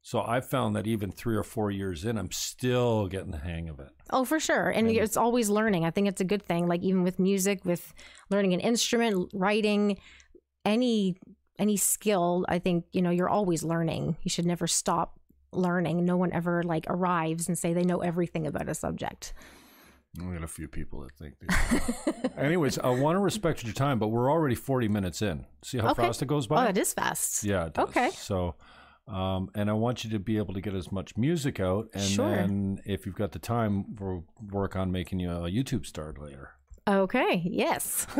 so 0.00 0.22
I 0.22 0.40
found 0.40 0.74
that 0.76 0.86
even 0.86 1.10
three 1.12 1.36
or 1.36 1.42
four 1.42 1.70
years 1.70 2.06
in, 2.06 2.16
I'm 2.16 2.30
still 2.30 3.08
getting 3.08 3.32
the 3.32 3.38
hang 3.38 3.68
of 3.68 3.78
it. 3.78 3.90
Oh, 4.10 4.24
for 4.24 4.40
sure. 4.40 4.70
And 4.70 4.88
And- 4.88 4.96
it's 4.96 5.18
always 5.18 5.50
learning. 5.50 5.84
I 5.84 5.90
think 5.90 6.08
it's 6.08 6.22
a 6.22 6.24
good 6.24 6.42
thing. 6.46 6.66
Like 6.66 6.80
even 6.82 7.02
with 7.02 7.18
music, 7.18 7.62
with 7.66 7.92
learning 8.30 8.54
an 8.54 8.60
instrument, 8.60 9.28
writing, 9.34 9.98
any 10.64 11.16
any 11.58 11.76
skill, 11.76 12.44
I 12.48 12.60
think, 12.60 12.84
you 12.92 13.02
know, 13.02 13.10
you're 13.10 13.28
always 13.28 13.64
learning. 13.64 14.16
You 14.22 14.30
should 14.30 14.46
never 14.46 14.66
stop 14.68 15.18
learning. 15.52 16.04
No 16.04 16.16
one 16.16 16.32
ever 16.32 16.62
like 16.62 16.86
arrives 16.88 17.48
and 17.48 17.58
say 17.58 17.72
they 17.72 17.82
know 17.82 17.98
everything 17.98 18.46
about 18.46 18.68
a 18.68 18.74
subject. 18.74 19.32
I 20.20 20.32
got 20.32 20.42
a 20.44 20.46
few 20.48 20.68
people 20.68 21.00
that 21.00 21.16
think. 21.16 21.34
They 21.40 22.30
Anyways, 22.42 22.78
I 22.78 22.90
want 22.90 23.16
to 23.16 23.20
respect 23.20 23.64
your 23.64 23.72
time, 23.72 23.98
but 23.98 24.08
we're 24.08 24.30
already 24.30 24.54
40 24.54 24.88
minutes 24.88 25.20
in. 25.20 25.46
See 25.64 25.78
how 25.78 25.90
Okay. 25.90 26.02
fast 26.02 26.22
it 26.22 26.26
goes 26.26 26.46
by? 26.46 26.64
Oh, 26.64 26.68
it 26.68 26.78
is 26.78 26.92
fast. 26.94 27.42
Yeah. 27.44 27.66
It 27.66 27.74
does. 27.74 27.88
Okay. 27.88 28.10
So, 28.10 28.54
um, 29.08 29.50
and 29.54 29.68
I 29.68 29.72
want 29.72 30.04
you 30.04 30.10
to 30.10 30.18
be 30.18 30.36
able 30.36 30.54
to 30.54 30.60
get 30.60 30.74
as 30.74 30.92
much 30.92 31.16
music 31.16 31.60
out, 31.60 31.88
and 31.92 32.02
Sure. 32.02 32.30
then 32.30 32.80
if 32.84 33.04
you've 33.04 33.14
got 33.16 33.32
the 33.32 33.38
time, 33.38 33.96
we'll 33.96 34.24
work 34.50 34.76
on 34.76 34.92
making 34.92 35.18
you 35.18 35.30
a 35.30 35.50
YouTube 35.50 35.86
star 35.86 36.14
later. 36.18 36.50
Okay. 36.88 37.42
Yes. 37.44 38.06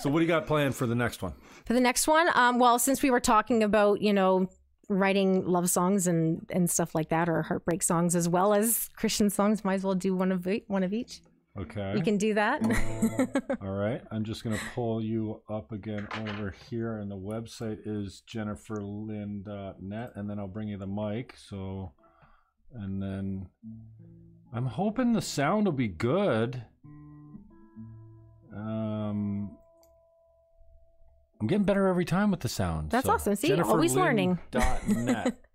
So, 0.00 0.08
what 0.08 0.20
do 0.20 0.24
you 0.24 0.28
got 0.28 0.46
planned 0.46 0.74
for 0.76 0.86
the 0.86 0.94
next 0.94 1.20
one? 1.22 1.34
For 1.66 1.74
the 1.74 1.80
next 1.80 2.06
one, 2.06 2.28
um, 2.34 2.58
well, 2.58 2.78
since 2.78 3.02
we 3.02 3.10
were 3.10 3.20
talking 3.20 3.62
about, 3.62 4.00
you 4.00 4.12
know, 4.12 4.48
writing 4.88 5.44
love 5.46 5.68
songs 5.68 6.06
and 6.06 6.46
and 6.50 6.70
stuff 6.70 6.94
like 6.94 7.08
that, 7.10 7.28
or 7.28 7.42
heartbreak 7.42 7.82
songs 7.82 8.14
as 8.14 8.28
well 8.28 8.54
as 8.54 8.88
Christian 8.96 9.28
songs, 9.30 9.64
might 9.64 9.74
as 9.74 9.84
well 9.84 9.94
do 9.94 10.14
one 10.14 10.32
of 10.32 10.46
e- 10.46 10.64
one 10.68 10.82
of 10.82 10.92
each. 10.92 11.20
Okay. 11.58 11.94
You 11.96 12.02
can 12.02 12.16
do 12.16 12.34
that. 12.34 12.62
All 13.62 13.72
right. 13.72 14.00
I'm 14.12 14.24
just 14.24 14.44
going 14.44 14.56
to 14.56 14.62
pull 14.74 15.02
you 15.02 15.42
up 15.50 15.72
again 15.72 16.06
over 16.20 16.54
here, 16.70 16.98
and 16.98 17.10
the 17.10 17.16
website 17.18 17.78
is 17.84 18.22
jenniferlynn.net, 18.32 20.12
and 20.14 20.30
then 20.30 20.38
I'll 20.38 20.46
bring 20.48 20.68
you 20.68 20.78
the 20.78 20.86
mic. 20.86 21.34
So, 21.36 21.92
and 22.72 23.02
then 23.02 23.48
I'm 24.54 24.66
hoping 24.66 25.12
the 25.12 25.22
sound 25.22 25.66
will 25.66 25.72
be 25.72 25.88
good. 25.88 26.62
Um, 28.54 29.56
I'm 31.40 31.46
getting 31.46 31.64
better 31.64 31.86
every 31.88 32.04
time 32.04 32.30
with 32.30 32.40
the 32.40 32.48
sound. 32.48 32.90
That's 32.90 33.06
so 33.06 33.12
awesome. 33.12 33.36
See, 33.36 33.58
always 33.60 33.94
learning. 33.94 34.38
jenniferlynn.net. 34.52 35.26
I 35.26 35.32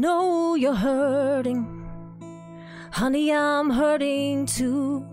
know 0.00 0.54
you're 0.54 0.74
hurting. 0.74 1.66
Honey, 2.92 3.32
I'm 3.32 3.70
hurting 3.70 4.46
too. 4.46 5.06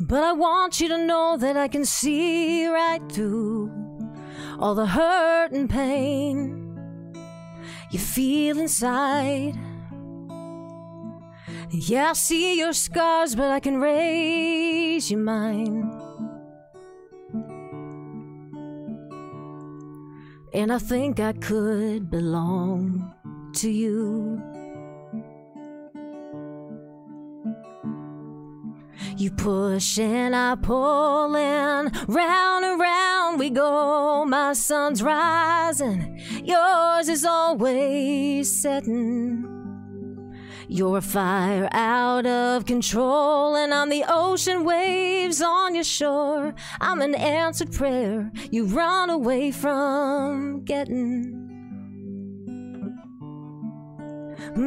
But 0.00 0.22
I 0.22 0.32
want 0.32 0.80
you 0.80 0.88
to 0.88 0.98
know 1.06 1.36
that 1.38 1.56
I 1.56 1.68
can 1.68 1.84
see 1.84 2.66
right 2.66 3.02
through 3.10 3.70
all 4.58 4.74
the 4.74 4.86
hurt 4.86 5.52
and 5.52 5.68
pain 5.68 6.68
you 7.90 7.98
feel 7.98 8.58
inside. 8.58 9.54
Yeah, 11.70 12.10
I 12.10 12.12
see 12.14 12.58
your 12.58 12.72
scars, 12.72 13.34
but 13.34 13.50
I 13.50 13.60
can 13.60 13.78
raise 13.78 15.10
your 15.10 15.20
mind. 15.20 15.84
And 20.52 20.72
I 20.72 20.78
think 20.78 21.20
I 21.20 21.32
could 21.34 22.10
belong 22.10 23.14
to 23.54 23.70
you. 23.70 24.42
You 29.16 29.30
push 29.32 29.98
and 29.98 30.36
I 30.36 30.54
pull 30.54 31.34
and 31.36 31.90
round 32.08 32.64
and 32.64 32.80
round 32.80 33.38
we 33.38 33.50
go. 33.50 34.24
My 34.24 34.52
sun's 34.52 35.02
rising, 35.02 36.20
yours 36.44 37.08
is 37.08 37.24
always 37.24 38.60
setting. 38.60 39.54
You're 40.70 40.98
a 40.98 41.02
fire 41.02 41.68
out 41.72 42.26
of 42.26 42.66
control, 42.66 43.56
and 43.56 43.72
I'm 43.72 43.88
the 43.88 44.04
ocean 44.06 44.64
waves 44.64 45.40
on 45.40 45.74
your 45.74 45.84
shore. 45.84 46.54
I'm 46.80 47.00
an 47.00 47.14
answered 47.14 47.72
prayer 47.72 48.30
you 48.50 48.66
run 48.66 49.08
away 49.08 49.50
from 49.50 50.64
getting. 50.64 51.37
A 54.58 54.62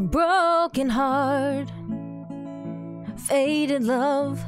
broken 0.00 0.88
heart 0.90 1.68
faded 3.16 3.82
love. 3.82 4.44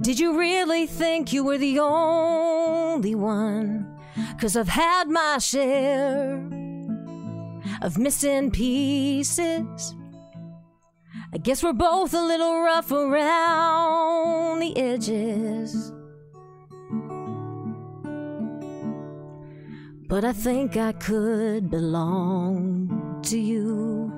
Did 0.00 0.18
you 0.18 0.36
really 0.36 0.86
think 0.86 1.32
you 1.32 1.44
were 1.44 1.58
the 1.58 1.78
only 1.78 3.14
one? 3.14 3.86
Cause 4.40 4.56
I've 4.56 4.68
had 4.68 5.08
my 5.08 5.38
share 5.38 6.42
of 7.82 7.96
missing 7.98 8.50
pieces. 8.50 9.94
I 11.32 11.38
guess 11.38 11.62
we're 11.62 11.72
both 11.72 12.12
a 12.12 12.20
little 12.20 12.60
rough 12.60 12.90
around 12.90 14.58
the 14.58 14.76
edges. 14.76 15.92
But 20.08 20.24
I 20.24 20.32
think 20.32 20.76
I 20.76 20.90
could 20.90 21.70
belong 21.70 23.20
to 23.26 23.38
you. 23.38 24.12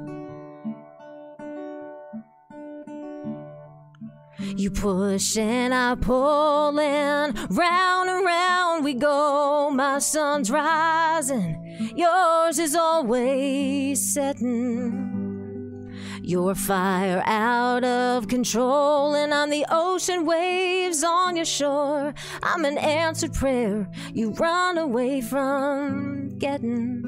You 4.57 4.71
push 4.71 5.37
and 5.37 5.75
I 5.75 5.95
pull 5.97 6.81
and 6.81 7.39
round 7.57 8.09
and 8.09 8.25
round 8.25 8.85
we 8.85 8.95
go. 8.95 9.71
My 9.71 9.99
sun's 9.99 10.51
rising, 10.51 11.93
yours 11.95 12.59
is 12.59 12.75
always 12.75 14.15
setting. 14.15 14.32
You're 16.33 16.55
fire 16.55 17.22
out 17.26 17.85
of 17.85 18.26
control, 18.26 19.14
and 19.14 19.35
I'm 19.35 19.51
the 19.51 19.66
ocean 19.68 20.24
waves 20.24 21.05
on 21.05 21.37
your 21.37 21.45
shore. 21.45 22.14
I'm 22.43 22.64
an 22.64 22.78
answered 22.78 23.35
prayer 23.35 23.87
you 24.14 24.30
run 24.30 24.78
away 24.78 25.20
from 25.20 26.30
getting. 26.39 27.03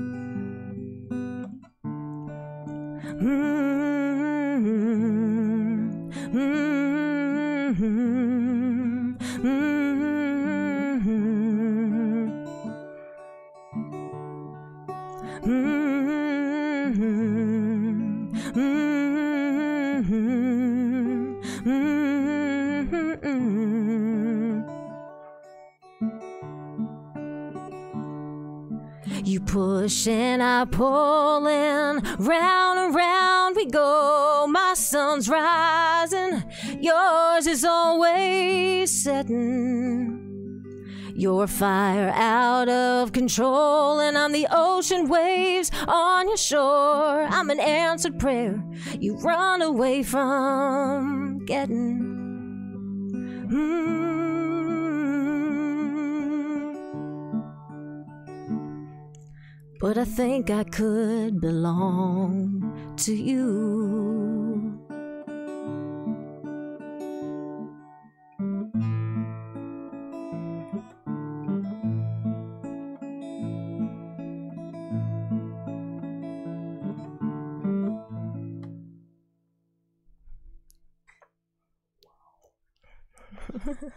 Mm-hmm. 3.03 3.94
You 29.55 29.61
push 29.61 30.09
and 30.09 30.43
I 30.43 30.65
pull 30.65 31.47
and 31.47 32.03
round 32.19 32.79
and 32.81 32.95
round 32.95 33.55
we 33.55 33.67
go. 33.67 34.47
My 34.49 34.75
sun's 34.75 35.29
rising, 35.29 36.43
yours 36.81 37.47
is 37.47 37.65
always 37.65 38.91
setting. 38.91 40.21
You're 41.15 41.47
fire 41.47 42.11
out 42.17 42.69
of 42.69 43.13
control, 43.13 44.01
and 44.01 44.19
I'm 44.19 44.33
the 44.33 44.49
ocean 44.51 45.09
waves 45.09 45.71
on 45.87 46.27
your 46.27 46.37
shore. 46.37 47.23
I'm 47.31 47.49
an 47.51 47.61
answered 47.61 48.19
prayer 48.19 48.61
you 48.99 49.17
run 49.19 49.63
away 49.63 50.03
from 50.03 51.45
getting. 51.47 52.11
Mm. 53.53 54.24
But 59.85 59.99
I 59.99 60.07
think 60.07 60.49
I 60.49 60.65
could 60.65 61.43
belong 61.43 62.97
to 62.97 63.15
you. 63.15 64.81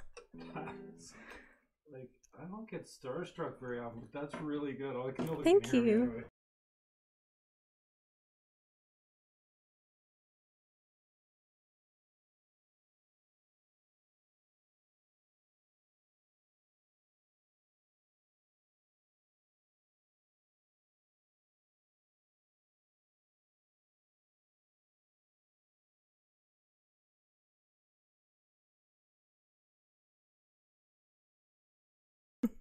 like 2.72 2.82
I 2.82 2.84
don't 2.84 3.12
get 3.12 3.36
starstruck 3.38 3.60
very 3.60 3.80
often, 3.80 4.02
but 4.02 4.22
that's 4.22 4.42
really 4.42 4.74
good. 4.74 4.96
I 4.96 5.12
can 5.12 5.28
Thank 5.44 5.72
you. 5.74 6.04
anyway. 6.04 6.24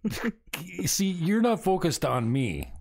See, 0.85 1.07
you're 1.07 1.41
not 1.41 1.63
focused 1.63 2.03
on 2.05 2.31
me, 2.31 2.71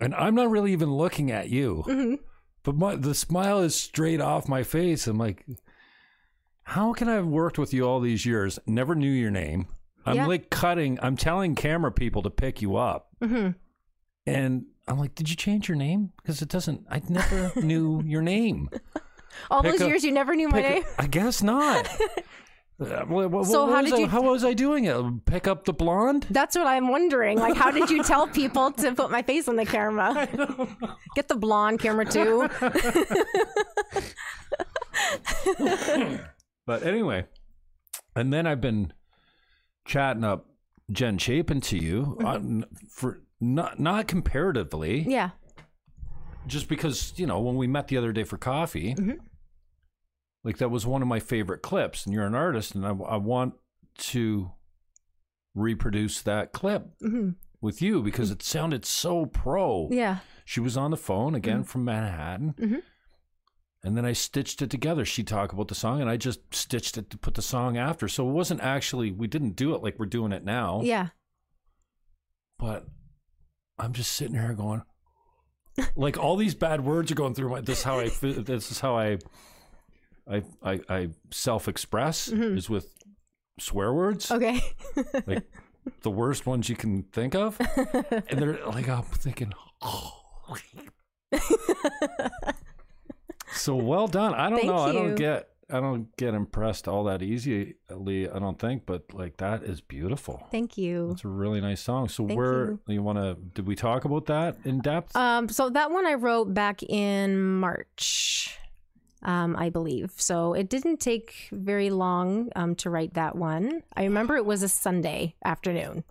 and 0.00 0.14
I'm 0.14 0.34
not 0.34 0.50
really 0.50 0.72
even 0.72 0.92
looking 0.94 1.30
at 1.30 1.48
you. 1.50 1.84
Mhm. 1.86 2.18
But 2.62 2.76
my 2.76 2.96
the 2.96 3.14
smile 3.14 3.60
is 3.60 3.74
straight 3.74 4.20
off 4.20 4.48
my 4.48 4.62
face. 4.62 5.06
I'm 5.06 5.18
like, 5.18 5.44
how 6.64 6.92
can 6.92 7.08
I 7.08 7.14
have 7.14 7.26
worked 7.26 7.58
with 7.58 7.74
you 7.74 7.84
all 7.86 8.00
these 8.00 8.24
years? 8.24 8.58
Never 8.66 8.94
knew 8.94 9.10
your 9.10 9.30
name. 9.30 9.66
I'm 10.06 10.16
Yeah. 10.16 10.26
like 10.26 10.50
cutting. 10.50 10.98
I'm 11.02 11.16
telling 11.16 11.54
camera 11.54 11.92
people 11.92 12.22
to 12.22 12.30
pick 12.30 12.60
you 12.62 12.76
up, 12.76 13.08
Mhm. 13.20 13.54
and 14.26 14.66
I'm 14.88 14.98
like, 14.98 15.14
did 15.14 15.30
you 15.30 15.36
change 15.36 15.68
your 15.68 15.76
name? 15.76 16.12
Because 16.16 16.42
it 16.42 16.48
doesn't. 16.48 16.86
I 16.90 17.02
never 17.08 17.52
knew 17.60 18.02
your 18.04 18.22
name. 18.22 18.68
All 19.50 19.62
Pick 19.62 19.78
those 19.78 19.88
years 19.88 20.04
you 20.04 20.12
never 20.12 20.34
knew 20.34 20.48
my 20.48 20.60
name. 20.60 20.82
I 20.98 21.06
guess 21.06 21.42
not. 21.42 21.88
Uh, 22.82 23.04
what- 23.06 23.30
what- 23.30 23.46
So 23.46 23.64
what 23.66 23.72
how 23.74 23.80
was 23.82 23.90
did 23.90 23.94
I- 23.96 24.00
you- 24.02 24.06
how 24.08 24.22
was 24.22 24.44
I 24.44 24.52
doing 24.54 24.84
it? 24.84 25.24
Pick 25.24 25.46
up 25.46 25.64
the 25.64 25.72
blonde? 25.72 26.26
That's 26.30 26.56
what 26.56 26.66
I'm 26.66 26.88
wondering. 26.88 27.38
Like, 27.38 27.56
how 27.56 27.70
did 27.70 27.90
you 27.90 28.02
tell 28.12 28.26
people 28.26 28.70
to 28.72 28.92
put 28.94 29.10
my 29.10 29.22
face 29.22 29.48
on 29.48 29.56
the 29.56 29.66
camera? 29.66 30.28
Get 31.14 31.28
the 31.28 31.36
blonde 31.36 31.80
camera 31.80 32.04
too. 32.04 32.48
But 36.64 36.84
anyway, 36.84 37.26
and 38.14 38.32
then 38.32 38.46
I've 38.46 38.60
been 38.60 38.92
chatting 39.84 40.22
up 40.22 40.46
Jen 40.92 41.18
Chapin 41.18 41.60
to 41.62 41.76
you 41.76 42.16
uh, 42.24 42.34
n- 42.34 42.64
for 42.88 43.22
not 43.40 43.80
not 43.80 44.06
comparatively, 44.06 45.00
yeah. 45.00 45.30
just 46.46 46.68
because 46.68 47.14
you 47.16 47.26
know 47.26 47.40
when 47.40 47.56
we 47.56 47.66
met 47.66 47.88
the 47.88 47.96
other 47.96 48.12
day 48.12 48.22
for 48.22 48.38
coffee, 48.38 48.94
Mm-hmm. 48.94 49.18
Like 50.44 50.58
that 50.58 50.70
was 50.70 50.86
one 50.86 51.02
of 51.02 51.08
my 51.08 51.20
favorite 51.20 51.62
clips, 51.62 52.04
and 52.04 52.14
you're 52.14 52.26
an 52.26 52.34
artist, 52.34 52.74
and 52.74 52.86
I, 52.86 52.90
I 52.90 53.16
want 53.16 53.54
to 53.98 54.50
reproduce 55.54 56.22
that 56.22 56.52
clip 56.52 56.86
with 57.60 57.82
you 57.82 58.02
because 58.02 58.30
it 58.30 58.42
sounded 58.42 58.84
so 58.84 59.26
pro. 59.26 59.84
Mm-hmm. 59.84 59.94
Yeah. 59.94 60.16
She 60.44 60.60
was 60.60 60.76
on 60.76 60.90
the 60.90 60.96
phone 60.96 61.34
again 61.34 61.62
from 61.64 61.84
Manhattan. 61.84 62.54
Mhm. 62.58 62.82
And 63.84 63.96
then 63.96 64.04
I 64.04 64.12
stitched 64.12 64.62
it 64.62 64.70
together. 64.70 65.04
She 65.04 65.24
talked 65.24 65.52
about 65.52 65.68
the 65.68 65.74
song, 65.74 66.00
and 66.00 66.08
I 66.08 66.16
just 66.16 66.40
stitched 66.54 66.96
it 66.96 67.10
to 67.10 67.18
put 67.18 67.34
the 67.34 67.42
song 67.42 67.76
after. 67.76 68.08
So 68.08 68.28
it 68.28 68.32
wasn't 68.32 68.60
actually 68.60 69.10
we 69.10 69.26
didn't 69.26 69.56
do 69.56 69.74
it 69.74 69.82
like 69.82 69.98
we're 69.98 70.06
doing 70.06 70.32
it 70.32 70.44
now. 70.44 70.80
Yeah. 70.82 71.08
But 72.58 72.86
I'm 73.78 73.92
just 73.92 74.12
sitting 74.12 74.36
here 74.36 74.54
going, 74.54 74.82
like 75.96 76.16
all 76.16 76.36
these 76.36 76.54
bad 76.54 76.84
words 76.84 77.10
are 77.10 77.16
going 77.16 77.34
through 77.34 77.50
my. 77.50 77.60
This 77.60 77.78
is 77.78 77.84
how 77.84 77.98
I. 77.98 78.08
This 78.20 78.70
is 78.70 78.80
how 78.80 78.96
I. 78.96 79.18
I 80.30 80.42
I, 80.62 80.80
I 80.88 81.08
self 81.30 81.68
express 81.68 82.28
is 82.28 82.70
with 82.70 82.92
swear 83.58 83.92
words, 83.92 84.30
Okay. 84.30 84.60
like 85.26 85.44
the 86.02 86.10
worst 86.10 86.46
ones 86.46 86.68
you 86.68 86.76
can 86.76 87.02
think 87.12 87.34
of, 87.34 87.58
and 88.28 88.38
they're 88.38 88.64
like 88.66 88.88
I'm 88.88 89.02
thinking, 89.02 89.52
oh. 89.80 90.18
so 93.52 93.74
well 93.74 94.06
done. 94.08 94.34
I 94.34 94.50
don't 94.50 94.58
Thank 94.58 94.70
know. 94.70 94.78
I 94.78 94.92
don't 94.92 95.14
get. 95.14 95.48
I 95.70 95.80
don't 95.80 96.14
get 96.18 96.34
impressed 96.34 96.86
all 96.86 97.04
that 97.04 97.22
easily. 97.22 97.76
I 97.90 98.38
don't 98.38 98.58
think, 98.58 98.84
but 98.84 99.14
like 99.14 99.38
that 99.38 99.62
is 99.62 99.80
beautiful. 99.80 100.46
Thank 100.50 100.76
you. 100.76 101.12
It's 101.12 101.24
a 101.24 101.28
really 101.28 101.62
nice 101.62 101.80
song. 101.80 102.10
So 102.10 102.26
Thank 102.26 102.38
where 102.38 102.72
you. 102.72 102.80
you, 102.88 103.02
want 103.02 103.16
to? 103.16 103.36
Did 103.54 103.66
we 103.66 103.74
talk 103.74 104.04
about 104.04 104.26
that 104.26 104.58
in 104.66 104.80
depth? 104.80 105.16
Um, 105.16 105.48
so 105.48 105.70
that 105.70 105.90
one 105.90 106.06
I 106.06 106.14
wrote 106.14 106.52
back 106.52 106.82
in 106.82 107.40
March, 107.58 108.58
um, 109.22 109.56
I 109.56 109.70
believe. 109.70 110.12
So 110.16 110.54
it 110.54 110.68
didn't 110.68 110.98
take 111.00 111.48
very 111.52 111.90
long 111.90 112.50
um, 112.56 112.74
to 112.76 112.90
write 112.90 113.14
that 113.14 113.36
one. 113.36 113.82
I 113.96 114.04
remember 114.04 114.36
it 114.36 114.44
was 114.46 114.62
a 114.62 114.68
Sunday 114.68 115.34
afternoon. 115.44 116.04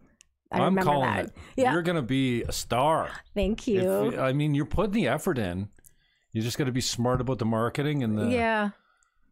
I 0.52 0.58
am 0.58 0.64
remember 0.66 0.82
calling 0.92 1.10
that. 1.10 1.26
it. 1.26 1.32
Yeah. 1.56 1.72
You're 1.74 1.82
gonna 1.82 2.02
be 2.02 2.44
a 2.44 2.52
star. 2.52 3.10
Thank 3.34 3.68
If- 3.68 3.84
you. 3.84 4.20
I 4.20 4.34
mean, 4.34 4.54
you're 4.54 4.66
putting 4.66 4.92
the 4.94 5.08
effort 5.08 5.38
in. 5.38 5.70
You 6.34 6.42
just 6.42 6.58
got 6.58 6.66
to 6.66 6.72
be 6.72 6.82
smart 6.82 7.20
about 7.22 7.40
the 7.40 7.46
marketing 7.46 8.04
and 8.04 8.18
the. 8.18 8.28
yeah. 8.28 8.70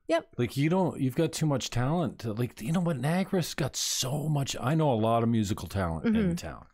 Yep. 0.10 0.28
Like 0.38 0.58
you 0.58 0.70
don't. 0.70 1.00
You've 1.00 1.16
got 1.16 1.32
too 1.34 1.46
much 1.46 1.70
talent. 1.70 2.20
To, 2.20 2.34
like 2.34 2.62
you 2.62 2.72
know 2.72 2.80
what? 2.80 2.98
Niagara's 2.98 3.54
got 3.54 3.76
so 3.76 4.28
much. 4.28 4.56
I 4.60 4.76
know 4.76 4.92
a 4.92 4.96
lot 4.96 5.24
of 5.24 5.30
musical 5.30 5.68
talent 5.68 6.06
Mm-hmm. 6.06 6.16
in 6.32 6.36
town, 6.36 6.66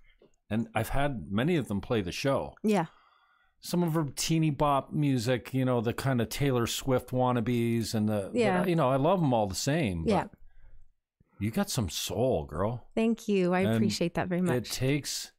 and 0.49 0.67
I've 0.73 0.89
had 0.89 1.25
many 1.29 1.57
of 1.57 1.67
them 1.67 1.81
play 1.81 2.01
the 2.01 2.11
show. 2.13 2.53
Yeah. 2.63 2.85
Some 3.65 3.81
of 3.81 3.95
her 3.95 4.05
teeny 4.15 4.51
bop 4.51 4.93
music, 4.93 5.51
you 5.51 5.65
know, 5.65 5.81
the 5.81 5.91
kind 5.91 6.21
of 6.21 6.29
Taylor 6.29 6.67
Swift 6.67 7.09
wannabes 7.09 7.95
and 7.95 8.07
the, 8.07 8.29
but, 8.31 8.35
Yeah. 8.35 8.63
you 8.63 8.75
know, 8.75 8.91
I 8.91 8.97
love 8.97 9.19
them 9.19 9.33
all 9.33 9.47
the 9.47 9.55
same. 9.55 10.03
Yeah. 10.05 10.27
You 11.39 11.49
got 11.49 11.71
some 11.71 11.89
soul, 11.89 12.45
girl. 12.45 12.87
Thank 12.93 13.27
you. 13.27 13.55
I 13.55 13.61
And 13.61 13.73
appreciate 13.73 14.13
that 14.13 14.27
very 14.27 14.41
much. 14.41 14.55
It 14.55 14.65
takes 14.71 15.31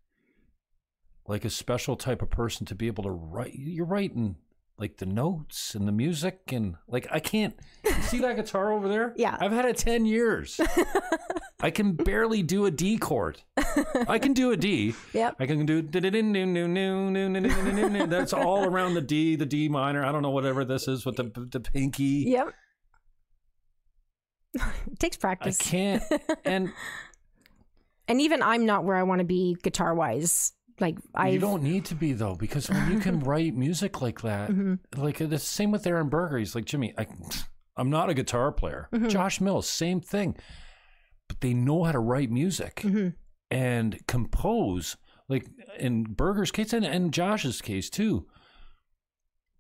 like 1.29 1.45
a 1.45 1.51
special 1.51 1.95
type 1.95 2.21
of 2.21 2.29
person 2.29 2.67
to 2.67 2.75
be 2.75 2.89
able 2.89 3.05
to 3.05 3.11
write. 3.13 3.55
You're 3.55 3.87
writing 3.87 4.35
like 4.79 4.99
the 4.99 5.07
notes 5.07 5.75
and 5.75 5.89
the 5.89 5.93
music 5.93 6.53
and 6.53 6.77
like 6.87 7.07
I 7.11 7.19
can't 7.19 7.55
you 7.85 7.93
see 8.03 8.19
that 8.21 8.37
guitar 8.37 8.73
over 8.73 8.89
there. 8.89 9.15
Yeah. 9.17 9.37
I've 9.41 9.53
had 9.53 9.65
it 9.65 9.77
ten 9.77 10.05
years. 10.05 10.61
I 11.61 11.71
can 11.71 11.93
barely 11.93 12.43
do 12.43 12.67
a 12.67 12.71
D 12.71 12.99
chord. 12.99 13.41
I 14.09 14.19
can 14.19 14.35
do 14.35 14.53
a 14.53 14.57
D. 14.57 14.95
Yep. 15.15 15.37
I 15.39 15.47
can 15.47 15.65
do 15.65 15.81
that's 18.07 18.33
all 18.33 18.67
around 18.67 18.95
the 18.95 19.01
D, 19.01 19.37
the 19.37 19.47
D 19.47 19.69
minor. 19.69 20.05
I 20.05 20.13
don't 20.13 20.23
know 20.23 20.31
whatever 20.31 20.65
this 20.65 20.89
is 20.89 21.07
with 21.07 21.17
the 21.17 21.25
the 21.51 21.61
pinky. 21.61 22.25
Yep. 22.29 22.55
it 24.55 24.99
takes 24.99 25.17
practice. 25.17 25.59
I 25.61 25.65
can't. 25.65 26.03
And 26.45 26.73
And 28.09 28.21
even 28.21 28.43
I'm 28.43 28.67
not 28.67 28.85
where 28.85 28.97
I 28.97 29.03
want 29.03 29.21
to 29.21 29.25
be 29.25 29.57
guitar 29.63 29.95
wise. 29.95 30.53
Like 30.79 30.99
I 31.15 31.29
you 31.31 31.39
don't 31.39 31.63
need 31.63 31.87
to 31.87 31.95
be 31.95 32.13
though, 32.13 32.35
because 32.35 32.69
when 32.69 32.93
you 32.93 32.99
can 33.01 33.21
write 33.31 33.55
music 33.55 34.03
like 34.03 34.21
that, 34.23 34.51
Mm-hmm. 34.51 35.01
like 35.03 35.19
the 35.19 35.39
same 35.39 35.71
with 35.71 35.87
Aaron 35.87 36.09
Berger. 36.09 36.39
He's 36.39 36.55
like 36.55 36.65
Jimmy. 36.67 36.93
I, 36.99 37.07
I'm 37.77 37.91
not 37.91 38.11
a 38.11 38.15
guitar 38.15 38.53
player. 38.53 38.89
Mm-hmm. 38.93 39.09
Josh 39.09 39.41
Mills, 39.41 39.69
same 39.69 40.01
thing. 40.01 40.37
But 41.29 41.41
they 41.41 41.55
know 41.55 41.85
how 41.85 41.93
to 41.93 41.99
write 41.99 42.31
music 42.31 42.77
Mm-hmm. 42.85 43.09
and 43.51 43.99
compose. 44.07 44.97
Like 45.29 45.47
in 45.79 46.05
Berger's 46.05 46.53
case 46.53 46.73
and, 46.73 46.85
and 46.85 47.13
Josh's 47.13 47.61
case 47.61 47.91
too. 47.91 48.27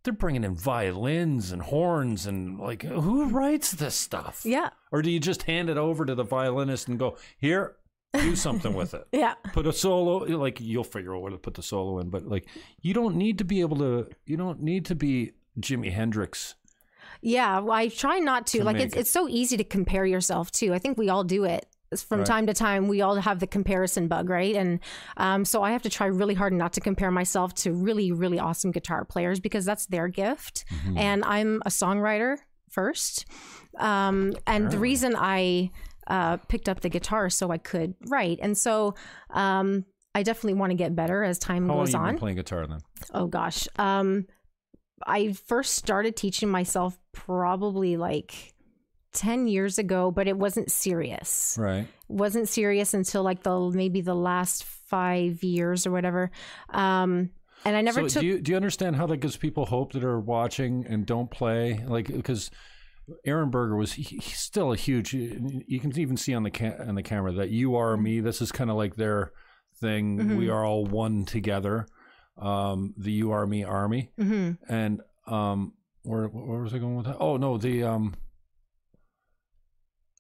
They're 0.05 0.12
bringing 0.12 0.45
in 0.45 0.55
violins 0.55 1.51
and 1.51 1.61
horns 1.62 2.27
and 2.27 2.61
like 2.61 2.83
who 2.85 3.25
writes 3.29 3.73
this 3.73 3.97
stuff? 3.97 4.43
Yeah. 4.45 4.69
Or 4.93 5.03
do 5.03 5.11
you 5.11 5.19
just 5.19 5.43
hand 5.43 5.69
it 5.69 5.77
over 5.77 6.07
to 6.07 6.14
the 6.14 6.23
violinist 6.23 6.87
and 6.87 6.97
go 6.99 7.17
here, 7.39 7.75
do 8.21 8.37
something 8.37 8.75
with 8.75 8.95
it? 8.95 9.07
Yeah. 9.12 9.35
put 9.53 9.67
a 9.67 9.73
solo 9.73 10.19
like 10.39 10.61
you'll 10.61 10.85
figure 10.85 11.14
out 11.14 11.23
where 11.23 11.31
to 11.33 11.39
put 11.39 11.55
the 11.55 11.62
solo 11.62 11.99
in 12.01 12.11
but 12.11 12.27
like 12.27 12.47
you 12.83 12.93
don't 12.95 13.17
need 13.17 13.39
to 13.39 13.45
be 13.45 13.61
able 13.61 13.79
to 13.79 14.09
you 14.27 14.37
don't 14.37 14.61
need 14.62 14.85
to 14.87 14.95
be 14.95 15.33
jimi 15.61 15.91
hendrix 15.93 16.55
Yeah, 17.23 17.61
well, 17.61 17.73
I 17.73 17.89
try 17.89 18.19
not 18.19 18.47
to. 18.49 18.59
To 18.59 18.64
like 18.64 18.77
it's 18.77 18.95
it. 18.95 19.01
it's 19.01 19.11
so 19.12 19.27
easy 19.29 19.57
to 19.57 19.64
compare 19.64 20.05
yourself 20.05 20.51
too. 20.51 20.75
I 20.75 20.79
think 20.79 20.99
we 20.99 21.09
all 21.09 21.25
do 21.25 21.45
it 21.45 21.64
from 22.09 22.19
Right. 22.19 22.27
time 22.27 22.47
to 22.47 22.53
time. 22.55 22.89
We 22.89 23.01
all 23.01 23.14
have 23.17 23.39
the 23.41 23.47
comparison 23.47 24.07
bug, 24.09 24.29
right? 24.29 24.55
And 24.55 24.81
um, 25.17 25.45
so 25.45 25.62
I 25.62 25.71
have 25.73 25.83
to 25.83 25.89
try 25.89 26.09
really 26.09 26.35
hard 26.35 26.53
not 26.53 26.73
to 26.75 26.81
compare 26.81 27.11
myself 27.11 27.55
to 27.62 27.73
really 27.73 28.12
really 28.12 28.39
awesome 28.39 28.71
guitar 28.71 29.05
players 29.05 29.41
because 29.41 29.64
that's 29.64 29.87
their 29.87 30.09
gift, 30.09 30.64
Mm-hmm. 30.69 30.99
and 30.99 31.25
I'm 31.25 31.62
a 31.64 31.71
songwriter 31.71 32.37
first. 32.71 33.25
Um, 33.79 34.37
and 34.47 34.71
the 34.71 34.79
reason 34.79 35.14
I 35.17 35.71
uh, 36.07 36.37
picked 36.49 36.69
up 36.69 36.81
the 36.81 36.89
guitar 36.89 37.31
so 37.31 37.51
I 37.51 37.59
could 37.59 37.95
write, 38.09 38.39
and 38.43 38.57
so 38.57 38.95
um, 39.31 39.85
I 40.17 40.23
definitely 40.23 40.55
want 40.55 40.71
to 40.71 40.77
get 40.77 40.97
better 40.97 41.23
as 41.23 41.39
time 41.39 41.69
how 41.69 41.75
goes 41.75 41.93
you 41.93 41.99
on. 41.99 42.07
been 42.13 42.19
playing 42.19 42.37
guitar 42.37 42.67
then 42.67 42.79
Oh 43.13 43.27
gosh. 43.27 43.69
Um 43.77 44.27
I 45.07 45.35
first 45.35 45.75
started 45.75 46.17
teaching 46.17 46.49
myself 46.49 46.99
probably 47.13 47.99
like 47.99 48.55
10 49.13 49.47
years 49.47 49.79
ago, 49.79 50.11
but 50.11 50.27
it 50.27 50.39
wasn't 50.39 50.73
serious. 50.73 51.57
right 51.61 51.87
wasn't 52.09 52.49
serious 52.49 52.95
until 52.95 53.25
like 53.25 53.43
the 53.43 53.71
maybe 53.75 54.01
the 54.01 54.15
last 54.15 54.65
5 54.65 55.45
years 55.45 55.87
or 55.87 55.91
whatever. 55.91 56.31
Um 56.71 57.29
and 57.67 57.77
I 57.77 57.83
never 57.83 58.09
so 58.09 58.09
took 58.09 58.21
do 58.21 58.27
you 58.27 58.41
do 58.41 58.53
you 58.53 58.57
understand 58.57 58.97
how 58.97 59.07
that 59.09 59.19
gives 59.19 59.37
people 59.37 59.67
hope 59.67 59.93
that 59.93 60.03
are 60.03 60.19
watching 60.19 60.87
and 60.89 61.05
don't 61.05 61.31
play 61.31 61.85
like 61.87 62.07
because 62.07 62.51
Aaron 63.25 63.51
Berger 63.51 63.77
was 63.77 63.93
he, 63.93 64.19
still 64.21 64.73
a 64.73 64.77
huge. 64.77 65.13
You 65.15 65.79
can 65.81 65.97
even 65.99 66.17
see 66.17 66.35
on 66.35 66.43
the 66.43 66.51
ca- 66.51 66.77
on 66.87 66.95
the 66.97 67.03
camera 67.03 67.33
that 67.33 67.51
you 67.51 67.77
are 67.77 67.97
me. 67.97 68.21
This 68.21 68.41
is 68.43 68.51
kind 68.53 68.71
of 68.71 68.77
like 68.77 68.97
their 68.97 69.33
thing. 69.81 70.19
Mm-hmm. 70.19 70.37
We 70.37 70.49
are 70.49 70.65
all 70.65 70.85
one 70.85 71.25
together. 71.25 71.87
Um, 72.39 72.95
the 72.99 73.13
you 73.13 73.31
are 73.33 73.47
me 73.47 73.65
army. 73.65 74.11
Mhm. 74.19 74.59
and 74.69 75.01
um 75.27 75.73
where 76.03 76.27
where 76.27 76.61
was 76.63 76.75
I 76.75 76.79
going 76.79 76.97
with 76.97 77.07
that? 77.07 77.17
Oh 77.19 77.37
no, 77.37 77.59
the 77.59 77.83
um 77.85 78.15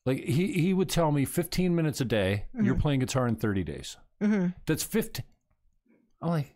like 0.04 0.18
he 0.24 0.52
he 0.52 0.72
would 0.72 0.88
tell 0.88 1.10
me 1.12 1.24
15 1.24 1.74
minutes 1.74 2.00
a 2.00 2.04
day, 2.04 2.46
you're 2.60 2.74
playing 2.76 3.00
guitar 3.00 3.26
in 3.26 3.36
30 3.36 3.64
days. 3.64 3.96
Mhm. 4.22 4.54
That's 4.66 4.82
15 4.82 5.24
I'm 6.22 6.28
like 6.30 6.54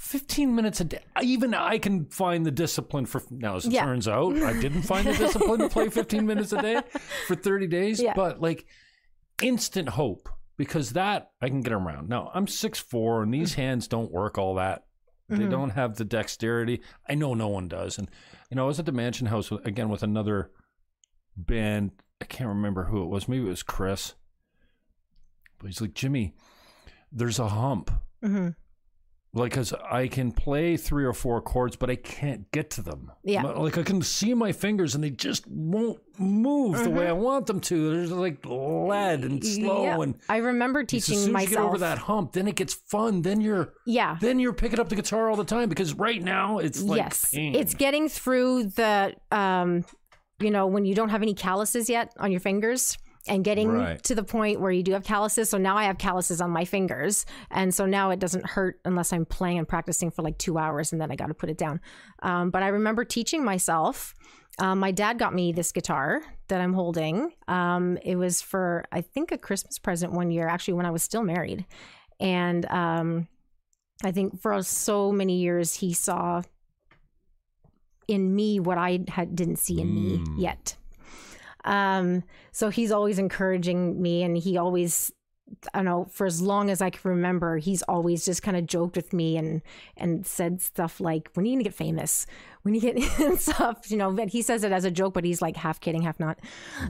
15 0.00 0.54
minutes 0.54 0.80
a 0.80 0.84
day. 0.84 1.04
Even 1.22 1.52
I 1.52 1.76
can 1.78 2.06
find 2.06 2.46
the 2.46 2.50
discipline 2.50 3.04
for 3.04 3.22
now 3.30 3.56
as 3.56 3.66
it 3.66 3.72
Yeah. 3.72 3.84
turns 3.84 4.08
out, 4.08 4.34
I 4.42 4.58
didn't 4.58 4.82
find 4.82 5.06
the 5.06 5.12
discipline 5.16 5.60
to 5.60 5.68
play 5.68 5.90
15 5.90 6.24
minutes 6.26 6.52
a 6.54 6.62
day 6.62 6.80
for 7.26 7.34
30 7.36 7.66
days, 7.66 8.00
Yeah. 8.00 8.14
but 8.14 8.40
like 8.40 8.64
instant 9.42 9.90
hope 9.90 10.30
because 10.56 10.94
that 10.94 11.32
I 11.42 11.48
can 11.48 11.60
get 11.60 11.74
around. 11.74 12.08
Now, 12.08 12.30
I'm 12.34 12.46
6'4 12.46 13.22
and 13.22 13.32
these 13.34 13.54
hands 13.54 13.88
don't 13.88 14.10
work 14.10 14.38
all 14.38 14.54
that 14.54 14.84
they 15.28 15.36
Mhm. 15.36 15.50
don't 15.50 15.70
have 15.70 15.96
the 15.96 16.04
dexterity. 16.04 16.80
I 17.08 17.14
know 17.14 17.34
no 17.34 17.48
one 17.48 17.68
does. 17.68 17.98
And 17.98 18.10
you 18.50 18.56
know, 18.56 18.64
I 18.64 18.66
was 18.66 18.80
at 18.80 18.86
the 18.86 18.92
Mansion 18.92 19.26
House 19.28 19.50
with, 19.50 19.64
again 19.66 19.90
with 19.90 20.02
another 20.02 20.50
band. 21.36 21.92
I 22.20 22.24
can't 22.24 22.48
remember 22.48 22.84
who 22.86 23.02
it 23.02 23.06
was. 23.08 23.28
Maybe 23.28 23.44
it 23.44 23.48
was 23.50 23.62
Chris. 23.62 24.14
But 25.58 25.66
he's 25.66 25.80
like, 25.80 25.92
Jimmy, 25.94 26.34
there's 27.12 27.38
a 27.38 27.48
hump. 27.48 27.90
Mhm. 28.24 28.56
Like, 29.32 29.52
cause 29.52 29.72
I 29.88 30.08
can 30.08 30.32
play 30.32 30.76
three 30.76 31.04
or 31.04 31.12
four 31.12 31.40
chords, 31.40 31.76
but 31.76 31.88
I 31.88 31.94
can't 31.94 32.50
get 32.50 32.70
to 32.70 32.82
them. 32.82 33.12
Yeah. 33.22 33.44
Like 33.44 33.78
I 33.78 33.84
can 33.84 34.02
see 34.02 34.34
my 34.34 34.50
fingers, 34.50 34.96
and 34.96 35.04
they 35.04 35.10
just 35.10 35.46
won't 35.46 36.00
move 36.18 36.76
the 36.78 36.84
Mm-hmm. 36.86 36.96
way 36.96 37.06
I 37.06 37.12
want 37.12 37.46
them 37.46 37.60
to. 37.60 38.06
They're 38.06 38.16
like 38.16 38.44
lead 38.44 39.22
and 39.22 39.44
slow. 39.44 39.84
Yeah. 39.84 40.00
And 40.00 40.16
I 40.28 40.38
remember 40.38 40.82
teaching 40.82 41.14
as 41.14 41.24
soon 41.26 41.36
as 41.36 41.42
you 41.44 41.48
get 41.50 41.58
over 41.60 41.78
that 41.78 41.98
hump, 41.98 42.32
then 42.32 42.48
it 42.48 42.56
gets 42.56 42.74
fun. 42.74 43.22
Then 43.22 43.40
you're 43.40 43.72
Yeah. 43.86 44.16
then 44.20 44.40
you're 44.40 44.52
picking 44.52 44.80
up 44.80 44.88
the 44.88 44.96
guitar 44.96 45.30
all 45.30 45.36
the 45.36 45.44
time 45.44 45.68
because 45.68 45.94
right 45.94 46.20
now 46.20 46.58
it's 46.58 46.82
like 46.82 46.98
yes. 46.98 47.30
pain. 47.32 47.54
It's 47.54 47.74
getting 47.74 48.08
through 48.08 48.64
the 48.64 49.14
um 49.30 49.84
you 50.40 50.50
know, 50.50 50.66
when 50.66 50.86
you 50.86 50.94
don't 50.94 51.10
have 51.10 51.22
any 51.22 51.34
calluses 51.34 51.88
yet 51.88 52.12
on 52.18 52.32
your 52.32 52.40
fingers 52.40 52.96
and 53.28 53.44
getting 53.44 53.68
Right. 53.68 54.02
to 54.04 54.14
the 54.14 54.22
point 54.24 54.60
where 54.60 54.70
you 54.72 54.82
do 54.82 54.92
have 54.92 55.04
calluses. 55.04 55.50
So 55.50 55.58
now 55.58 55.76
I 55.76 55.84
have 55.84 55.98
calluses 55.98 56.40
on 56.40 56.50
my 56.50 56.64
fingers. 56.64 57.26
And 57.50 57.74
so 57.74 57.84
now 57.86 58.10
it 58.10 58.18
doesn't 58.18 58.46
hurt 58.46 58.80
unless 58.84 59.12
I'm 59.12 59.26
playing 59.26 59.58
and 59.58 59.68
practicing 59.68 60.10
for 60.10 60.22
like 60.22 60.38
two 60.38 60.56
hours 60.58 60.92
and 60.92 61.00
then 61.00 61.10
I 61.10 61.16
got 61.16 61.26
to 61.26 61.34
put 61.34 61.50
it 61.50 61.58
down. 61.58 61.80
Um, 62.22 62.50
but 62.50 62.62
I 62.62 62.68
remember 62.68 63.04
teaching 63.04 63.44
myself. 63.44 64.14
Um, 64.58 64.78
my 64.78 64.90
dad 64.90 65.18
got 65.18 65.34
me 65.34 65.52
this 65.52 65.70
guitar 65.70 66.22
that 66.48 66.60
I'm 66.60 66.72
holding. 66.72 67.32
Um, 67.46 67.98
it 68.04 68.16
was 68.16 68.40
for, 68.42 68.84
I 68.90 69.00
think, 69.02 69.32
a 69.32 69.38
Christmas 69.38 69.78
present 69.78 70.12
one 70.12 70.30
year, 70.30 70.48
actually, 70.48 70.74
when 70.74 70.86
I 70.86 70.90
was 70.90 71.02
still 71.02 71.22
married. 71.22 71.64
And 72.18 72.66
um, 72.66 73.28
I 74.02 74.12
think 74.12 74.40
for 74.40 74.60
so 74.62 75.12
many 75.12 75.36
years, 75.38 75.74
he 75.76 75.92
saw 75.92 76.42
in 78.08 78.34
me 78.34 78.58
what 78.60 78.76
I 78.78 79.00
had, 79.08 79.36
didn't 79.36 79.56
see 79.56 79.80
in 79.80 79.94
me 79.94 80.18
Mm. 80.18 80.40
yet. 80.40 80.76
Um, 81.64 82.22
so 82.52 82.70
he's 82.70 82.92
always 82.92 83.18
encouraging 83.18 84.00
me, 84.00 84.22
and 84.22 84.36
he 84.36 84.56
always, 84.56 85.12
I 85.74 85.78
don't 85.78 85.84
know, 85.84 86.06
for 86.10 86.26
as 86.26 86.40
long 86.40 86.70
as 86.70 86.80
I 86.80 86.90
can 86.90 87.10
remember, 87.10 87.58
he's 87.58 87.82
always 87.82 88.24
just 88.24 88.42
kind 88.42 88.56
of 88.56 88.66
joked 88.66 88.96
with 88.96 89.12
me 89.12 89.36
and 89.36 89.62
and 89.96 90.26
said 90.26 90.60
stuff 90.60 91.00
like, 91.00 91.30
"When 91.34 91.44
are 91.44 91.48
you 91.48 91.54
gonna 91.54 91.64
get 91.64 91.74
famous? 91.74 92.26
When 92.62 92.74
you 92.74 92.80
get 92.80 93.00
stuff?" 93.40 93.90
You 93.90 93.96
know, 93.96 94.12
but 94.12 94.28
he 94.28 94.42
says 94.42 94.64
it 94.64 94.72
as 94.72 94.84
a 94.84 94.90
joke, 94.90 95.14
but 95.14 95.24
he's 95.24 95.42
like 95.42 95.56
half 95.56 95.80
kidding, 95.80 96.02
half 96.02 96.20
not. 96.20 96.38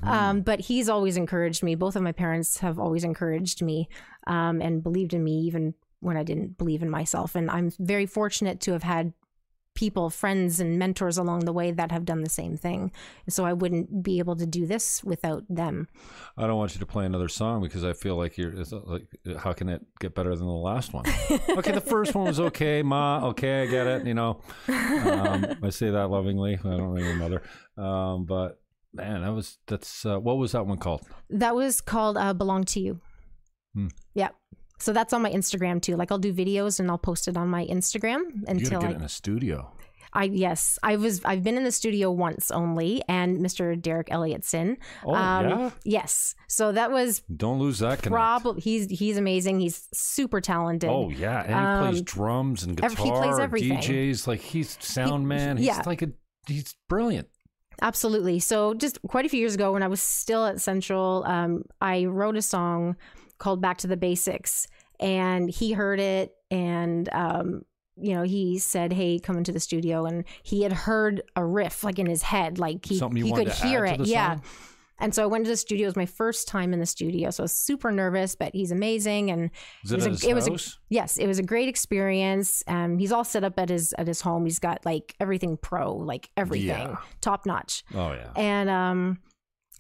Um, 0.03 0.43
but 0.43 0.61
he's 0.61 0.89
always 0.89 1.17
encouraged 1.17 1.63
me. 1.63 1.75
Both 1.75 1.97
of 1.97 2.03
my 2.03 2.13
parents 2.13 2.59
have 2.59 2.79
always 2.79 3.05
encouraged 3.05 3.63
me 3.63 3.89
um, 4.27 4.61
and 4.61 4.83
believed 4.83 5.15
in 5.15 5.25
me, 5.25 5.41
even 5.41 5.75
when 6.01 6.17
I 6.17 6.23
didn't 6.23 6.59
believe 6.59 6.83
in 6.83 6.91
myself. 6.91 7.35
And 7.35 7.51
I'm 7.51 7.71
very 7.79 8.07
fortunate 8.07 8.61
to 8.61 8.73
have 8.73 8.83
had 8.83 9.13
people, 9.81 10.11
friends, 10.11 10.61
and 10.61 10.79
mentors 10.79 11.17
along 11.17 11.47
the 11.47 11.55
way 11.55 11.71
that 11.71 11.91
have 11.91 12.05
done 12.05 12.23
the 12.23 12.29
same 12.29 12.55
thing. 12.55 12.93
So 13.31 13.47
I 13.47 13.55
wouldn't 13.55 14.03
be 14.03 14.19
able 14.19 14.37
to 14.37 14.45
do 14.45 14.67
this 14.67 15.03
without 15.03 15.43
them. 15.49 15.89
I 16.37 16.47
don't 16.47 16.59
want 16.59 16.75
you 16.75 16.81
to 16.81 16.87
play 16.87 17.07
another 17.07 17.29
song 17.29 17.63
because 17.63 17.83
I 17.83 17.95
feel 17.95 18.17
like 18.17 18.37
you're 18.37 18.53
it's 18.61 18.73
like, 18.73 19.07
how 19.39 19.55
can 19.55 19.71
it 19.71 19.81
get 19.99 20.15
better 20.15 20.37
than 20.37 20.47
the 20.47 20.53
last 20.53 20.93
one? 20.93 21.07
okay, 21.49 21.73
the 21.73 21.81
first 21.81 22.15
one 22.15 22.27
was 22.27 22.39
okay, 22.39 22.83
ma. 22.83 23.29
Okay, 23.29 23.63
I 23.63 23.67
get 23.67 23.87
it. 23.87 24.07
You 24.07 24.13
know, 24.13 24.43
um, 24.69 25.47
I 25.63 25.71
say 25.71 25.89
that 25.89 26.11
lovingly. 26.11 26.59
I 26.63 26.77
don't 26.77 26.95
know 26.95 27.01
your 27.01 27.15
mother, 27.15 27.43
um, 27.79 28.27
but 28.27 28.61
man, 28.93 29.23
that 29.23 29.33
was 29.33 29.57
that's 29.67 30.05
uh, 30.05 30.21
what 30.21 30.37
was 30.37 30.53
that 30.53 30.67
one 30.67 30.77
called? 30.77 31.07
That 31.31 31.55
was 31.55 31.81
called 31.81 32.19
uh, 32.19 32.35
Belong 32.35 32.65
to 32.65 32.81
You. 32.81 33.01
Hmm. 33.75 33.89
Yeah. 34.13 34.31
So 34.81 34.93
that's 34.93 35.13
on 35.13 35.23
my 35.23 35.31
Instagram 35.31 35.81
too. 35.81 35.97
Like 35.97 36.11
I'll 36.11 36.19
do 36.19 36.33
videos 36.33 36.81
and 36.81 36.91
I'll 36.91 36.99
post 36.99 37.29
it 37.29 37.37
on 37.37 37.49
my 37.49 37.67
Instagram 37.67 38.43
until 38.49 38.81
gotta 38.81 38.87
get 38.89 38.97
I 38.97 38.99
in 38.99 39.05
a 39.05 39.09
studio. 39.09 39.73
I 40.13 40.25
yes, 40.25 40.79
I 40.83 40.97
was 40.97 41.25
I've 41.25 41.45
been 41.45 41.57
in 41.57 41.65
the 41.65 41.71
studio 41.73 42.11
once 42.11 42.51
only, 42.51 43.03
and 43.09 43.39
Mr. 43.39 43.81
Derek 43.81 44.09
Elliottson. 44.09 44.77
Oh 45.05 45.13
yeah, 45.13 45.71
Yes, 45.85 46.35
so 46.49 46.73
that 46.73 46.91
was 46.91 47.23
don't 47.35 47.59
lose 47.61 47.79
that 47.79 48.03
probably 48.03 48.61
he's 48.61 48.87
he's 48.91 49.17
amazing. 49.17 49.61
He's 49.61 49.89
super 49.93 50.41
talented. 50.41 50.91
Oh 50.91 51.11
yeah, 51.11 51.43
and 51.43 51.51
he 51.51 51.89
plays 51.91 51.99
Um, 52.01 52.05
drums 52.05 52.65
and 52.65 52.77
guitar. 52.77 52.91
he 52.91 53.11
plays 53.11 53.39
everything. 53.39 53.79
DJs 53.79 54.27
like 54.27 54.41
he's 54.41 54.77
sound 54.81 55.29
man. 55.29 55.59
He's 55.59 55.67
yeah. 55.67 55.83
like 55.87 56.03
a 56.03 56.09
he's 56.47 56.75
brilliant. 56.89 57.29
Absolutely. 57.83 58.41
So 58.41 58.75
just 58.75 59.01
quite 59.03 59.25
a 59.25 59.29
few 59.29 59.41
years 59.41 59.55
ago, 59.55 59.73
when 59.73 59.83
I 59.83 59.89
was 59.89 60.03
still 60.03 60.45
at 60.45 60.61
Central, 60.61 61.25
um, 61.27 61.65
I 61.81 62.05
wrote 62.07 62.37
a 62.37 62.43
song 62.43 62.97
called 63.41 63.61
"Back 63.61 63.79
to 63.79 63.89
the 63.89 63.97
Basics," 63.97 64.69
and 65.01 65.51
he 65.51 65.73
heard 65.73 65.99
it, 65.99 66.33
and 66.53 67.09
um, 67.13 67.63
you 67.97 68.15
know, 68.15 68.23
he 68.23 68.59
said, 68.59 68.93
"Hey, 68.93 69.19
come 69.19 69.37
into 69.37 69.51
the 69.51 69.59
studio," 69.61 70.05
and 70.07 70.25
he 70.45 70.63
had 70.63 70.73
heard 70.73 71.23
a 71.35 71.45
riff 71.45 71.83
like 71.83 71.99
in 71.99 72.07
his 72.07 72.23
head, 72.23 72.59
like 72.61 72.87
he 72.87 72.95
he 72.99 73.33
could 73.33 73.49
hear 73.49 73.85
it. 73.85 74.01
yeah. 74.07 74.37
song? 74.37 74.45
And 75.03 75.15
so 75.15 75.23
I 75.23 75.27
went 75.27 75.47
to 75.47 75.51
the 75.51 75.57
studio. 75.57 75.85
It 75.85 75.89
was 75.89 75.97
my 75.97 76.05
first 76.05 76.47
time 76.47 76.75
in 76.75 76.79
the 76.79 76.85
studio, 76.85 77.31
so 77.31 77.43
I 77.43 77.45
was 77.45 77.53
super 77.53 77.91
nervous, 77.91 78.35
but 78.37 78.55
he's 78.55 78.71
amazing, 78.71 79.31
and 79.31 79.51
Is 79.83 79.93
it, 79.93 79.97
was 80.11 80.23
a- 80.25 80.29
it 80.29 80.35
was 80.35 80.47
a- 80.47 80.59
Yes, 80.91 81.17
it 81.17 81.27
was 81.27 81.39
a 81.39 81.43
great 81.43 81.69
experience. 81.71 82.63
Um, 82.67 82.99
he's 82.99 83.11
all 83.11 83.25
set 83.25 83.43
up 83.43 83.59
at 83.59 83.71
his 83.71 83.95
at 83.95 84.07
his 84.07 84.21
home. 84.21 84.45
He's 84.45 84.59
got 84.59 84.85
like 84.85 85.15
everything 85.19 85.57
pro, 85.57 85.97
like 85.97 86.29
everything 86.37 86.69
Yeah. 86.69 86.97
top 87.23 87.47
notch, 87.47 87.83
oh 87.95 88.13
yeah. 88.13 88.31
and 88.37 88.69
um, 88.69 89.19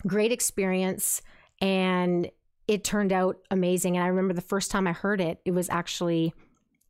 great 0.06 0.32
experience. 0.32 1.20
And 1.60 2.30
it 2.70 2.84
turned 2.84 3.12
out 3.12 3.36
amazing. 3.50 3.96
And 3.96 4.04
I 4.04 4.08
remember 4.08 4.32
the 4.32 4.40
first 4.40 4.70
time 4.70 4.86
I 4.86 4.92
heard 4.92 5.20
it, 5.20 5.40
it 5.44 5.50
was 5.50 5.68
actually 5.68 6.32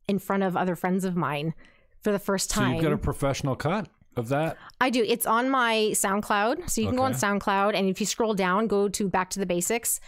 in 0.07 0.19
front 0.19 0.43
of 0.43 0.55
other 0.55 0.75
friends 0.75 1.03
of 1.05 1.15
mine 1.15 1.55
for 2.03 2.11
the 2.11 2.19
first 2.19 2.51
time. 2.51 2.69
So 2.69 2.73
you've 2.75 2.83
got 2.83 2.93
a 2.93 2.97
professional 2.97 3.55
cut 3.55 3.89
of 4.15 4.29
that. 4.29 4.57
I 4.79 4.91
do. 4.91 5.03
It's 5.03 5.25
on 5.25 5.49
my 5.49 5.89
SoundCloud. 5.93 6.69
So 6.69 6.81
you 6.81 6.87
can 6.87 6.97
go 6.97 7.03
on 7.03 7.13
SoundCloud 7.13 7.75
and 7.75 7.89
if 7.89 7.99
you 7.99 8.05
scroll 8.05 8.35
down, 8.35 8.67
go 8.67 8.87
to 8.89 9.09
Back 9.09 9.31
to 9.31 9.39
the 9.39 9.45
Basics. 9.47 9.99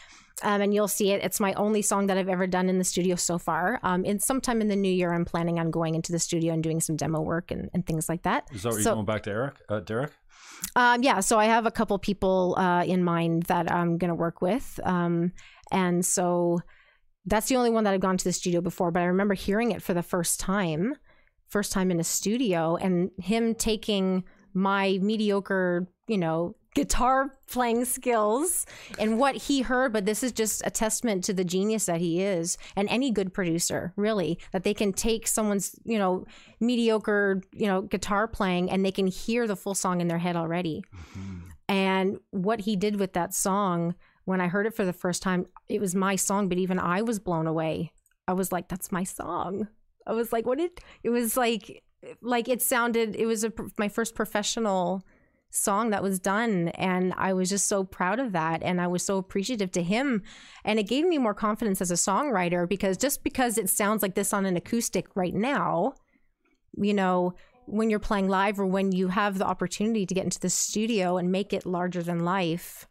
Um, 0.44 0.62
and 0.62 0.74
you'll 0.74 0.88
see 0.88 1.12
it. 1.12 1.24
It's 1.24 1.40
my 1.40 1.54
only 1.54 1.82
song 1.82 2.08
that 2.08 2.18
I've 2.18 2.30
ever 2.30 2.48
done 2.48 2.68
in 2.70 2.78
the 2.78 2.84
studio 2.84 3.16
so 3.16 3.38
far. 3.38 3.80
Um, 3.84 4.04
and 4.06 4.22
sometime 4.22 4.62
in 4.62 4.68
the 4.68 4.76
new 4.76 4.92
year, 4.92 5.14
I'm 5.14 5.26
planning 5.26 5.60
on 5.60 5.72
going 5.72 5.96
into 5.96 6.12
the 6.12 6.20
studio 6.20 6.54
and 6.54 6.62
doing 6.64 6.82
some 6.82 6.96
demo 6.96 7.22
work 7.22 7.52
and, 7.52 7.70
and 7.74 7.86
things 7.86 8.10
like 8.10 8.24
that. 8.24 8.48
Is 8.52 8.64
that 8.64 8.70
what 8.70 8.82
So- 8.82 8.90
you're 8.90 8.96
going 8.96 9.06
back 9.06 9.24
to 9.24 9.32
Eric? 9.32 9.56
Uh, 9.70 9.80
Derek? 9.80 10.12
Um, 10.76 11.04
yeah, 11.04 11.20
so 11.20 11.38
I 11.38 11.46
have 11.46 11.66
a 11.66 11.72
couple 11.72 11.98
people 12.00 12.56
uh, 12.58 12.84
in 12.86 13.04
mind 13.04 13.44
that 13.44 13.72
I'm 13.72 13.98
going 13.98 14.10
to 14.10 14.16
work 14.16 14.42
with. 14.42 14.80
Um, 14.84 15.34
and 15.74 16.06
so 16.06 16.62
that's 17.26 17.48
the 17.48 17.56
only 17.56 17.70
one 17.70 17.84
that 17.84 17.94
I've 17.94 18.00
gone 18.00 18.18
to 18.18 18.24
the 18.24 18.32
studio 18.32 18.62
before, 18.62 18.92
but 18.92 19.02
I 19.02 19.06
remember 19.06 19.34
hearing 19.34 19.72
it 19.72 19.82
for 19.82 19.94
the 19.94 20.04
first 20.04 20.40
time, 20.40 20.96
first 21.48 21.72
time 21.72 21.90
in 21.90 22.00
a 22.00 22.04
studio, 22.04 22.76
and 22.76 23.12
him 23.18 23.56
taking 23.56 24.24
my 24.54 25.00
mediocre, 25.02 25.88
you 26.08 26.18
know, 26.18 26.56
guitar 26.76 27.32
playing 27.48 27.86
skills 27.86 28.66
and 28.98 29.20
what 29.20 29.36
he 29.36 29.62
heard 29.62 29.94
but 29.94 30.08
this 30.08 30.24
is 30.24 30.32
just 30.32 30.60
a 30.66 30.72
testament 30.72 31.24
to 31.24 31.32
the 31.32 31.44
genius 31.44 31.86
that 31.86 32.02
he 32.02 32.20
is 32.20 32.58
and 32.76 32.90
any 32.90 33.12
good 33.12 33.32
producer 33.32 33.94
really 33.96 34.40
that 34.54 34.64
they 34.64 34.74
can 34.74 34.92
take 34.92 35.28
someone's 35.28 35.76
you 35.84 36.00
know 36.00 36.26
mediocre 36.60 37.44
you 37.54 37.68
know 37.68 37.82
guitar 37.84 38.28
playing 38.28 38.72
and 38.72 38.84
they 38.84 38.92
can 38.92 39.06
hear 39.06 39.46
the 39.46 39.56
full 39.56 39.76
song 39.76 40.02
in 40.02 40.08
their 40.08 40.18
head 40.18 40.36
already. 40.36 40.84
Mm-hmm. 41.16 41.40
And 41.70 42.20
what 42.32 42.62
he 42.62 42.76
did 42.76 43.00
with 43.00 43.14
that 43.14 43.34
song 43.34 43.96
when 44.26 44.42
i 44.42 44.48
heard 44.48 44.66
it 44.66 44.76
for 44.76 44.86
the 44.86 44.94
first 44.94 45.22
time 45.22 45.46
it 45.70 45.82
was 45.82 45.96
my 45.96 46.16
song 46.16 46.50
but 46.50 46.58
even 46.58 46.80
i 46.80 47.02
was 47.02 47.20
blown 47.20 47.48
away. 47.48 47.92
I 48.28 48.34
was 48.34 48.52
like 48.52 48.70
that's 48.70 48.92
my 48.92 49.04
song. 49.04 49.68
I 50.08 50.14
was 50.14 50.32
like 50.32 50.46
what 50.46 50.58
did 50.58 50.72
it 51.04 51.10
was 51.10 51.38
like 51.38 51.84
like 52.22 52.50
it 52.50 52.62
sounded 52.62 53.16
it 53.16 53.26
was 53.26 53.44
a, 53.44 53.54
my 53.78 53.88
first 53.88 54.16
professional 54.16 55.04
song 55.50 55.92
that 55.92 56.02
was 56.02 56.20
done 56.20 56.70
and 56.70 57.14
i 57.16 57.32
was 57.32 57.48
just 57.48 57.68
so 57.68 57.84
proud 57.84 58.20
of 58.20 58.32
that 58.32 58.64
and 58.64 58.82
i 58.82 58.88
was 58.88 59.04
so 59.04 59.18
appreciative 59.18 59.72
to 59.72 59.84
him. 59.84 60.24
And 60.66 60.80
it 60.80 60.88
gave 60.88 61.06
me 61.06 61.18
more 61.18 61.36
confidence 61.36 61.80
as 61.80 61.92
a 61.92 61.96
songwriter 61.96 62.68
because 62.68 62.98
just 62.98 63.24
because 63.24 63.58
it 63.58 63.70
sounds 63.70 64.02
like 64.02 64.16
this 64.16 64.34
on 64.34 64.46
an 64.46 64.58
acoustic 64.58 65.08
right 65.16 65.34
now 65.34 65.94
you 66.78 66.94
know 66.94 67.34
when 67.66 67.90
you're 67.90 68.00
playing 68.00 68.28
live 68.28 68.60
or 68.60 68.66
when 68.66 68.92
you 68.92 69.08
have 69.08 69.38
the 69.38 69.46
opportunity 69.46 70.06
to 70.06 70.14
get 70.14 70.26
into 70.26 70.40
the 70.40 70.50
studio 70.50 71.18
and 71.18 71.32
make 71.32 71.54
it 71.54 71.66
larger 71.66 72.04
than 72.04 72.20
life 72.20 72.88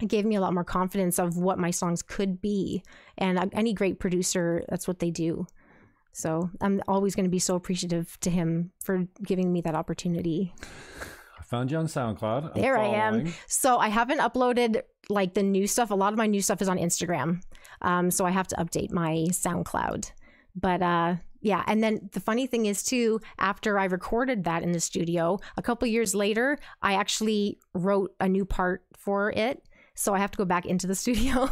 it 0.00 0.08
gave 0.08 0.24
me 0.24 0.36
a 0.36 0.40
lot 0.40 0.54
more 0.54 0.64
confidence 0.64 1.18
of 1.18 1.36
what 1.36 1.58
my 1.58 1.70
songs 1.70 2.02
could 2.02 2.40
be 2.40 2.82
and 3.18 3.38
uh, 3.38 3.46
any 3.52 3.72
great 3.72 3.98
producer 3.98 4.64
that's 4.68 4.86
what 4.86 4.98
they 4.98 5.10
do 5.10 5.46
so 6.12 6.50
i'm 6.60 6.82
always 6.88 7.14
going 7.14 7.24
to 7.24 7.30
be 7.30 7.38
so 7.38 7.54
appreciative 7.54 8.18
to 8.20 8.30
him 8.30 8.70
for 8.82 9.06
giving 9.24 9.52
me 9.52 9.60
that 9.60 9.74
opportunity 9.74 10.52
I 11.38 11.42
found 11.42 11.70
you 11.72 11.78
on 11.78 11.86
SoundCloud. 11.86 12.54
I'm 12.54 12.62
there 12.62 12.78
I 12.78 12.86
am. 12.86 13.32
So 13.48 13.78
I 13.78 13.88
haven't 13.88 14.20
uploaded 14.20 14.82
like 15.08 15.34
the 15.34 15.42
new 15.42 15.66
stuff. 15.66 15.90
A 15.90 15.94
lot 15.94 16.12
of 16.12 16.18
my 16.18 16.26
new 16.26 16.42
stuff 16.42 16.62
is 16.62 16.68
on 16.68 16.78
Instagram. 16.78 17.42
Um, 17.82 18.10
so 18.10 18.24
I 18.24 18.30
have 18.30 18.46
to 18.48 18.56
update 18.56 18.92
my 18.92 19.26
SoundCloud. 19.30 20.12
But 20.54 20.82
uh, 20.82 21.16
yeah, 21.40 21.64
and 21.66 21.82
then 21.82 22.10
the 22.12 22.20
funny 22.20 22.46
thing 22.46 22.66
is 22.66 22.82
too, 22.82 23.20
after 23.38 23.78
I 23.78 23.84
recorded 23.84 24.44
that 24.44 24.62
in 24.62 24.72
the 24.72 24.80
studio, 24.80 25.38
a 25.56 25.62
couple 25.62 25.88
years 25.88 26.14
later, 26.14 26.58
I 26.82 26.94
actually 26.94 27.58
wrote 27.74 28.14
a 28.20 28.28
new 28.28 28.44
part 28.44 28.84
for 28.94 29.30
it. 29.32 29.64
So 30.00 30.14
I 30.14 30.18
have 30.18 30.30
to 30.30 30.38
go 30.38 30.46
back 30.46 30.64
into 30.64 30.86
the 30.86 30.94
studio 31.04 31.50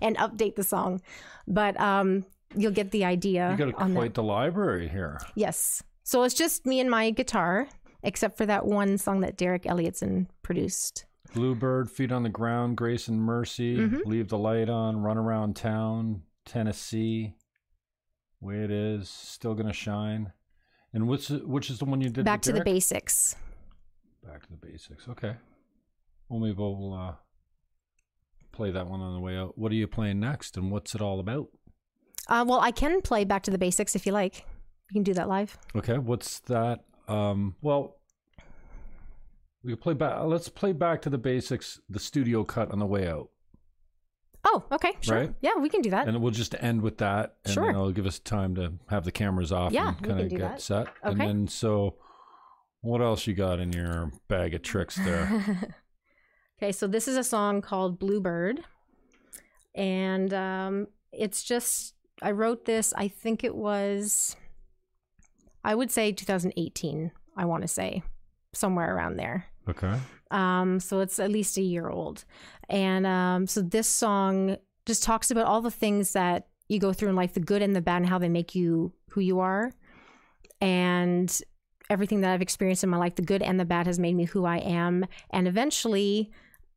and 0.00 0.16
update 0.18 0.54
the 0.54 0.62
song. 0.62 1.02
But 1.48 1.78
um, 1.80 2.24
you'll 2.54 2.70
get 2.70 2.92
the 2.92 3.04
idea. 3.04 3.50
You 3.50 3.56
got 3.72 3.74
on 3.82 3.92
that. 3.94 3.98
quite 3.98 4.14
the 4.14 4.22
library 4.22 4.86
here. 4.88 5.20
Yes. 5.34 5.82
So 6.04 6.22
it's 6.22 6.34
just 6.34 6.64
me 6.64 6.78
and 6.78 6.88
my 6.88 7.10
guitar, 7.10 7.66
except 8.04 8.38
for 8.38 8.46
that 8.46 8.66
one 8.66 8.98
song 8.98 9.20
that 9.22 9.36
Derek 9.36 9.64
Elliottson 9.64 10.26
produced. 10.42 11.06
Bluebird, 11.34 11.90
Feet 11.90 12.12
on 12.12 12.22
the 12.22 12.28
Ground, 12.28 12.76
Grace 12.76 13.08
and 13.08 13.20
Mercy, 13.20 13.76
Mhm. 13.78 14.04
Leave 14.06 14.28
the 14.28 14.38
Light 14.38 14.68
On, 14.68 15.02
Run 15.02 15.18
Around 15.18 15.56
Town, 15.56 16.22
Tennessee, 16.44 17.34
Way 18.40 18.62
It 18.64 18.70
Is, 18.70 19.08
Still 19.08 19.54
Gonna 19.54 19.72
Shine. 19.72 20.32
And 20.92 21.08
which 21.08 21.30
which 21.30 21.68
is 21.70 21.78
the 21.80 21.84
one 21.86 22.00
you 22.00 22.10
did? 22.10 22.24
Back 22.24 22.42
to 22.42 22.52
the 22.52 22.62
basics. 22.62 23.34
Back 24.22 24.42
to 24.42 24.50
the 24.50 24.56
basics. 24.66 25.08
Okay. 25.08 25.34
Well, 26.28 26.38
maybe 26.38 26.54
we'll 26.56 26.92
uh, 26.92 27.14
play 28.52 28.70
that 28.70 28.86
one 28.86 29.00
on 29.00 29.14
the 29.14 29.20
way 29.20 29.36
out. 29.36 29.56
What 29.58 29.72
are 29.72 29.76
you 29.76 29.86
playing 29.88 30.20
next, 30.20 30.56
and 30.56 30.70
what's 30.70 30.94
it 30.94 31.00
all 31.00 31.18
about? 31.20 31.48
Uh, 32.28 32.44
well, 32.46 32.60
I 32.60 32.70
can 32.70 33.00
play 33.00 33.24
Back 33.24 33.42
to 33.44 33.50
the 33.50 33.58
Basics 33.58 33.96
if 33.96 34.06
you 34.06 34.12
like. 34.12 34.46
You 34.90 34.94
can 34.94 35.02
do 35.02 35.14
that 35.14 35.28
live. 35.28 35.56
Okay, 35.74 35.98
what's 35.98 36.40
that? 36.40 36.84
Um, 37.08 37.56
well, 37.62 37.96
we 39.64 39.72
can 39.72 39.80
play 39.80 39.94
back. 39.94 40.20
Let's 40.24 40.48
play 40.48 40.72
back 40.72 41.02
to 41.02 41.10
the 41.10 41.18
basics. 41.18 41.80
The 41.88 41.98
studio 42.00 42.44
cut 42.44 42.70
on 42.70 42.78
the 42.78 42.86
way 42.86 43.08
out. 43.08 43.28
Oh, 44.44 44.64
okay, 44.72 44.92
sure. 45.00 45.16
Right? 45.18 45.34
Yeah, 45.40 45.52
we 45.60 45.68
can 45.68 45.82
do 45.82 45.90
that. 45.90 46.08
and 46.08 46.20
we'll 46.20 46.32
just 46.32 46.54
end 46.60 46.82
with 46.82 46.98
that. 46.98 47.36
And 47.44 47.54
Sure. 47.54 47.70
it'll 47.70 47.92
give 47.92 48.06
us 48.06 48.18
time 48.18 48.54
to 48.56 48.72
have 48.88 49.04
the 49.04 49.12
cameras 49.12 49.52
off 49.52 49.72
Yeah, 49.72 49.88
and 49.88 50.00
we 50.00 50.08
kind 50.08 50.20
of 50.20 50.28
get 50.30 50.38
that. 50.40 50.60
set. 50.60 50.88
And 51.02 51.14
Okay. 51.20 51.26
then 51.28 51.46
so 51.48 51.94
what 52.80 53.00
else 53.00 53.26
you 53.28 53.34
got 53.34 53.60
in 53.60 53.72
your 53.72 54.10
bag 54.28 54.54
of 54.54 54.62
tricks 54.62 54.96
there? 54.96 55.74
okay, 56.62 56.70
so 56.70 56.86
this 56.86 57.08
is 57.08 57.16
a 57.16 57.24
song 57.24 57.60
called 57.60 57.98
Bluebird. 57.98 58.60
And 59.74 60.32
um, 60.32 60.86
it's 61.10 61.42
just, 61.42 61.94
I 62.22 62.30
wrote 62.30 62.66
this, 62.66 62.94
I 62.96 63.08
think 63.08 63.42
it 63.42 63.56
was, 63.56 64.36
I 65.64 65.74
would 65.74 65.90
say 65.90 66.12
2018, 66.12 67.10
I 67.36 67.44
want 67.46 67.62
to 67.62 67.68
say, 67.68 68.04
somewhere 68.52 68.94
around 68.94 69.16
there. 69.16 69.46
okay. 69.68 69.94
Um, 70.30 70.78
so 70.78 71.00
it's 71.00 71.18
at 71.18 71.32
least 71.32 71.58
a 71.58 71.62
year 71.62 71.88
old. 71.88 72.24
And 72.68 73.06
um, 73.06 73.46
so 73.48 73.60
this 73.60 73.88
song 73.88 74.56
just 74.86 75.02
talks 75.02 75.30
about 75.30 75.46
all 75.46 75.62
the 75.62 75.70
things 75.70 76.12
that 76.12 76.46
you 76.68 76.78
go 76.78 76.92
through 76.92 77.08
in 77.08 77.16
life, 77.16 77.34
the 77.34 77.40
good 77.40 77.60
and 77.60 77.74
the 77.74 77.80
bad, 77.80 78.02
and 78.02 78.06
how 78.06 78.18
they 78.18 78.28
make 78.28 78.54
you 78.54 78.92
who 79.10 79.20
you 79.20 79.40
are. 79.40 79.72
And 80.60 81.40
everything 81.90 82.20
that 82.20 82.32
I've 82.32 82.40
experienced 82.40 82.84
in 82.84 82.90
my 82.90 82.98
life, 82.98 83.16
the 83.16 83.22
good 83.22 83.42
and 83.42 83.58
the 83.58 83.64
bad, 83.64 83.86
has 83.86 83.98
made 83.98 84.14
me 84.14 84.26
who 84.26 84.44
I 84.44 84.58
am. 84.58 85.04
And 85.30 85.48
eventually 85.48 86.30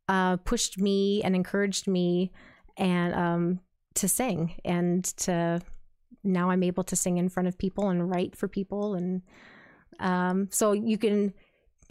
uh, 0.08 0.38
pushed 0.38 0.78
me 0.78 1.22
and 1.24 1.36
encouraged 1.36 1.88
me 1.88 2.32
and 2.78 3.14
um, 3.16 3.60
to 3.96 4.08
sing 4.08 4.56
and 4.64 5.04
to 5.18 5.62
now 6.24 6.50
I'm 6.50 6.64
able 6.64 6.84
to 6.86 6.96
sing 6.96 7.18
in 7.18 7.30
front 7.30 7.48
of 7.48 7.58
people 7.58 7.90
and 7.90 8.10
write 8.10 8.36
for 8.36 8.48
people 8.48 8.96
and 8.96 9.22
um, 10.00 10.50
so 10.52 10.74
you 10.74 10.98
can 10.98 11.34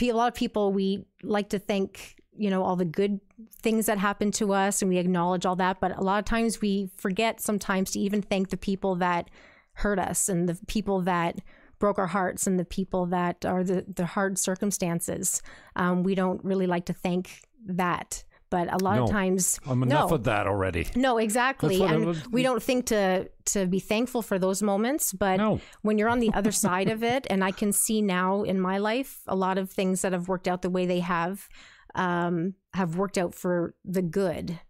a 0.00 0.12
lot 0.12 0.28
of 0.28 0.34
people 0.34 0.72
we 0.72 1.06
like 1.22 1.48
to 1.48 1.58
think 1.58 2.16
you 2.36 2.50
know 2.50 2.62
all 2.62 2.76
the 2.76 2.84
good 2.84 3.20
things 3.62 3.86
that 3.86 3.96
happen 3.96 4.30
to 4.32 4.52
us 4.52 4.82
and 4.82 4.90
we 4.90 4.98
acknowledge 4.98 5.46
all 5.46 5.56
that 5.56 5.80
but 5.80 5.96
a 5.96 6.02
lot 6.02 6.18
of 6.18 6.24
times 6.26 6.60
we 6.60 6.90
forget 6.96 7.40
sometimes 7.40 7.92
to 7.92 8.00
even 8.00 8.20
thank 8.20 8.50
the 8.50 8.56
people 8.56 8.96
that 8.96 9.30
hurt 9.74 9.98
us 9.98 10.28
and 10.28 10.48
the 10.48 10.58
people 10.66 11.00
that 11.00 11.40
broke 11.78 11.98
our 11.98 12.06
hearts 12.06 12.46
and 12.46 12.58
the 12.58 12.64
people 12.64 13.06
that 13.06 13.44
are 13.44 13.62
the, 13.62 13.84
the 13.94 14.06
hard 14.06 14.38
circumstances. 14.38 15.42
Um, 15.76 16.02
we 16.02 16.14
don't 16.14 16.42
really 16.44 16.66
like 16.66 16.86
to 16.86 16.92
thank 16.92 17.42
that 17.66 18.24
but 18.50 18.72
a 18.72 18.76
lot 18.84 18.96
No. 18.96 19.04
of 19.04 19.10
times 19.10 19.58
I'm 19.66 19.82
enough 19.82 20.10
no. 20.10 20.14
of 20.16 20.24
that 20.24 20.46
already. 20.46 20.86
no, 20.94 21.18
exactly. 21.18 21.78
That's 21.78 21.90
what 21.90 21.90
I 21.90 21.94
And 22.10 22.26
we 22.32 22.42
don't 22.44 22.62
think 22.62 22.86
to 22.86 23.28
to 23.46 23.66
be 23.66 23.80
thankful 23.80 24.22
for 24.22 24.38
those 24.38 24.62
moments, 24.62 25.12
but 25.12 25.38
No. 25.38 25.60
when 25.82 25.98
you're 25.98 26.08
on 26.08 26.20
the 26.20 26.32
other 26.34 26.52
side 26.66 26.88
of 26.88 27.02
it, 27.02 27.26
and 27.30 27.42
I 27.42 27.50
can 27.50 27.72
see 27.72 28.00
now 28.00 28.42
in 28.44 28.60
my 28.60 28.78
life 28.78 29.22
a 29.26 29.34
lot 29.34 29.58
of 29.58 29.70
things 29.72 30.02
that 30.02 30.12
have 30.12 30.28
worked 30.28 30.46
out 30.46 30.62
the 30.62 30.70
way 30.70 30.86
they 30.86 31.00
have, 31.00 31.48
um, 31.96 32.54
have 32.74 32.96
worked 32.96 33.18
out 33.18 33.34
for 33.34 33.74
the 33.84 34.02
good. 34.02 34.60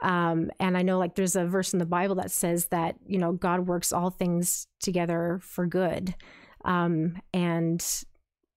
Um, 0.00 0.50
and 0.58 0.76
I 0.78 0.82
know 0.82 0.98
like 0.98 1.14
there's 1.14 1.36
a 1.36 1.44
verse 1.46 1.74
in 1.74 1.78
the 1.78 1.84
Bible 1.86 2.14
that 2.14 2.30
says 2.30 2.66
that 2.68 2.96
you 3.06 3.18
know 3.18 3.32
God 3.32 3.66
works 3.66 3.92
all 3.92 4.08
things 4.10 4.66
together 4.80 5.40
for 5.42 5.66
good, 5.66 6.14
um, 6.64 7.18
and 7.34 7.84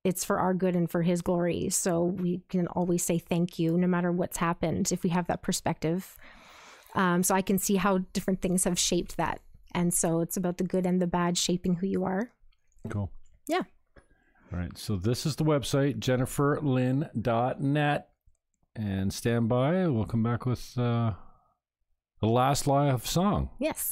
it's 0.03 0.23
for 0.23 0.39
our 0.39 0.53
good 0.53 0.75
and 0.75 0.89
for 0.89 1.01
His 1.01 1.21
glory. 1.21 1.69
So 1.69 2.03
we 2.03 2.41
can 2.49 2.67
always 2.67 3.03
say 3.03 3.19
thank 3.19 3.59
you, 3.59 3.77
no 3.77 3.87
matter 3.87 4.11
what's 4.11 4.37
happened, 4.37 4.91
if 4.91 5.03
we 5.03 5.09
have 5.09 5.27
that 5.27 5.41
perspective. 5.41 6.15
Um, 6.95 7.23
so 7.23 7.35
I 7.35 7.41
can 7.41 7.57
see 7.57 7.75
how 7.75 7.99
different 8.13 8.41
things 8.41 8.63
have 8.63 8.79
shaped 8.79 9.17
that. 9.17 9.41
And 9.73 9.93
so 9.93 10.21
it's 10.21 10.37
about 10.37 10.57
the 10.57 10.63
good 10.63 10.85
and 10.85 11.01
the 11.01 11.07
bad 11.07 11.37
shaping 11.37 11.75
who 11.75 11.87
you 11.87 12.03
are. 12.03 12.31
Cool. 12.89 13.11
Yeah. 13.47 13.61
All 14.51 14.59
right. 14.59 14.75
So 14.77 14.95
this 14.95 15.25
is 15.25 15.35
the 15.35 15.43
website, 15.43 15.99
jenniferlynn.net. 15.99 18.05
And 18.75 19.13
stand 19.13 19.49
by. 19.49 19.87
We'll 19.87 20.05
come 20.05 20.23
back 20.23 20.45
with 20.45 20.77
uh, 20.77 21.13
the 22.21 22.27
last 22.27 22.65
live 22.65 23.05
song. 23.05 23.49
Yes. 23.59 23.91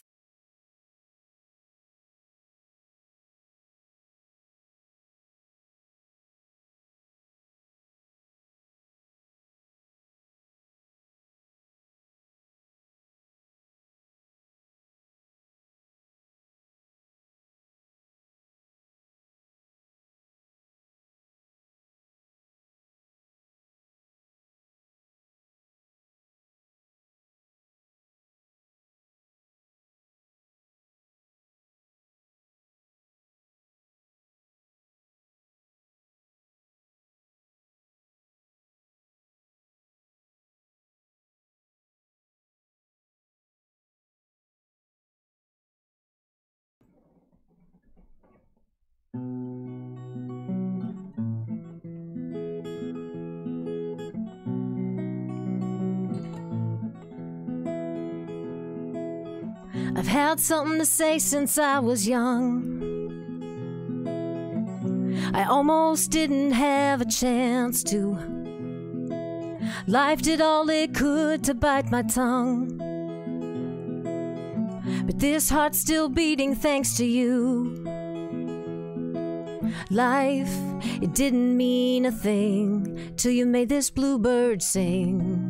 I've 59.98 60.08
had 60.08 60.40
something 60.40 60.78
to 60.78 60.86
say 60.86 61.18
since 61.18 61.58
I 61.58 61.80
was 61.80 62.08
young. 62.08 62.88
I 65.34 65.46
almost 65.46 66.12
didn't 66.12 66.52
have 66.52 67.02
a 67.02 67.06
chance 67.06 67.84
to. 67.86 68.18
Life 69.88 70.22
did 70.22 70.40
all 70.40 70.70
it 70.70 70.94
could 70.94 71.44
to 71.46 71.54
bite 71.54 71.90
my 71.90 72.04
tongue. 72.04 72.78
But 75.06 75.18
this 75.20 75.50
heart's 75.50 75.80
still 75.80 76.10
beating 76.10 76.54
thanks 76.54 76.96
to 76.98 77.06
you. 77.06 77.87
Life, 79.90 80.54
it 81.02 81.14
didn't 81.14 81.56
mean 81.56 82.06
a 82.06 82.12
thing 82.12 83.14
till 83.16 83.32
you 83.32 83.46
made 83.46 83.70
this 83.70 83.90
bluebird 83.90 84.62
sing. 84.62 85.48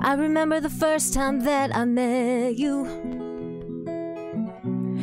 I 0.00 0.14
remember 0.14 0.60
the 0.60 0.70
first 0.70 1.14
time 1.14 1.40
that 1.40 1.74
I 1.74 1.84
met 1.86 2.56
you. 2.56 2.86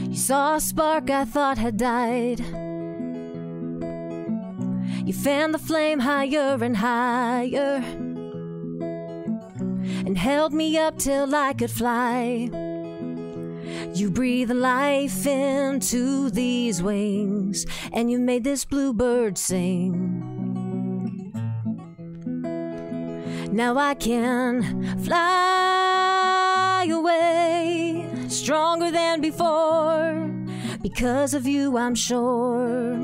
You 0.10 0.16
saw 0.16 0.56
a 0.56 0.62
spark 0.62 1.10
I 1.10 1.26
thought 1.26 1.58
had 1.58 1.78
died. 1.78 2.40
You 5.06 5.14
fanned 5.14 5.54
the 5.54 5.60
flame 5.60 6.00
higher 6.00 6.64
and 6.64 6.78
higher 6.78 7.84
and 10.06 10.18
held 10.18 10.54
me 10.54 10.78
up 10.78 10.98
till 10.98 11.34
I 11.34 11.54
could 11.54 11.72
fly. 11.72 12.71
You 13.94 14.10
breathe 14.10 14.52
life 14.52 15.26
into 15.26 16.30
these 16.30 16.82
wings 16.82 17.66
and 17.92 18.10
you 18.12 18.20
made 18.20 18.44
this 18.44 18.66
bluebird 18.66 19.38
sing. 19.38 20.32
Now 23.52 23.78
I 23.78 23.96
can 23.96 24.64
fly 25.04 26.88
away 26.90 28.08
stronger 28.30 28.92
than 28.92 29.20
before. 29.20 30.30
Because 30.82 31.34
of 31.34 31.46
you, 31.46 31.78
I'm 31.78 31.96
sure 31.96 32.98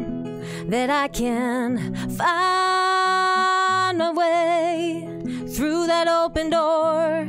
that 0.68 0.90
I 0.90 1.10
can 1.10 1.94
find 2.18 3.98
my 3.98 4.12
way 4.14 5.08
through 5.50 5.88
that 5.88 6.08
open 6.08 6.50
door. 6.50 7.26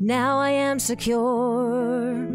Now 0.00 0.38
I 0.38 0.50
am 0.50 0.78
secure. 0.78 2.33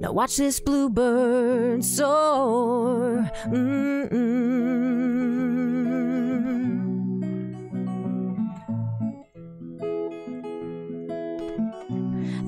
Now 0.00 0.12
watch 0.12 0.36
this 0.36 0.60
bluebird 0.60 1.84
soar. 1.84 3.30
Mm-mm. 3.46 4.96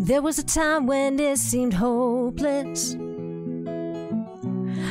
There 0.06 0.22
was 0.22 0.38
a 0.38 0.44
time 0.44 0.86
when 0.86 1.20
it 1.20 1.38
seemed 1.38 1.74
hopeless. 1.74 2.94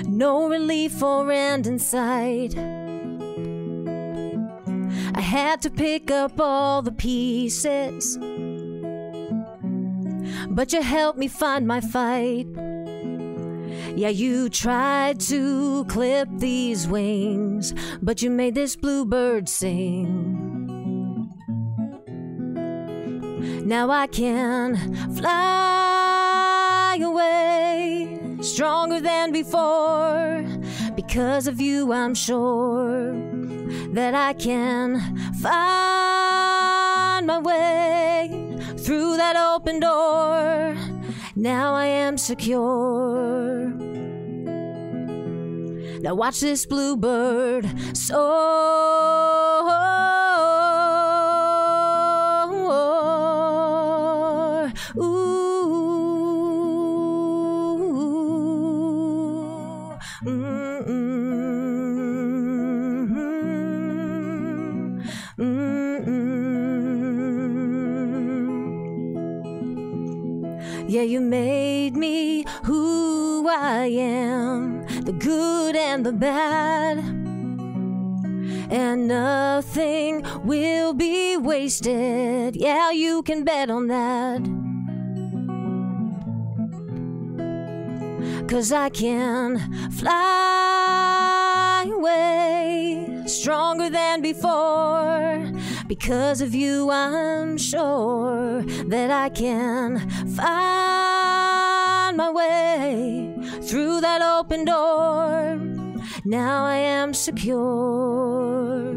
No 0.08 0.48
relief 0.48 1.02
or 1.02 1.32
end 1.32 1.66
in 1.68 1.80
sight. 1.80 2.56
I 5.16 5.22
had 5.22 5.62
to 5.64 5.70
pick 5.70 6.12
up 6.12 6.40
all 6.40 6.82
the 6.82 6.92
pieces. 6.92 8.18
But 10.50 10.74
you 10.74 10.82
helped 10.82 11.20
me 11.20 11.28
find 11.28 11.68
my 11.68 11.82
fight. 11.82 12.48
Yeah, 13.96 14.10
you 14.10 14.50
tried 14.50 15.20
to 15.22 15.86
clip 15.86 16.30
these 16.38 16.88
wings, 16.88 17.74
but 18.02 18.22
you 18.22 18.30
made 18.30 18.54
this 18.56 18.76
bluebird 18.76 19.50
sing. 19.50 20.54
Now 23.66 23.90
I 23.90 24.08
can 24.08 24.78
fly 25.16 27.00
away 27.02 28.38
stronger 28.42 29.02
than 29.02 29.32
before. 29.32 30.46
Because 30.96 31.48
of 31.48 31.60
you, 31.60 31.92
I'm 31.92 32.14
sure 32.16 33.14
that 33.94 34.14
I 34.14 34.34
can 34.34 35.00
find 35.42 37.28
my 37.28 37.40
way 37.40 38.47
through 38.88 39.18
that 39.18 39.36
open 39.36 39.82
door. 39.82 40.74
Now 41.36 41.74
I 41.74 41.88
am 41.88 42.18
secure. 42.18 43.68
Now 46.00 46.16
watch 46.16 46.40
this 46.40 46.66
bluebird 46.66 47.66
soar. 47.98 48.48
You 71.08 71.22
made 71.22 71.96
me 71.96 72.44
who 72.64 73.48
I 73.48 73.86
am, 73.86 74.86
the 75.04 75.14
good 75.14 75.76
and 75.76 76.06
the 76.06 76.12
bad. 76.12 76.98
And 78.70 79.08
nothing 79.08 80.26
will 80.44 80.94
be 80.94 81.38
wasted. 81.38 82.58
Yeah, 82.58 82.92
you 82.92 83.24
can 83.24 83.46
bet 83.46 83.70
on 83.70 83.88
that. 83.88 84.42
Cause 88.50 88.72
I 88.72 88.90
can 88.90 89.60
fly 89.92 91.86
away 91.94 93.24
stronger 93.26 93.90
than 93.90 94.22
before. 94.22 95.57
Because 95.88 96.42
of 96.42 96.54
you, 96.54 96.92
I'm 96.92 97.58
sure 97.58 98.62
that 98.62 99.10
I 99.10 99.30
can 99.30 100.10
find 100.36 102.18
my 102.18 102.30
way 102.30 103.34
through 103.62 104.02
that 104.02 104.22
open 104.22 104.66
door. 104.66 105.58
Now 106.26 106.66
I 106.66 106.76
am 106.76 107.14
secure. 107.14 108.94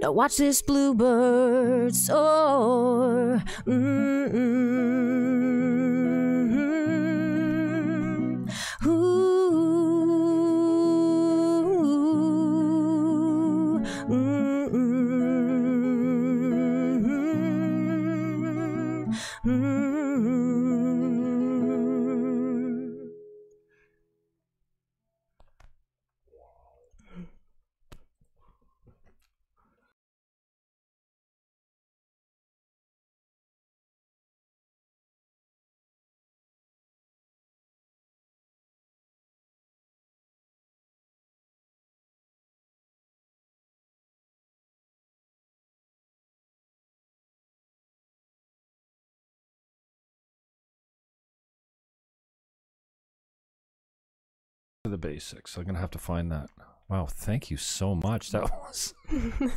Now 0.00 0.10
watch 0.10 0.36
this 0.36 0.62
bluebird 0.62 1.94
soar. 1.94 3.40
Mm-mm. 3.66 5.61
Basics. 55.02 55.56
I'm 55.58 55.64
gonna 55.64 55.78
have 55.78 55.90
to 55.90 55.98
find 55.98 56.32
that. 56.32 56.48
Wow, 56.88 57.06
thank 57.06 57.50
you 57.50 57.56
so 57.58 57.94
much. 57.94 58.30
That 58.30 58.42
was 58.50 58.94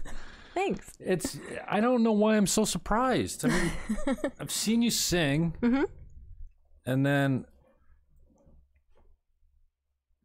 Thanks. 0.54 0.92
it's 1.00 1.38
I 1.68 1.80
don't 1.80 2.04
know 2.04 2.12
why 2.12 2.36
I'm 2.36 2.48
so 2.48 2.66
surprised. 2.66 3.46
I 3.46 3.48
mean 3.50 3.72
I've 4.40 4.52
seen 4.52 4.82
you 4.82 4.92
sing 4.92 5.54
and 6.86 7.06
then 7.06 7.46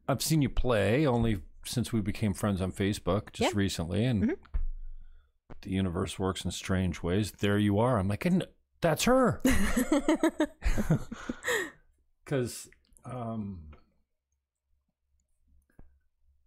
I've 0.09 0.23
seen 0.23 0.43
you 0.43 0.49
play 0.49 1.07
only 1.07 1.41
since 1.64 1.93
we 1.93 2.01
became 2.01 2.33
friends 2.35 2.61
on 2.61 2.73
Facebook 2.73 3.33
just 3.33 3.53
Yeah. 3.55 3.59
recently 3.59 4.05
and 4.05 4.37
the 5.62 5.71
universe 5.71 6.18
works 6.18 6.45
in 6.45 6.51
strange 6.53 7.03
ways. 7.03 7.33
There 7.33 7.59
you 7.59 7.79
are. 7.79 7.99
I'm 7.99 8.09
like, 8.09 8.25
"And 8.25 8.47
that's 8.81 9.05
her. 9.05 9.43
Because, 12.25 12.68
um, 13.05 13.61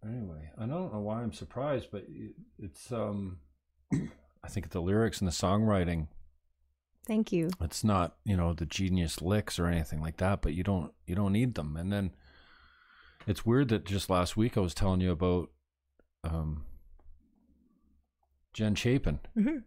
anyway, 0.05 0.49
I 0.57 0.65
don't 0.65 0.93
know 0.93 0.99
why 0.99 1.21
I'm 1.21 1.33
surprised, 1.33 1.87
but 1.91 2.05
it's, 2.59 2.91
um, 2.91 3.39
I 4.43 4.47
think 4.49 4.69
the 4.69 4.81
lyrics 4.81 5.19
and 5.19 5.27
the 5.27 5.31
songwriting, 5.33 6.07
Thank 7.05 7.31
you. 7.31 7.49
it's 7.61 7.83
not, 7.83 8.15
you 8.25 8.35
know, 8.37 8.53
the 8.53 8.65
genius 8.65 9.21
licks 9.21 9.59
or 9.59 9.67
anything 9.67 10.01
like 10.01 10.17
that, 10.17 10.41
but 10.41 10.53
you 10.53 10.63
don't, 10.63 10.91
you 11.05 11.15
don't 11.15 11.33
need 11.33 11.55
them. 11.55 11.75
And 11.77 11.91
then 11.91 12.11
it's 13.27 13.45
weird 13.45 13.69
that 13.69 13.85
just 13.85 14.09
last 14.09 14.35
week 14.37 14.57
I 14.57 14.61
was 14.61 14.73
telling 14.73 15.01
you 15.01 15.11
about, 15.11 15.49
um, 16.23 16.65
Jen 18.53 18.75
Chapin. 18.75 19.19
Mhm. 19.37 19.63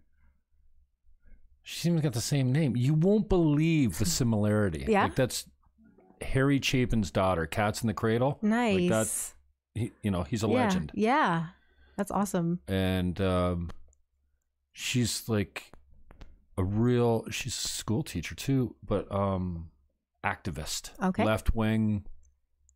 seems 1.65 1.87
even 1.95 2.01
got 2.01 2.13
the 2.13 2.21
same 2.21 2.53
name. 2.53 2.77
You 2.77 2.95
won't 2.95 3.29
believe 3.29 3.99
the 3.99 4.05
similarity. 4.07 4.85
Yeah? 4.89 5.03
Like 5.05 5.17
that's 5.17 5.47
Harry 6.21 6.61
Chapin's 6.61 7.11
daughter, 7.11 7.45
Cats 7.47 7.83
in 7.83 7.89
the 7.89 7.95
Cradle. 7.95 8.39
Nice. 8.41 8.81
Like 8.81 8.89
that, 8.91 9.33
he, 9.77 9.93
you 10.03 10.11
know, 10.11 10.23
he's 10.25 10.43
a 10.43 10.49
yeah. 10.49 10.65
legend. 10.65 10.91
Yeah. 10.95 11.47
That's 11.97 12.11
awesome. 12.11 12.61
And 12.69 13.21
um, 13.21 13.71
she's 14.73 15.29
like 15.29 15.73
a 16.59 16.65
real, 16.65 17.25
she's 17.31 17.55
a 17.65 17.69
school 17.69 18.03
teacher 18.03 18.35
too, 18.35 18.75
but 18.87 19.11
um, 19.13 19.71
activist. 20.25 20.91
Okay. 21.03 21.25
Left 21.25 21.55
wing, 21.55 22.05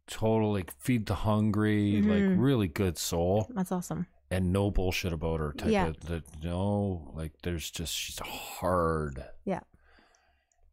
total 0.06 0.52
like 0.52 0.72
feed 0.78 1.06
the 1.06 1.14
hungry, 1.16 2.02
like 2.02 2.22
Mhm. 2.22 2.36
really 2.40 2.68
good 2.68 2.98
soul 2.98 3.50
That's 3.54 3.72
awesome. 3.72 4.06
and 4.30 4.52
no 4.52 4.70
bullshit 4.70 5.12
about 5.12 5.40
her 5.40 5.52
type 5.52 5.70
Yeah. 5.70 5.86
of 5.88 6.00
the, 6.00 6.22
no 6.42 7.12
like 7.14 7.32
there's 7.42 7.70
just 7.70 7.94
she's 7.94 8.18
hard 8.20 9.24
Yeah. 9.44 9.60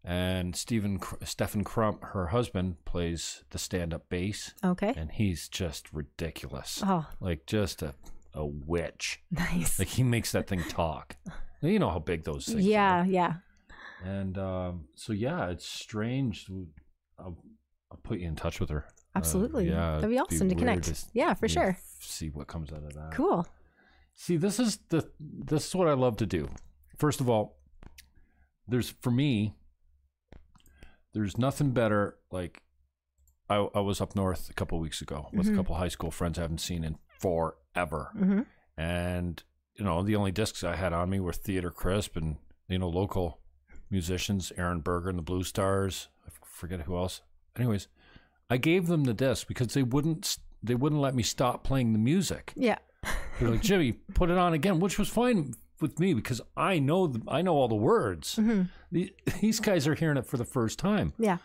And 0.10 0.56
Stephan 0.56 1.00
Stephan 1.24 1.64
Crump 1.66 2.02
her 2.14 2.28
husband 2.28 2.78
plays 2.86 3.44
the 3.50 3.58
stand-up 3.60 4.08
bass 4.08 4.54
Okay. 4.64 4.94
and 4.96 5.12
he's 5.12 5.50
just 5.50 5.92
ridiculous 5.92 6.82
Oh, 6.86 7.06
like 7.20 7.46
just 7.46 7.82
a 7.82 7.94
a 8.34 8.46
witch 8.46 9.20
nice. 9.32 9.78
like 9.80 9.88
he 9.90 10.04
makes 10.04 10.32
that 10.32 10.48
thing 10.48 10.64
talk 10.70 11.16
you 11.62 11.80
know 11.80 11.90
how 11.90 11.98
big 12.00 12.24
those 12.24 12.46
things 12.46 12.64
yeah, 12.66 13.02
are 13.02 13.06
yeah. 13.06 13.34
and 14.06 14.38
um 14.38 14.86
so 14.96 15.12
yeah 15.12 15.50
it's 15.50 15.68
strange 15.68 16.46
I'll, 17.20 17.36
I'll 17.92 18.00
put 18.04 18.20
you 18.20 18.28
in 18.28 18.36
touch 18.36 18.60
with 18.60 18.70
her 18.70 18.86
Uh, 18.88 19.18
Absolutely. 19.18 19.68
yeah 19.70 19.96
That'd 19.96 20.12
be 20.12 20.20
awesome 20.20 20.48
to 20.50 20.56
connect. 20.56 20.88
s- 20.88 21.10
Yeah, 21.14 21.34
for 21.34 21.48
sure. 21.50 21.80
see 22.00 22.30
what 22.30 22.48
comes 22.48 22.72
out 22.72 22.84
of 22.84 22.94
that 22.94 23.12
Cool. 23.12 23.46
See, 24.14 24.38
this 24.38 24.60
is 24.60 24.78
the 24.90 25.10
this 25.20 25.68
is 25.68 25.76
what 25.76 25.88
I 25.88 25.94
love 25.94 26.18
to 26.18 26.26
do. 26.26 26.48
First 26.98 27.20
of 27.22 27.30
all, 27.30 27.58
there's 28.68 28.90
for 29.02 29.12
me, 29.12 29.56
there's 31.18 31.38
nothing 31.38 31.72
better. 31.72 32.18
Like, 32.32 32.62
I 33.50 33.56
I 33.74 33.80
was 33.80 34.00
up 34.02 34.16
north 34.16 34.50
a 34.50 34.54
couple 34.54 34.80
weeks 34.80 35.02
ago 35.02 35.30
with 35.34 35.48
Mhm. 35.48 35.54
a 35.54 35.56
couple 35.56 35.76
high 35.76 35.88
school 35.88 36.12
friends 36.12 36.38
I 36.38 36.42
haven't 36.44 36.60
seen 36.62 36.84
in 36.84 36.98
forever, 37.20 38.12
hmm 38.14 38.42
and 38.78 39.42
you 39.76 39.84
know 39.84 40.04
the 40.04 40.16
only 40.16 40.32
discs 40.32 40.64
I 40.64 40.76
had 40.76 40.94
on 40.94 41.10
me 41.10 41.20
were 41.20 41.34
Theater 41.34 41.72
Crisp 41.72 42.16
and 42.16 42.38
you 42.68 42.78
know 42.80 42.90
local 42.90 43.40
musicians, 43.90 44.52
Aaron 44.58 44.82
Berger 44.82 45.10
and 45.10 45.18
the 45.18 45.24
Blue 45.24 45.44
Stars. 45.44 46.10
I 46.26 46.30
forget 46.46 46.82
who 46.82 46.96
else. 46.98 47.22
Anyways, 47.56 47.88
I 48.50 48.58
gave 48.58 48.88
them 48.88 49.06
the 49.06 49.14
disc 49.14 49.48
because 49.48 49.74
they 49.74 49.84
wouldn't 49.84 50.38
they 50.62 50.76
wouldn't 50.76 51.02
let 51.02 51.16
me 51.16 51.24
stop 51.24 51.64
playing 51.64 51.94
the 51.94 52.00
music. 52.00 52.54
Yeah. 52.56 52.78
They're 53.40 53.50
like, 53.50 53.62
Jimmy, 53.62 53.94
put 53.94 54.30
it 54.30 54.38
on 54.38 54.54
again, 54.54 54.80
which 54.80 54.98
was 55.00 55.08
fine 55.10 55.54
with 55.82 56.00
me 56.00 56.14
because 56.14 56.42
I 56.56 56.80
know 56.80 57.08
the, 57.08 57.22
I 57.28 57.42
know 57.42 57.54
all 57.56 57.68
the 57.68 57.76
words. 57.76 58.36
hmm 58.36 58.64
The- 58.92 59.14
These 59.42 59.60
guys 59.60 59.88
are 59.88 59.96
hearing 59.96 60.18
it 60.18 60.26
for 60.26 60.38
the 60.38 60.46
first 60.46 60.80
time. 60.80 61.14
Yeah. 61.20 61.38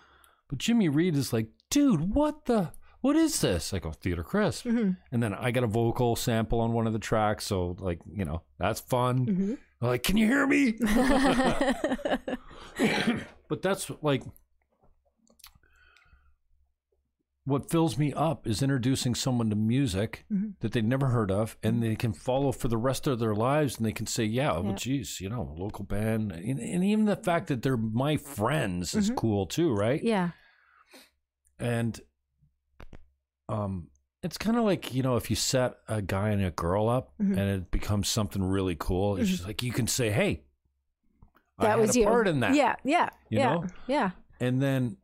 But 0.49 0.59
Jimmy 0.59 0.89
Reed 0.89 1.17
is 1.17 1.33
like 1.33 1.49
dude, 1.71 2.15
what 2.15 2.45
the? 2.47 2.73
What 3.01 3.17
is 3.17 3.41
this? 3.41 3.75
I 3.75 3.81
go, 3.81 3.91
Theater 3.91 4.23
Chris. 4.23 4.63
Mhm. 4.63 4.97
And 5.11 5.21
then 5.23 5.35
I 5.35 5.51
got 5.51 5.65
a 5.65 5.67
vocal 5.67 6.15
sample 6.15 6.61
on 6.61 6.73
one 6.73 6.87
of 6.87 6.93
the 6.93 7.01
tracks. 7.01 7.45
So, 7.45 7.77
like, 7.81 7.99
you 8.15 8.25
know, 8.25 8.43
that's 8.59 8.79
fun. 8.81 9.27
Mhm. 9.27 9.59
I'm 9.81 9.89
like, 9.89 10.05
can 10.05 10.17
you 10.17 10.27
hear 10.29 10.47
me? 10.47 10.73
but 13.49 13.63
that's 13.63 13.91
like 14.03 14.23
what 17.45 17.69
fills 17.71 17.99
me 17.99 18.13
up 18.13 18.47
is 18.47 18.63
introducing 18.63 19.15
someone 19.17 19.51
to 19.51 19.57
music 19.57 20.25
Mhm. 20.33 20.55
that 20.61 20.71
they've 20.73 20.85
never 20.85 21.09
heard 21.09 21.31
of 21.33 21.57
and 21.63 21.83
they 21.83 21.97
can 21.97 22.13
follow 22.13 22.53
for 22.53 22.69
the 22.69 22.77
rest 22.77 23.07
of 23.09 23.19
their 23.19 23.35
lives 23.35 23.77
and 23.79 23.85
they 23.87 23.93
can 23.93 24.07
say 24.07 24.25
yeah 24.25 24.53
well 24.53 24.67
Yeah. 24.67 24.75
geez 24.77 25.21
you 25.21 25.29
know 25.29 25.53
local 25.59 25.85
band 25.85 26.31
and, 26.33 26.61
and 26.61 26.85
even 26.85 27.07
the 27.07 27.17
fact 27.17 27.49
that 27.49 27.63
they're 27.63 27.77
my 27.77 28.17
friends 28.17 28.95
is 28.95 29.11
cool 29.17 29.47
too 29.47 29.75
right 29.75 30.03
yeah. 30.05 30.31
and 31.59 32.01
um 33.49 33.89
it's 34.23 34.39
kind 34.39 34.57
of 34.57 34.63
like 34.65 34.95
you 34.95 35.03
know 35.03 35.17
if 35.17 35.29
you 35.29 35.37
set 35.37 35.75
a 35.89 36.01
guy 36.01 36.31
and 36.31 36.45
a 36.45 36.51
girl 36.53 36.89
up 36.89 37.13
Mhm. 37.21 37.31
and 37.37 37.39
it 37.41 37.71
becomes 37.71 38.09
something 38.09 38.43
really 38.43 38.77
cool 38.79 39.17
it's 39.17 39.29
just 39.31 39.47
like 39.47 39.63
you 39.63 39.73
can 39.73 39.87
say 39.87 40.11
hey 40.11 40.45
I 41.59 41.65
That 41.65 41.71
had 41.73 41.79
was 41.81 41.97
a 41.97 42.01
you. 42.01 42.07
part 42.07 42.29
in 42.29 42.41
that 42.41 42.55
Yeah. 42.55 42.77
Yeah. 42.85 43.09
You 43.29 43.39
yeah. 43.39 43.55
know? 43.55 43.65
Yeah. 43.87 44.11
and 44.41 44.61
then 44.63 44.97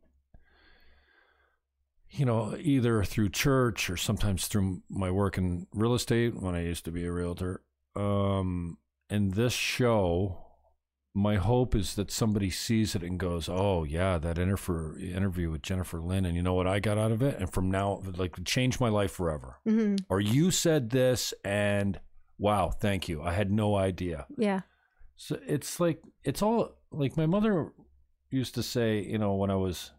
you 2.11 2.25
know 2.25 2.57
either 2.59 3.05
through 3.05 3.29
church 3.29 3.91
or 3.91 3.97
sometimes 3.97 4.49
through 4.49 4.83
my 4.89 5.11
work 5.11 5.37
in 5.39 5.67
real 5.75 5.95
estate 5.95 6.41
when 6.41 6.55
i 6.55 6.63
used 6.63 6.85
to 6.85 6.91
be 6.91 7.05
a 7.05 7.13
realtor. 7.13 7.63
Um 7.97 8.79
and 9.11 9.35
this 9.35 9.53
show 9.53 10.45
my 11.15 11.37
hope 11.37 11.75
is 11.75 11.95
that 11.97 12.11
somebody 12.11 12.51
sees 12.51 12.95
it 12.95 13.03
and 13.03 13.19
goes 13.19 13.49
oh 13.49 13.83
yeah 13.85 14.19
that 14.19 14.39
interview 14.39 14.95
interview 15.17 15.51
with 15.51 15.63
jennifer 15.63 16.01
lynn 16.01 16.25
and 16.25 16.37
you 16.37 16.43
know 16.43 16.55
what 16.55 16.67
i 16.67 16.79
got 16.79 16.99
out 16.99 17.11
of 17.13 17.23
it? 17.23 17.39
And 17.39 17.53
from 17.53 17.71
now 17.71 18.03
like 18.17 18.37
change 18.45 18.79
my 18.79 18.89
life 18.89 19.13
forever. 19.13 19.57
Hmm 19.65 19.97
or 20.09 20.21
you 20.21 20.51
said 20.51 20.91
this 20.91 21.35
and 21.45 21.99
wow 22.39 22.71
thank 22.71 23.09
you. 23.09 23.23
I 23.23 23.33
had 23.33 23.51
no 23.51 23.75
idea. 23.77 24.27
Yeah. 24.37 24.61
so 25.17 25.39
it's 25.47 25.81
like 25.81 26.01
it's 26.23 26.43
all 26.43 26.77
like 26.93 27.17
my 27.17 27.27
mother 27.27 27.73
used 28.31 28.55
to 28.55 28.63
say, 28.63 29.03
you 29.03 29.19
know, 29.19 29.35
when 29.35 29.51
I 29.51 29.57
was 29.57 29.93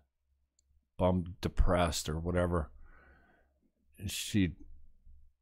bummed, 0.99 1.33
depressed, 1.41 2.07
or 2.07 2.19
whatever, 2.19 2.69
she'd 4.05 4.55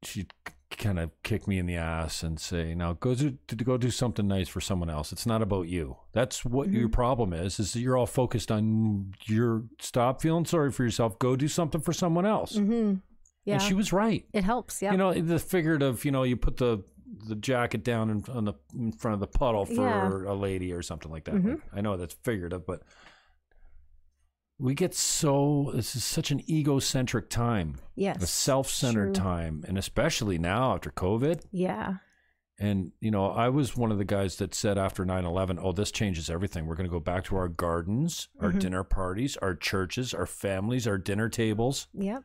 she'd 0.04 0.32
kind 0.70 1.00
of 1.00 1.10
kick 1.24 1.48
me 1.48 1.58
in 1.58 1.66
the 1.66 1.76
ass 1.76 2.24
and 2.24 2.40
say, 2.40 2.74
"Now 2.76 2.94
go 2.94 3.16
do 3.16 3.38
to 3.48 3.56
go 3.56 3.78
do 3.78 3.90
something 3.90 4.28
nice 4.28 4.48
for 4.48 4.62
someone 4.62 4.90
else. 4.90 5.12
It's 5.12 5.26
not 5.26 5.42
about 5.42 5.68
you. 5.68 5.98
That's 6.14 6.46
what 6.46 6.70
your 6.72 6.90
problem 6.90 7.34
is. 7.34 7.60
Is 7.60 7.74
that 7.74 7.80
you're 7.80 7.98
all 7.98 8.06
focused 8.06 8.52
on 8.52 9.14
your 9.26 9.64
stop 9.80 10.22
feeling 10.22 10.46
sorry 10.46 10.72
for 10.72 10.84
yourself. 10.84 11.18
Go 11.20 11.36
do 11.36 11.48
something 11.48 11.82
for 11.82 11.94
someone 11.94 12.26
else." 12.26 12.56
hmm 12.56 12.96
Yeah. 13.46 13.56
And 13.56 13.62
she 13.64 13.74
was 13.74 13.92
right. 13.94 14.26
it 14.34 14.44
helps. 14.44 14.82
Yeah. 14.82 14.92
You 14.92 14.98
know, 14.98 15.14
the 15.14 15.40
figurative, 15.40 16.06
you 16.06 16.12
know, 16.12 16.24
you 16.24 16.38
put 16.38 16.58
the 16.58 16.84
the 17.28 17.36
jacket 17.36 17.84
down 17.86 18.10
in, 18.10 18.24
on 18.30 18.44
the 18.46 18.54
in 18.76 18.92
front 18.92 19.14
of 19.14 19.20
the 19.22 19.28
puddle 19.28 19.66
for 19.66 20.24
Yeah. 20.26 20.32
a 20.32 20.36
lady 20.36 20.74
or 20.74 20.82
something 20.82 21.10
like 21.12 21.24
that. 21.26 21.36
Mhm. 21.36 21.50
Like, 21.52 21.62
I 21.74 21.82
know 21.82 21.96
that's 21.98 22.14
figurative, 22.24 22.66
but 22.66 22.84
we 24.60 24.74
get 24.74 24.94
so 24.96 25.72
this 25.76 25.96
is 25.96 26.04
such 26.04 26.32
an 26.32 26.42
egocentric 26.50 27.30
time, 27.30 27.76
yes. 27.96 28.22
a 28.24 28.28
self-centered 28.28 29.14
True. 29.14 29.24
time, 29.24 29.64
and 29.68 29.78
especially 29.78 30.38
now 30.38 30.74
after 30.74 30.90
COVID. 30.92 31.44
Yeah. 31.52 31.96
And 32.60 32.92
you 33.00 33.12
know, 33.12 33.28
I 33.28 33.50
was 33.50 33.78
one 33.78 33.92
of 33.92 34.00
the 34.00 34.04
guys 34.06 34.38
that 34.38 34.56
said 34.56 34.80
after 34.80 35.06
9/11, 35.06 35.60
"Oh, 35.62 35.74
this 35.74 35.92
changes 35.92 36.28
everything. 36.28 36.66
We're 36.66 36.76
going 36.76 36.90
to 36.90 36.92
go 36.92 37.00
back 37.00 37.24
to 37.26 37.36
our 37.36 37.48
gardens, 37.48 38.30
our 38.42 38.52
Mhm. 38.52 38.60
dinner 38.60 38.84
parties, 38.84 39.38
our 39.38 39.54
churches, 39.54 40.12
our 40.14 40.26
families, 40.26 40.88
our 40.88 40.98
dinner 40.98 41.30
tables." 41.30 41.88
Yep. 41.94 42.24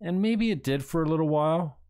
And 0.00 0.22
maybe 0.22 0.52
it 0.52 0.62
did 0.62 0.84
for 0.84 1.02
a 1.02 1.08
little 1.08 1.28
while. 1.28 1.80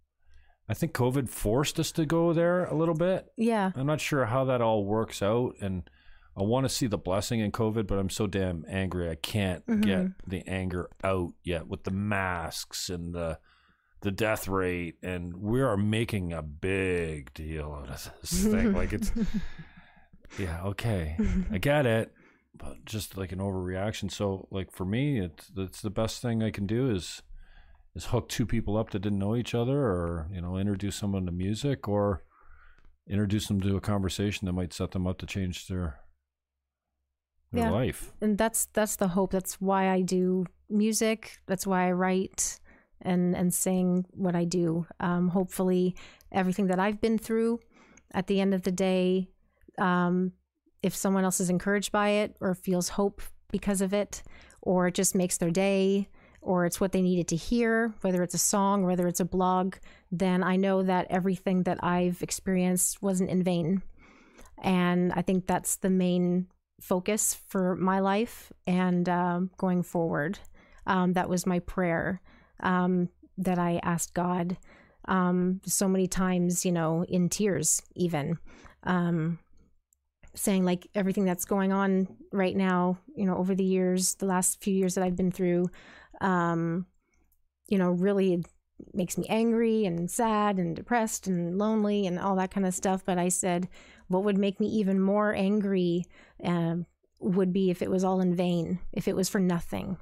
I 0.66 0.72
think 0.72 0.95
COVID 0.95 1.28
forced 1.28 1.78
us 1.78 1.93
to 1.93 2.07
go 2.07 2.32
there 2.32 2.64
a 2.64 2.74
little 2.74 2.95
bit. 2.95 3.26
Yeah. 3.37 3.72
I'm 3.76 3.87
not 3.87 4.01
sure 4.01 4.24
how 4.24 4.47
that 4.47 4.62
all 4.62 4.87
works 4.87 5.20
out. 5.20 5.55
And 5.61 5.91
I 6.37 6.43
want 6.43 6.64
to 6.64 6.68
see 6.68 6.87
the 6.87 6.99
blessing 6.99 7.41
in 7.41 7.53
COVID, 7.53 7.87
but 7.87 7.99
I'm 7.99 8.11
so 8.11 8.26
damn 8.26 8.64
angry. 8.68 9.09
I 9.09 9.14
can't 9.14 9.64
get 9.66 10.01
mm-hmm. 10.01 10.30
the 10.30 10.43
anger 10.49 10.91
out 11.05 11.32
yet 11.45 11.68
with 11.68 11.85
the 11.85 11.93
masks 11.93 12.89
and 12.89 13.14
the 13.14 13.39
the 14.01 14.11
death 14.11 14.49
rate. 14.49 14.97
And 15.03 15.37
we 15.37 15.61
are 15.62 15.76
making 15.76 16.32
a 16.32 16.43
big 16.43 17.32
deal 17.35 17.72
out 17.72 17.89
of 17.89 18.11
this 18.20 18.45
thing. 18.45 18.72
like 18.72 18.93
it's, 18.93 19.12
yeah, 20.39 20.62
okay. 20.64 21.16
I 21.51 21.59
get 21.59 21.87
it. 21.87 22.12
But 22.57 22.85
just 22.85 23.16
like 23.16 23.32
an 23.32 23.39
overreaction. 23.39 24.11
So 24.11 24.49
like 24.51 24.72
for 24.72 24.85
me, 24.85 25.20
it's, 25.20 25.51
it's 25.57 25.80
the 25.80 25.91
best 25.91 26.20
thing 26.20 26.43
I 26.43 26.51
can 26.51 26.66
do 26.66 26.91
is 26.91 27.22
is 27.95 28.07
hook 28.07 28.28
two 28.28 28.45
people 28.45 28.76
up 28.76 28.91
that 28.91 29.03
didn't 29.03 29.20
know 29.20 29.37
each 29.37 29.55
other 29.55 29.78
or 29.78 30.28
you 30.32 30.41
know 30.41 30.57
introduce 30.57 30.97
someone 30.97 31.26
to 31.26 31.32
music 31.32 31.89
or 31.89 32.24
introduce 33.09 33.47
them 33.47 33.61
to 33.61 33.76
a 33.76 33.80
conversation 33.80 34.47
that 34.47 34.53
might 34.53 34.72
set 34.72 34.91
them 34.91 35.07
up 35.07 35.18
to 35.18 35.26
change 35.26 35.68
their 35.68 36.01
Yeah. 37.57 37.70
life. 37.70 38.12
And 38.20 38.38
that's 38.38 38.66
that's 38.72 38.96
the 38.96 39.09
hope. 39.09 39.32
That's 39.32 39.61
why 39.61 39.90
i 39.90 40.00
do 40.00 40.46
music. 40.68 41.38
That's 41.46 41.66
why 41.66 41.88
i 41.88 41.92
write 41.92 42.59
and 43.02 43.36
and 43.36 43.52
sing 43.52 44.07
what 44.11 44.34
i 44.34 44.44
do. 44.44 44.86
Um, 45.00 45.28
hopefully 45.28 45.94
everything 46.34 46.66
that 46.66 46.78
i've 46.78 47.00
been 47.00 47.16
through 47.16 47.61
at 48.12 48.26
the 48.26 48.40
end 48.40 48.52
of 48.52 48.62
the 48.62 48.72
day 48.72 49.28
um, 49.78 50.32
if 50.82 50.94
someone 50.94 51.24
else 51.24 51.40
is 51.40 51.50
encouraged 51.50 51.92
by 51.92 52.11
it 52.11 52.36
or 52.40 52.55
feels 52.55 52.90
hope 52.90 53.22
because 53.50 53.80
of 53.80 53.94
it 53.94 54.22
or 54.61 54.88
it 54.88 54.94
just 54.94 55.14
makes 55.14 55.38
their 55.38 55.50
day 55.50 56.09
or 56.42 56.66
it's 56.66 56.80
what 56.80 56.92
they 56.92 57.00
needed 57.00 57.28
to 57.28 57.36
hear 57.36 57.94
whether 58.02 58.22
it's 58.22 58.34
a 58.34 58.38
song 58.38 58.84
whether 58.84 59.07
it's 59.09 59.20
a 59.20 59.24
blog 59.24 59.76
then 60.12 60.42
i 60.42 60.57
know 60.57 60.82
that 60.82 61.07
everything 61.09 61.62
that 61.62 61.82
i've 61.82 62.22
experienced 62.22 63.00
wasn't 63.02 63.30
in 63.30 63.42
vain. 63.42 63.82
And 64.62 65.12
i 65.12 65.22
think 65.22 65.46
that's 65.46 65.76
the 65.76 65.90
main 65.90 66.46
focus 66.81 67.35
for 67.49 67.77
my 67.77 68.01
life 68.01 68.53
and 68.66 69.09
um, 69.09 69.51
going 69.57 69.83
forward. 69.83 70.39
Um, 70.87 71.14
that 71.14 71.29
was 71.29 71.47
my 71.47 71.61
prayer 71.61 72.20
um, 72.61 73.09
that 73.39 73.59
I 73.59 73.81
asked 73.83 74.14
God 74.14 74.57
um, 75.07 75.61
so 75.64 75.89
many 75.89 76.07
times, 76.07 76.64
you 76.64 76.72
know, 76.72 77.05
in 77.05 77.29
tears, 77.29 77.83
even 77.95 78.39
um, 78.85 79.39
saying 80.35 80.64
like 80.64 80.87
everything 80.95 81.25
that's 81.25 81.45
going 81.45 81.72
on 81.72 82.09
right 82.33 82.57
now, 82.57 82.99
you 83.16 83.25
know, 83.25 83.37
over 83.37 83.55
the 83.55 83.64
years, 83.64 84.14
the 84.16 84.27
last 84.27 84.62
few 84.62 84.75
years 84.75 84.95
that 84.95 85.05
I've 85.05 85.16
been 85.16 85.33
through, 85.33 85.66
um, 86.20 86.87
you 87.68 87.79
know, 87.79 87.91
really 87.91 88.45
makes 88.93 89.16
me 89.16 89.27
angry 89.29 89.85
and 89.85 90.11
sad 90.11 90.59
and 90.59 90.75
depressed 90.75 91.27
and 91.27 91.59
lonely 91.59 92.07
and 92.07 92.18
all 92.18 92.37
that 92.37 92.51
kind 92.51 92.66
of 92.66 92.75
stuff. 92.75 93.05
But 93.05 93.18
I 93.18 93.29
said, 93.29 93.68
what 94.09 94.24
would 94.24 94.38
make 94.38 94.61
me 94.61 94.66
even 94.66 95.00
more 95.00 95.34
angry 95.34 96.05
um, 96.42 96.86
would 97.20 97.52
be 97.52 97.70
if 97.70 97.82
it 97.82 97.90
was 97.90 98.05
all 98.05 98.20
in 98.20 98.34
vain, 98.34 98.78
if 98.92 99.09
it 99.09 99.16
was 99.16 99.28
for 99.28 99.40
nothing. 99.40 99.96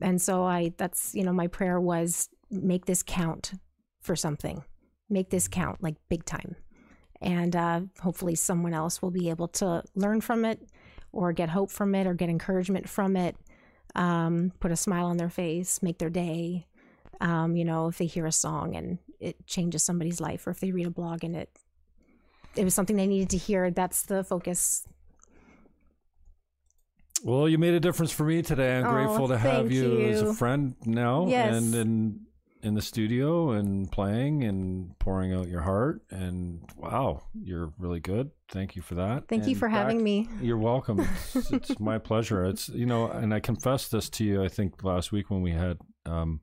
And 0.00 0.20
so 0.20 0.44
I, 0.44 0.72
that's, 0.76 1.14
you 1.14 1.24
know, 1.24 1.32
my 1.32 1.46
prayer 1.46 1.80
was 1.80 2.28
make 2.50 2.86
this 2.86 3.02
count 3.02 3.52
for 4.00 4.16
something, 4.16 4.64
make 5.08 5.30
this 5.30 5.48
count 5.48 5.82
like 5.82 5.96
big 6.08 6.24
time. 6.24 6.56
And 7.20 7.54
uh, 7.54 7.80
hopefully 8.00 8.34
someone 8.34 8.74
else 8.74 9.00
will 9.00 9.12
be 9.12 9.30
able 9.30 9.48
to 9.48 9.84
learn 9.94 10.20
from 10.20 10.44
it 10.44 10.60
or 11.12 11.32
get 11.32 11.50
hope 11.50 11.70
from 11.70 11.94
it 11.94 12.06
or 12.06 12.14
get 12.14 12.28
encouragement 12.28 12.88
from 12.88 13.16
it, 13.16 13.36
um, 13.94 14.52
put 14.58 14.72
a 14.72 14.76
smile 14.76 15.06
on 15.06 15.18
their 15.18 15.30
face, 15.30 15.82
make 15.82 15.98
their 15.98 16.10
day. 16.10 16.66
Um, 17.20 17.54
you 17.54 17.64
know, 17.64 17.86
if 17.86 17.98
they 17.98 18.06
hear 18.06 18.26
a 18.26 18.32
song 18.32 18.74
and 18.74 18.98
it 19.20 19.46
changes 19.46 19.84
somebody's 19.84 20.20
life, 20.20 20.46
or 20.46 20.50
if 20.50 20.58
they 20.58 20.72
read 20.72 20.88
a 20.88 20.90
blog 20.90 21.22
and 21.22 21.36
it 21.36 21.56
it 22.56 22.64
was 22.64 22.74
something 22.74 22.96
they 22.96 23.06
needed 23.06 23.30
to 23.30 23.36
hear. 23.38 23.70
That's 23.70 24.02
the 24.02 24.22
focus. 24.24 24.86
well 27.24 27.48
you 27.48 27.56
made 27.58 27.74
a 27.74 27.80
difference 27.80 28.10
for 28.12 28.24
me 28.24 28.42
today 28.42 28.78
i'm 28.78 28.86
Oh, 28.86 28.90
grateful 28.90 29.28
to 29.28 29.38
have 29.38 29.62
thank 29.68 29.72
you, 29.72 30.00
as 30.08 30.22
a 30.22 30.34
friend 30.34 30.74
now 30.84 31.26
Yes. 31.28 31.54
and 31.56 31.74
in 31.74 32.20
in 32.64 32.74
the 32.74 32.82
studio 32.82 33.50
and 33.52 33.90
playing 33.90 34.42
and 34.44 34.96
pouring 34.98 35.32
out 35.32 35.48
your 35.48 35.62
heart 35.62 36.02
and 36.10 36.60
wow 36.76 37.22
you're 37.34 37.72
really 37.78 38.00
good 38.00 38.30
thank 38.50 38.74
you 38.76 38.82
for 38.82 38.96
that 38.96 39.28
Thank 39.28 39.44
you 39.44 39.50
And 39.50 39.58
for 39.58 39.68
having 39.68 40.02
me. 40.02 40.28
You're 40.40 40.58
welcome. 40.58 41.00
It's, 41.34 41.50
it's 41.52 41.80
my 41.80 41.98
pleasure. 41.98 42.44
It's 42.44 42.68
you 42.68 42.86
know, 42.86 43.06
and 43.10 43.32
I 43.34 43.40
confessed 43.40 43.90
this 43.92 44.10
to 44.10 44.24
you. 44.24 44.44
I 44.44 44.48
think 44.48 44.84
last 44.84 45.10
week 45.10 45.30
when 45.30 45.40
we 45.42 45.52
had 45.52 45.78
um, 46.06 46.40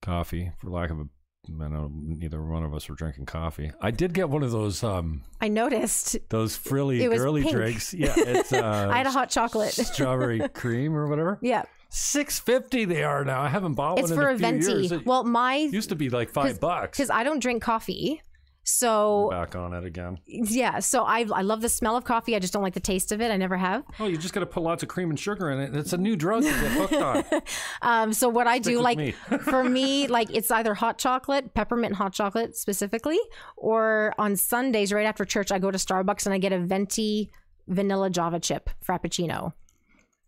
coffee, 0.00 0.52
for 0.58 0.70
lack 0.70 0.90
of 0.90 0.98
a, 1.00 1.04
I 1.48 1.68
know 1.68 1.90
neither 1.94 2.42
one 2.42 2.62
of 2.64 2.74
us 2.74 2.88
were 2.88 2.94
drinking 2.94 3.26
coffee. 3.26 3.70
I 3.80 3.90
did 3.90 4.12
get 4.14 4.28
one 4.28 4.42
of 4.42 4.50
those 4.50 4.82
um, 4.84 5.22
I 5.40 5.48
noticed. 5.48 6.16
those 6.28 6.56
frilly 6.56 6.98
girly 7.06 7.42
pink. 7.42 7.54
drinks. 7.54 7.94
Yeah, 7.94 8.14
it's 8.16 8.52
uh, 8.52 8.88
I 8.90 8.98
had 8.98 9.06
a 9.06 9.10
hot 9.10 9.30
chocolate. 9.30 9.72
strawberry 9.72 10.46
cream 10.54 10.94
or 10.96 11.06
whatever. 11.08 11.38
yeah, 11.42 11.64
Six 11.88 12.38
fifty 12.40 12.84
they 12.84 13.04
are 13.04 13.24
now. 13.24 13.40
I 13.40 13.48
haven't 13.48 13.74
bought 13.74 13.98
it's 14.00 14.10
one 14.10 14.18
for 14.18 14.28
in 14.28 14.32
a 14.32 14.34
a 14.34 14.38
venti. 14.38 14.66
years. 14.72 14.92
It 14.92 15.06
Well, 15.06 15.22
my 15.24 15.54
used 15.56 15.88
to 15.90 15.94
be 15.96 16.10
like 16.10 16.30
five 16.30 16.60
bucks. 16.60 16.98
because 16.98 17.10
I 17.10 17.22
don't 17.22 17.38
drink 17.40 17.62
coffee, 17.62 18.22
So 18.68 19.28
Back 19.30 19.54
on 19.54 19.72
it 19.72 19.84
again. 19.84 20.18
yeah, 20.26 20.80
so 20.80 21.04
I 21.04 21.24
I 21.32 21.42
love 21.42 21.60
the 21.60 21.68
smell 21.68 21.96
of 21.96 22.02
coffee. 22.02 22.34
I 22.34 22.40
just 22.40 22.52
don't 22.52 22.64
like 22.64 22.74
the 22.74 22.80
taste 22.80 23.12
of 23.12 23.20
it. 23.20 23.30
I 23.30 23.36
never 23.36 23.56
have. 23.56 23.84
Oh, 24.00 24.06
you 24.06 24.18
just 24.18 24.34
got 24.34 24.40
to 24.40 24.46
put 24.46 24.62
lots 24.64 24.82
of 24.82 24.88
cream 24.88 25.08
and 25.10 25.18
sugar 25.18 25.50
in 25.52 25.60
it. 25.60 25.74
It's 25.76 25.92
a 25.92 25.96
new 25.98 26.16
drug 26.16 26.42
to 26.42 26.48
get 26.50 26.72
hooked 26.72 26.92
on. 26.94 27.24
Um, 27.82 28.12
so 28.12 28.28
what 28.28 28.46
I 28.48 28.58
do, 28.58 28.80
like 28.80 28.98
me. 28.98 29.12
for 29.42 29.62
me, 29.62 30.06
like 30.08 30.34
it's 30.34 30.50
either 30.50 30.74
hot 30.74 30.98
chocolate, 30.98 31.54
peppermint 31.54 31.94
hot 31.94 32.12
chocolate 32.12 32.56
specifically, 32.56 33.18
or 33.56 34.12
on 34.18 34.34
Sundays 34.34 34.92
right 34.92 35.06
after 35.06 35.24
church, 35.24 35.52
I 35.52 35.58
go 35.60 35.70
to 35.70 35.78
Starbucks 35.78 36.26
and 36.26 36.34
I 36.34 36.38
get 36.38 36.52
a 36.52 36.58
venti 36.58 37.30
vanilla 37.68 38.10
Java 38.10 38.40
chip 38.40 38.70
frappuccino. 38.84 39.52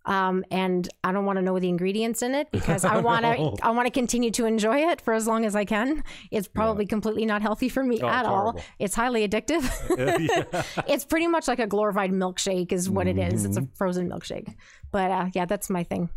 Um, 0.09 0.43
and 0.51 0.89
I 1.05 1.13
don't 1.13 1.27
want 1.27 1.37
to 1.37 1.43
know 1.43 1.59
the 1.59 1.69
ingredients 1.69 2.23
in 2.23 2.35
it 2.35 2.49
because 2.53 2.85
I 2.85 2.99
want 2.99 3.25
to. 3.25 3.55
I 3.63 3.71
want 3.71 3.87
to 3.87 3.91
continue 3.91 4.31
to 4.33 4.47
enjoy 4.47 4.79
it 4.91 5.03
for 5.03 5.13
as 5.13 5.27
long 5.27 5.45
as 5.45 5.55
I 5.55 5.67
can. 5.67 6.03
It's 6.31 6.49
probably 6.49 6.87
completely 6.87 7.27
not 7.27 7.43
healthy 7.43 7.69
for 7.69 7.85
me 7.85 8.01
Oh, 8.03 8.09
at 8.09 8.21
it's 8.21 8.29
all. 8.29 8.61
It's 8.79 8.95
highly 8.95 9.29
addictive. 9.29 9.63
yeah. 9.99 10.63
it's 10.89 11.05
pretty 11.05 11.27
much 11.27 11.47
like 11.47 11.59
a 11.59 11.67
glorified 11.67 12.11
milkshake, 12.11 12.73
is 12.73 12.89
what 12.89 13.07
it 13.07 13.19
is. 13.19 13.45
It's 13.45 13.59
a 13.59 13.69
frozen 13.75 14.09
milkshake. 14.09 14.55
But 14.91 15.11
uh, 15.11 15.27
yeah, 15.35 15.45
that's 15.45 15.69
my 15.69 15.85
thing. 15.85 16.09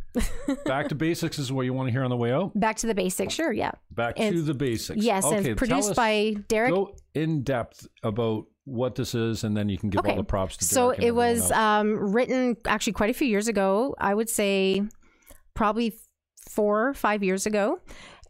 Back 0.65 0.87
to 0.89 0.95
basics 0.95 1.37
is 1.37 1.51
what 1.51 1.63
you 1.63 1.73
want 1.73 1.87
to 1.87 1.91
hear 1.91 2.03
on 2.05 2.09
the 2.09 2.15
way 2.15 2.31
out. 2.31 2.57
Back 2.57 2.77
to 2.77 2.87
the 2.87 2.95
basics, 2.95 3.33
sure, 3.33 3.51
yeah. 3.51 3.71
Back 3.91 4.15
to 4.15 4.41
the 4.41 4.53
basics. 4.53 5.03
Yes, 5.03 5.25
Okay, 5.25 5.51
it's 5.51 5.57
produced 5.57 5.95
by 5.95 6.35
Derek. 6.47 6.71
Go 6.71 6.95
in 7.13 7.43
depth 7.43 7.87
about 8.03 8.45
what 8.65 8.95
this 8.95 9.15
is, 9.15 9.43
and 9.43 9.55
then 9.55 9.69
you 9.69 9.77
can 9.77 9.89
give 9.89 10.05
all 10.05 10.15
the 10.15 10.23
props 10.23 10.57
to 10.57 10.65
so 10.65 10.87
Derek 10.87 10.97
and 10.99 11.07
it 11.07 11.11
was 11.11 11.51
um, 11.51 12.13
written 12.13 12.57
actually 12.65 12.93
quite 12.93 13.09
a 13.09 13.13
few 13.13 13.27
years 13.27 13.47
ago. 13.47 13.95
I 13.97 14.13
would 14.13 14.29
say 14.29 14.83
probably 15.53 15.97
four, 16.49 16.93
five 16.93 17.23
years 17.23 17.45
ago, 17.45 17.79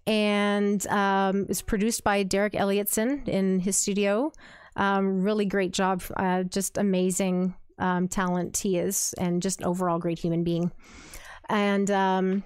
and 0.07 0.85
um, 0.87 1.43
it 1.43 1.47
was 1.49 1.61
produced 1.61 2.03
by 2.03 2.23
Derek 2.23 2.53
Elliotson 2.53 3.27
in 3.27 3.59
his 3.59 3.77
studio. 3.77 4.31
Um, 4.77 5.21
really 5.21 5.45
great 5.45 5.73
job, 5.73 6.01
uh, 6.15 6.43
just 6.43 6.77
amazing 6.77 7.53
um, 7.77 8.07
talent 8.07 8.57
he 8.57 8.77
is, 8.77 9.13
and 9.17 9.41
just 9.41 9.61
overall 9.63 9.99
great 9.99 10.19
human 10.19 10.43
being. 10.43 10.71
And 11.49 11.91
um, 11.91 12.43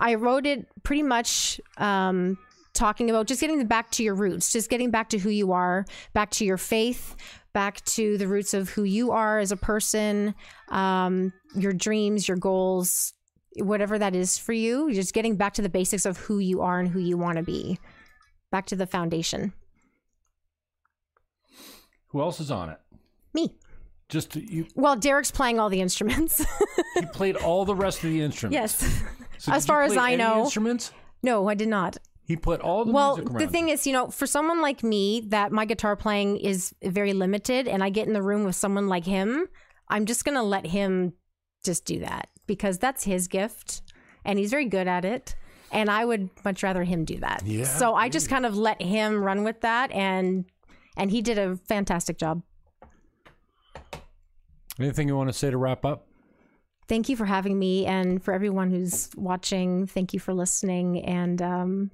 I 0.00 0.14
wrote 0.14 0.46
it 0.46 0.66
pretty 0.82 1.04
much 1.04 1.60
um, 1.78 2.38
talking 2.74 3.08
about 3.08 3.26
just 3.26 3.40
getting 3.40 3.64
back 3.66 3.90
to 3.92 4.02
your 4.02 4.14
roots, 4.14 4.52
just 4.52 4.68
getting 4.68 4.90
back 4.90 5.08
to 5.10 5.18
who 5.18 5.30
you 5.30 5.52
are, 5.52 5.84
back 6.12 6.30
to 6.32 6.44
your 6.44 6.56
faith, 6.58 7.16
back 7.52 7.82
to 7.84 8.18
the 8.18 8.26
roots 8.28 8.52
of 8.52 8.68
who 8.70 8.82
you 8.84 9.12
are 9.12 9.38
as 9.38 9.52
a 9.52 9.56
person, 9.56 10.34
um, 10.70 11.32
your 11.54 11.72
dreams, 11.72 12.26
your 12.28 12.36
goals, 12.36 13.12
whatever 13.56 13.98
that 13.98 14.14
is 14.16 14.36
for 14.38 14.52
you. 14.52 14.92
Just 14.92 15.14
getting 15.14 15.36
back 15.36 15.54
to 15.54 15.62
the 15.62 15.68
basics 15.68 16.04
of 16.04 16.18
who 16.18 16.38
you 16.40 16.60
are 16.62 16.80
and 16.80 16.88
who 16.88 16.98
you 16.98 17.16
want 17.16 17.38
to 17.38 17.44
be, 17.44 17.78
back 18.50 18.66
to 18.66 18.76
the 18.76 18.86
foundation. 18.86 19.52
Who 22.08 22.20
else 22.20 22.40
is 22.40 22.50
on 22.50 22.70
it? 22.70 22.78
Me. 23.32 23.54
Just 24.08 24.36
you. 24.36 24.66
Well, 24.74 24.96
Derek's 24.96 25.30
playing 25.30 25.58
all 25.58 25.68
the 25.68 25.80
instruments. 25.80 26.44
He 26.94 27.04
played 27.06 27.34
all 27.34 27.64
the 27.64 27.74
rest 27.74 28.04
of 28.04 28.10
the 28.10 28.20
instruments. 28.20 28.80
yes. 28.80 29.02
So 29.38 29.50
As 29.52 29.66
far 29.66 29.82
as 29.82 29.96
I 29.96 30.14
know- 30.14 30.42
instruments. 30.44 30.92
No, 31.24 31.48
I 31.48 31.54
did 31.54 31.66
not. 31.66 31.96
He 32.26 32.36
put 32.36 32.60
all 32.62 32.86
the 32.86 32.92
well 32.92 33.16
the 33.16 33.46
thing 33.46 33.68
is 33.68 33.86
you 33.86 33.92
know 33.92 34.08
for 34.08 34.26
someone 34.26 34.62
like 34.62 34.82
me 34.82 35.22
that 35.28 35.52
my 35.52 35.66
guitar 35.66 35.94
playing 35.94 36.38
is 36.38 36.74
very 36.82 37.12
limited 37.12 37.68
and 37.68 37.84
i 37.84 37.90
get 37.90 38.06
in 38.06 38.14
the 38.14 38.22
room 38.22 38.44
with 38.44 38.56
someone 38.56 38.88
like 38.88 39.04
him 39.04 39.46
i'm 39.90 40.06
just 40.06 40.24
gonna 40.24 40.42
let 40.42 40.66
him 40.66 41.12
just 41.64 41.84
do 41.84 41.98
that 41.98 42.30
because 42.46 42.78
that's 42.78 43.04
his 43.04 43.28
gift 43.28 43.82
and 44.24 44.38
he's 44.38 44.50
very 44.50 44.64
good 44.64 44.88
at 44.88 45.04
it 45.04 45.36
and 45.70 45.90
i 45.90 46.02
would 46.02 46.30
much 46.46 46.62
rather 46.62 46.82
him 46.82 47.04
do 47.04 47.18
that. 47.18 47.42
Yeah, 47.44 47.64
so 47.64 47.94
i 47.94 48.08
just 48.08 48.30
kind 48.30 48.46
of 48.46 48.56
let 48.56 48.80
him 48.80 49.22
run 49.22 49.44
with 49.44 49.60
that 49.60 49.92
and 49.92 50.46
and 50.96 51.10
he 51.10 51.20
did 51.20 51.38
a 51.38 51.56
fantastic 51.56 52.16
job. 52.18 52.42
Anything 54.78 55.08
you 55.08 55.16
want 55.16 55.28
to 55.28 55.32
say 55.32 55.50
to 55.50 55.58
wrap 55.58 55.84
up? 55.84 56.06
thank 56.88 57.08
you 57.08 57.16
for 57.16 57.24
having 57.24 57.58
me 57.58 57.86
and 57.86 58.22
for 58.22 58.32
everyone 58.34 58.70
who's 58.70 59.08
watching 59.16 59.86
thank 59.86 60.12
you 60.12 60.20
for 60.20 60.34
listening 60.34 61.02
and 61.04 61.40
um 61.40 61.90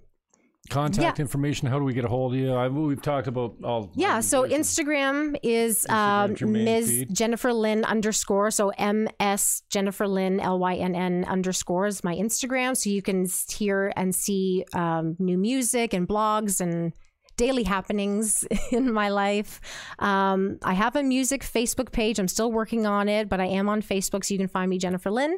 Contact 0.69 1.19
information. 1.19 1.67
How 1.67 1.79
do 1.79 1.85
we 1.85 1.95
get 1.95 2.05
a 2.05 2.09
hold 2.09 2.35
of 2.35 2.39
you? 2.39 2.53
I, 2.53 2.69
we've 2.69 3.03
talked 3.03 3.27
about 3.27 3.57
all. 3.65 3.91
Yeah, 3.97 4.21
so 4.21 4.47
Instagram 4.47 5.37
is 5.43 5.85
um, 5.89 6.31
Instagram's 6.31 6.41
your 6.41 6.51
main 6.51 6.65
Ms. 6.65 6.89
feed. 6.91 7.15
Jennifer 7.15 7.53
Lynn 7.53 7.85
underscore. 7.85 8.53
So 8.53 8.69
M 8.79 9.09
S 9.19 9.63
Jennifer 9.69 10.07
Lynn 10.07 10.39
L 10.39 10.61
Y 10.61 10.77
N 10.77 10.95
N 10.95 11.25
underscore 11.25 11.87
is 11.87 12.05
my 12.05 12.15
Instagram. 12.15 12.77
So 12.77 12.91
you 12.91 13.03
can 13.03 13.27
hear 13.49 13.93
and 13.97 14.15
see 14.15 14.65
um, 14.73 15.17
new 15.19 15.39
music 15.39 15.93
and 15.93 16.07
blogs 16.07 16.61
and 16.61 16.93
daily 17.41 17.65
happenings 17.65 18.45
in 18.71 18.93
my 18.93 19.09
life. 19.09 19.63
Um, 19.99 20.59
I 20.63 20.75
have 20.75 20.95
a 20.95 21.03
music 21.03 21.43
Facebook 21.43 21.91
page. 21.91 22.19
I'm 22.19 22.29
still 22.29 22.53
working 22.53 22.85
on 22.85 23.09
it, 23.09 23.31
but 23.31 23.41
I 23.41 23.47
am 23.47 23.67
on 23.67 23.81
Facebook, 23.81 24.27
so 24.27 24.35
you 24.35 24.39
can 24.39 24.47
find 24.47 24.69
me 24.69 24.77
Jennifer 24.77 25.11
Lynn. 25.11 25.35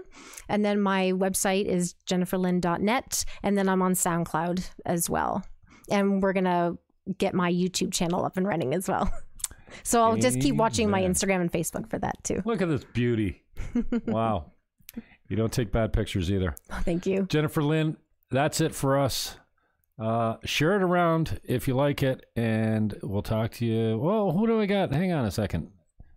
And 0.48 0.64
then 0.64 0.80
my 0.80 1.12
website 1.12 1.66
is 1.66 1.94
jenniferlynn.net, 2.10 3.24
and 3.44 3.56
then 3.56 3.68
I'm 3.68 3.82
on 3.82 3.92
SoundCloud 3.92 4.68
as 4.84 5.08
well. 5.08 5.44
And 5.88 6.20
we're 6.20 6.32
gonna 6.32 6.76
get 7.18 7.34
my 7.34 7.52
YouTube 7.52 7.92
channel 7.92 8.24
up 8.24 8.36
and 8.36 8.46
running 8.46 8.74
as 8.74 8.88
well. 8.88 9.10
So 9.84 10.02
I'll 10.02 10.18
just 10.18 10.38
keep 10.38 10.56
watching 10.56 10.90
my 10.90 11.00
Instagram 11.00 11.40
and 11.40 11.50
Facebook 11.50 11.88
for 11.88 11.98
that 11.98 12.22
too. 12.24 12.42
Look 12.44 12.60
at 12.60 12.68
this 12.68 12.84
beauty. 12.84 13.42
wow. 14.06 14.52
You 15.30 15.34
don't 15.34 15.50
take 15.50 15.72
bad 15.72 15.94
pictures 15.94 16.30
either. 16.30 16.54
Thank 16.82 17.06
you. 17.06 17.22
Jennifer 17.22 17.62
Lynn, 17.62 17.96
that's 18.30 18.60
it 18.60 18.74
for 18.74 18.98
us. 18.98 19.38
Uh, 19.98 20.36
share 20.44 20.74
it 20.77 20.82
around 20.82 21.40
if 21.44 21.69
you 21.69 21.74
like 21.74 22.02
it, 22.02 22.24
and 22.35 22.98
we'll 23.02 23.23
talk 23.23 23.52
to 23.52 23.66
you. 23.66 23.98
Well, 23.98 24.32
who 24.32 24.47
do 24.47 24.59
we 24.59 24.66
got? 24.66 24.93
Hang 24.93 25.12
on 25.12 25.24
a 25.24 25.31
second. 25.31 25.70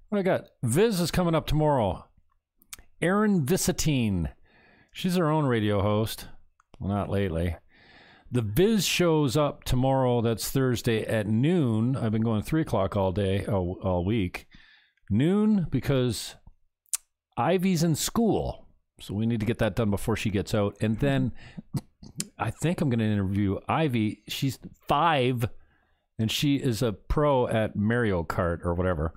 What 0.10 0.18
do 0.24 0.32
I 0.32 0.38
got? 0.38 0.48
Viz 0.64 1.00
is 1.00 1.12
coming 1.12 1.36
up 1.36 1.46
tomorrow. 1.46 2.06
Erin 3.02 3.46
Visitine. 3.46 4.32
She's 4.92 5.18
her 5.18 5.30
own 5.30 5.46
radio 5.46 5.82
host. 5.82 6.28
Well, 6.80 6.90
not 6.90 7.10
lately. 7.10 7.58
The 8.32 8.42
Viz 8.42 8.86
shows 8.86 9.38
up 9.38 9.64
tomorrow. 9.64 10.22
That's 10.22 10.50
Thursday 10.50 11.06
at 11.06 11.28
noon. 11.28 11.96
I've 11.96 12.12
been 12.12 12.24
going 12.24 12.42
three 12.42 12.62
o'clock 12.62 12.96
all 12.96 13.12
day, 13.12 13.46
all, 13.46 13.78
all 13.84 14.06
week. 14.06 14.48
Noon 15.10 15.68
because 15.70 16.36
Ivy's 17.38 17.84
in 17.84 17.96
school. 17.96 18.65
So 19.00 19.14
we 19.14 19.26
need 19.26 19.40
to 19.42 19.46
get 19.46 19.60
that 19.60 19.76
done 19.76 19.90
before 19.90 20.16
she 20.16 20.30
gets 20.30 20.54
out. 20.54 20.78
And 20.82 21.00
then 21.00 21.34
I 22.38 22.52
think 22.52 22.82
I'm 22.82 22.90
going 22.90 23.00
to 23.00 23.06
interview 23.06 23.60
Ivy. 23.68 24.24
She's 24.28 24.60
five 24.88 25.50
and 26.18 26.32
she 26.32 26.56
is 26.56 26.82
a 26.82 26.94
pro 26.94 27.48
at 27.48 27.76
Mario 27.76 28.24
Kart 28.24 28.64
or 28.64 28.74
whatever. 28.74 29.14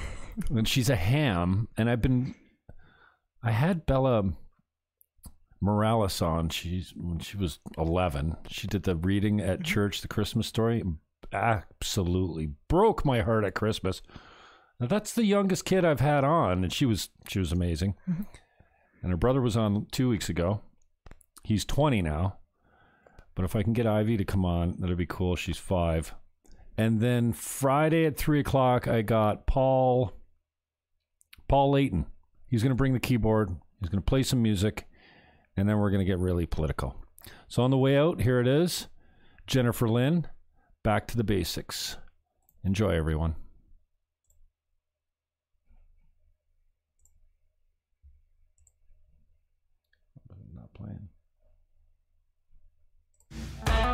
and 0.50 0.68
she's 0.68 0.90
a 0.90 0.96
ham. 0.96 1.68
And 1.76 1.88
I've 1.88 2.02
been, 2.02 2.34
I 3.42 3.52
had 3.52 3.86
Bella 3.86 4.32
Morales 5.60 6.20
on. 6.20 6.50
She's 6.50 6.92
when 6.94 7.20
she 7.20 7.36
was 7.36 7.58
11. 7.78 8.36
She 8.48 8.66
did 8.66 8.82
the 8.82 8.96
reading 8.96 9.40
at 9.40 9.60
mm-hmm. 9.60 9.64
church, 9.64 10.02
the 10.02 10.08
Christmas 10.08 10.46
story. 10.46 10.82
Absolutely 11.32 12.50
broke 12.68 13.04
my 13.04 13.22
heart 13.22 13.44
at 13.44 13.54
Christmas. 13.54 14.02
Now, 14.78 14.88
that's 14.88 15.14
the 15.14 15.24
youngest 15.24 15.64
kid 15.64 15.84
I've 15.84 16.00
had 16.00 16.24
on, 16.24 16.64
and 16.64 16.72
she 16.72 16.84
was 16.84 17.08
she 17.28 17.38
was 17.38 17.52
amazing. 17.52 17.94
Mm-hmm. 18.10 18.22
And 19.02 19.10
her 19.10 19.16
brother 19.16 19.40
was 19.40 19.56
on 19.56 19.86
two 19.90 20.08
weeks 20.08 20.28
ago. 20.28 20.60
He's 21.42 21.64
20 21.64 22.02
now. 22.02 22.38
But 23.34 23.44
if 23.44 23.56
I 23.56 23.62
can 23.62 23.72
get 23.72 23.86
Ivy 23.86 24.16
to 24.16 24.24
come 24.24 24.44
on, 24.44 24.76
that'd 24.78 24.96
be 24.96 25.06
cool. 25.06 25.36
She's 25.36 25.58
five. 25.58 26.14
And 26.76 27.00
then 27.00 27.32
Friday 27.32 28.06
at 28.06 28.16
three 28.16 28.40
o'clock, 28.40 28.86
I 28.86 29.02
got 29.02 29.46
Paul 29.46 30.12
Paul 31.48 31.72
Layton. 31.72 32.06
He's 32.48 32.62
going 32.62 32.70
to 32.70 32.76
bring 32.76 32.94
the 32.94 33.00
keyboard. 33.00 33.50
He's 33.80 33.90
going 33.90 34.02
to 34.02 34.08
play 34.08 34.22
some 34.22 34.42
music, 34.42 34.86
and 35.56 35.68
then 35.68 35.78
we're 35.78 35.90
going 35.90 36.00
to 36.00 36.10
get 36.10 36.18
really 36.18 36.46
political. 36.46 36.96
So 37.48 37.62
on 37.62 37.70
the 37.70 37.76
way 37.76 37.98
out, 37.98 38.22
here 38.22 38.40
it 38.40 38.46
is. 38.46 38.88
Jennifer 39.46 39.88
Lynn, 39.88 40.26
back 40.82 41.06
to 41.08 41.16
the 41.16 41.24
basics. 41.24 41.98
Enjoy, 42.64 42.90
everyone. 42.90 43.34
Not 50.54 50.72
playing. 50.74 51.08
There's 53.64 53.78
a 53.78 53.91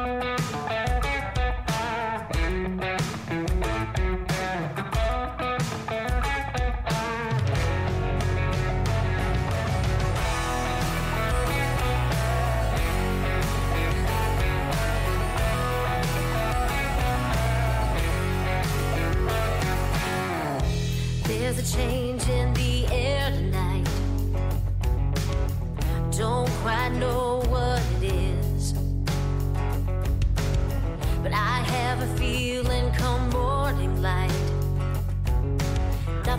change 21.69 21.98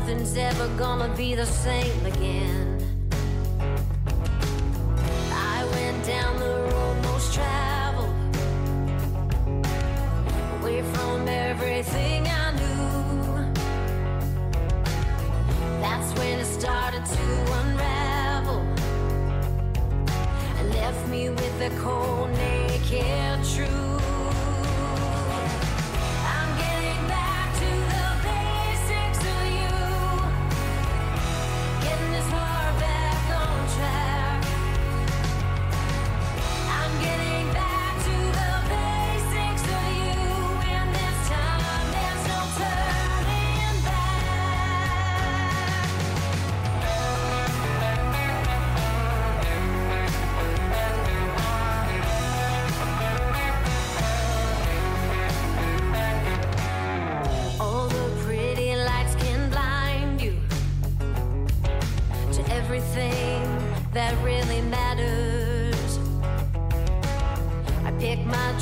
nothing's 0.10 0.38
ever 0.38 0.68
gonna 0.69 1.07
be 1.15 1.36
the 1.36 1.45
same 1.45 2.06
again. 2.06 2.77
I 5.31 5.64
went 5.72 6.03
down 6.03 6.40
the 6.40 6.49
road 6.49 6.98
most 7.03 7.31
traveled, 7.36 8.15
away 10.60 10.81
from 10.94 11.27
everything 11.27 12.27
I 12.27 12.52
knew. 12.60 13.53
That's 15.80 16.11
when 16.18 16.40
it 16.40 16.45
started 16.45 17.06
to 17.06 17.26
unravel 17.61 18.61
and 20.57 20.73
left 20.73 21.07
me 21.07 21.30
with 21.30 21.60
the 21.60 21.69
cold, 21.81 22.31
naked 22.31 23.44
truth. 23.53 23.89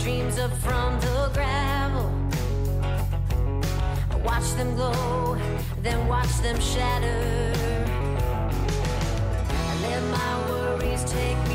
dreams 0.08 0.40
up 0.40 0.54
from 0.60 0.98
the 1.02 1.30
gravel. 1.34 2.10
Watch 4.24 4.50
them 4.54 4.74
glow, 4.76 5.38
then 5.82 6.08
watch 6.08 6.34
them 6.38 6.58
shatter. 6.62 7.54
I 9.50 9.82
let 9.82 10.02
my 10.18 10.50
worries 10.50 11.04
take. 11.12 11.47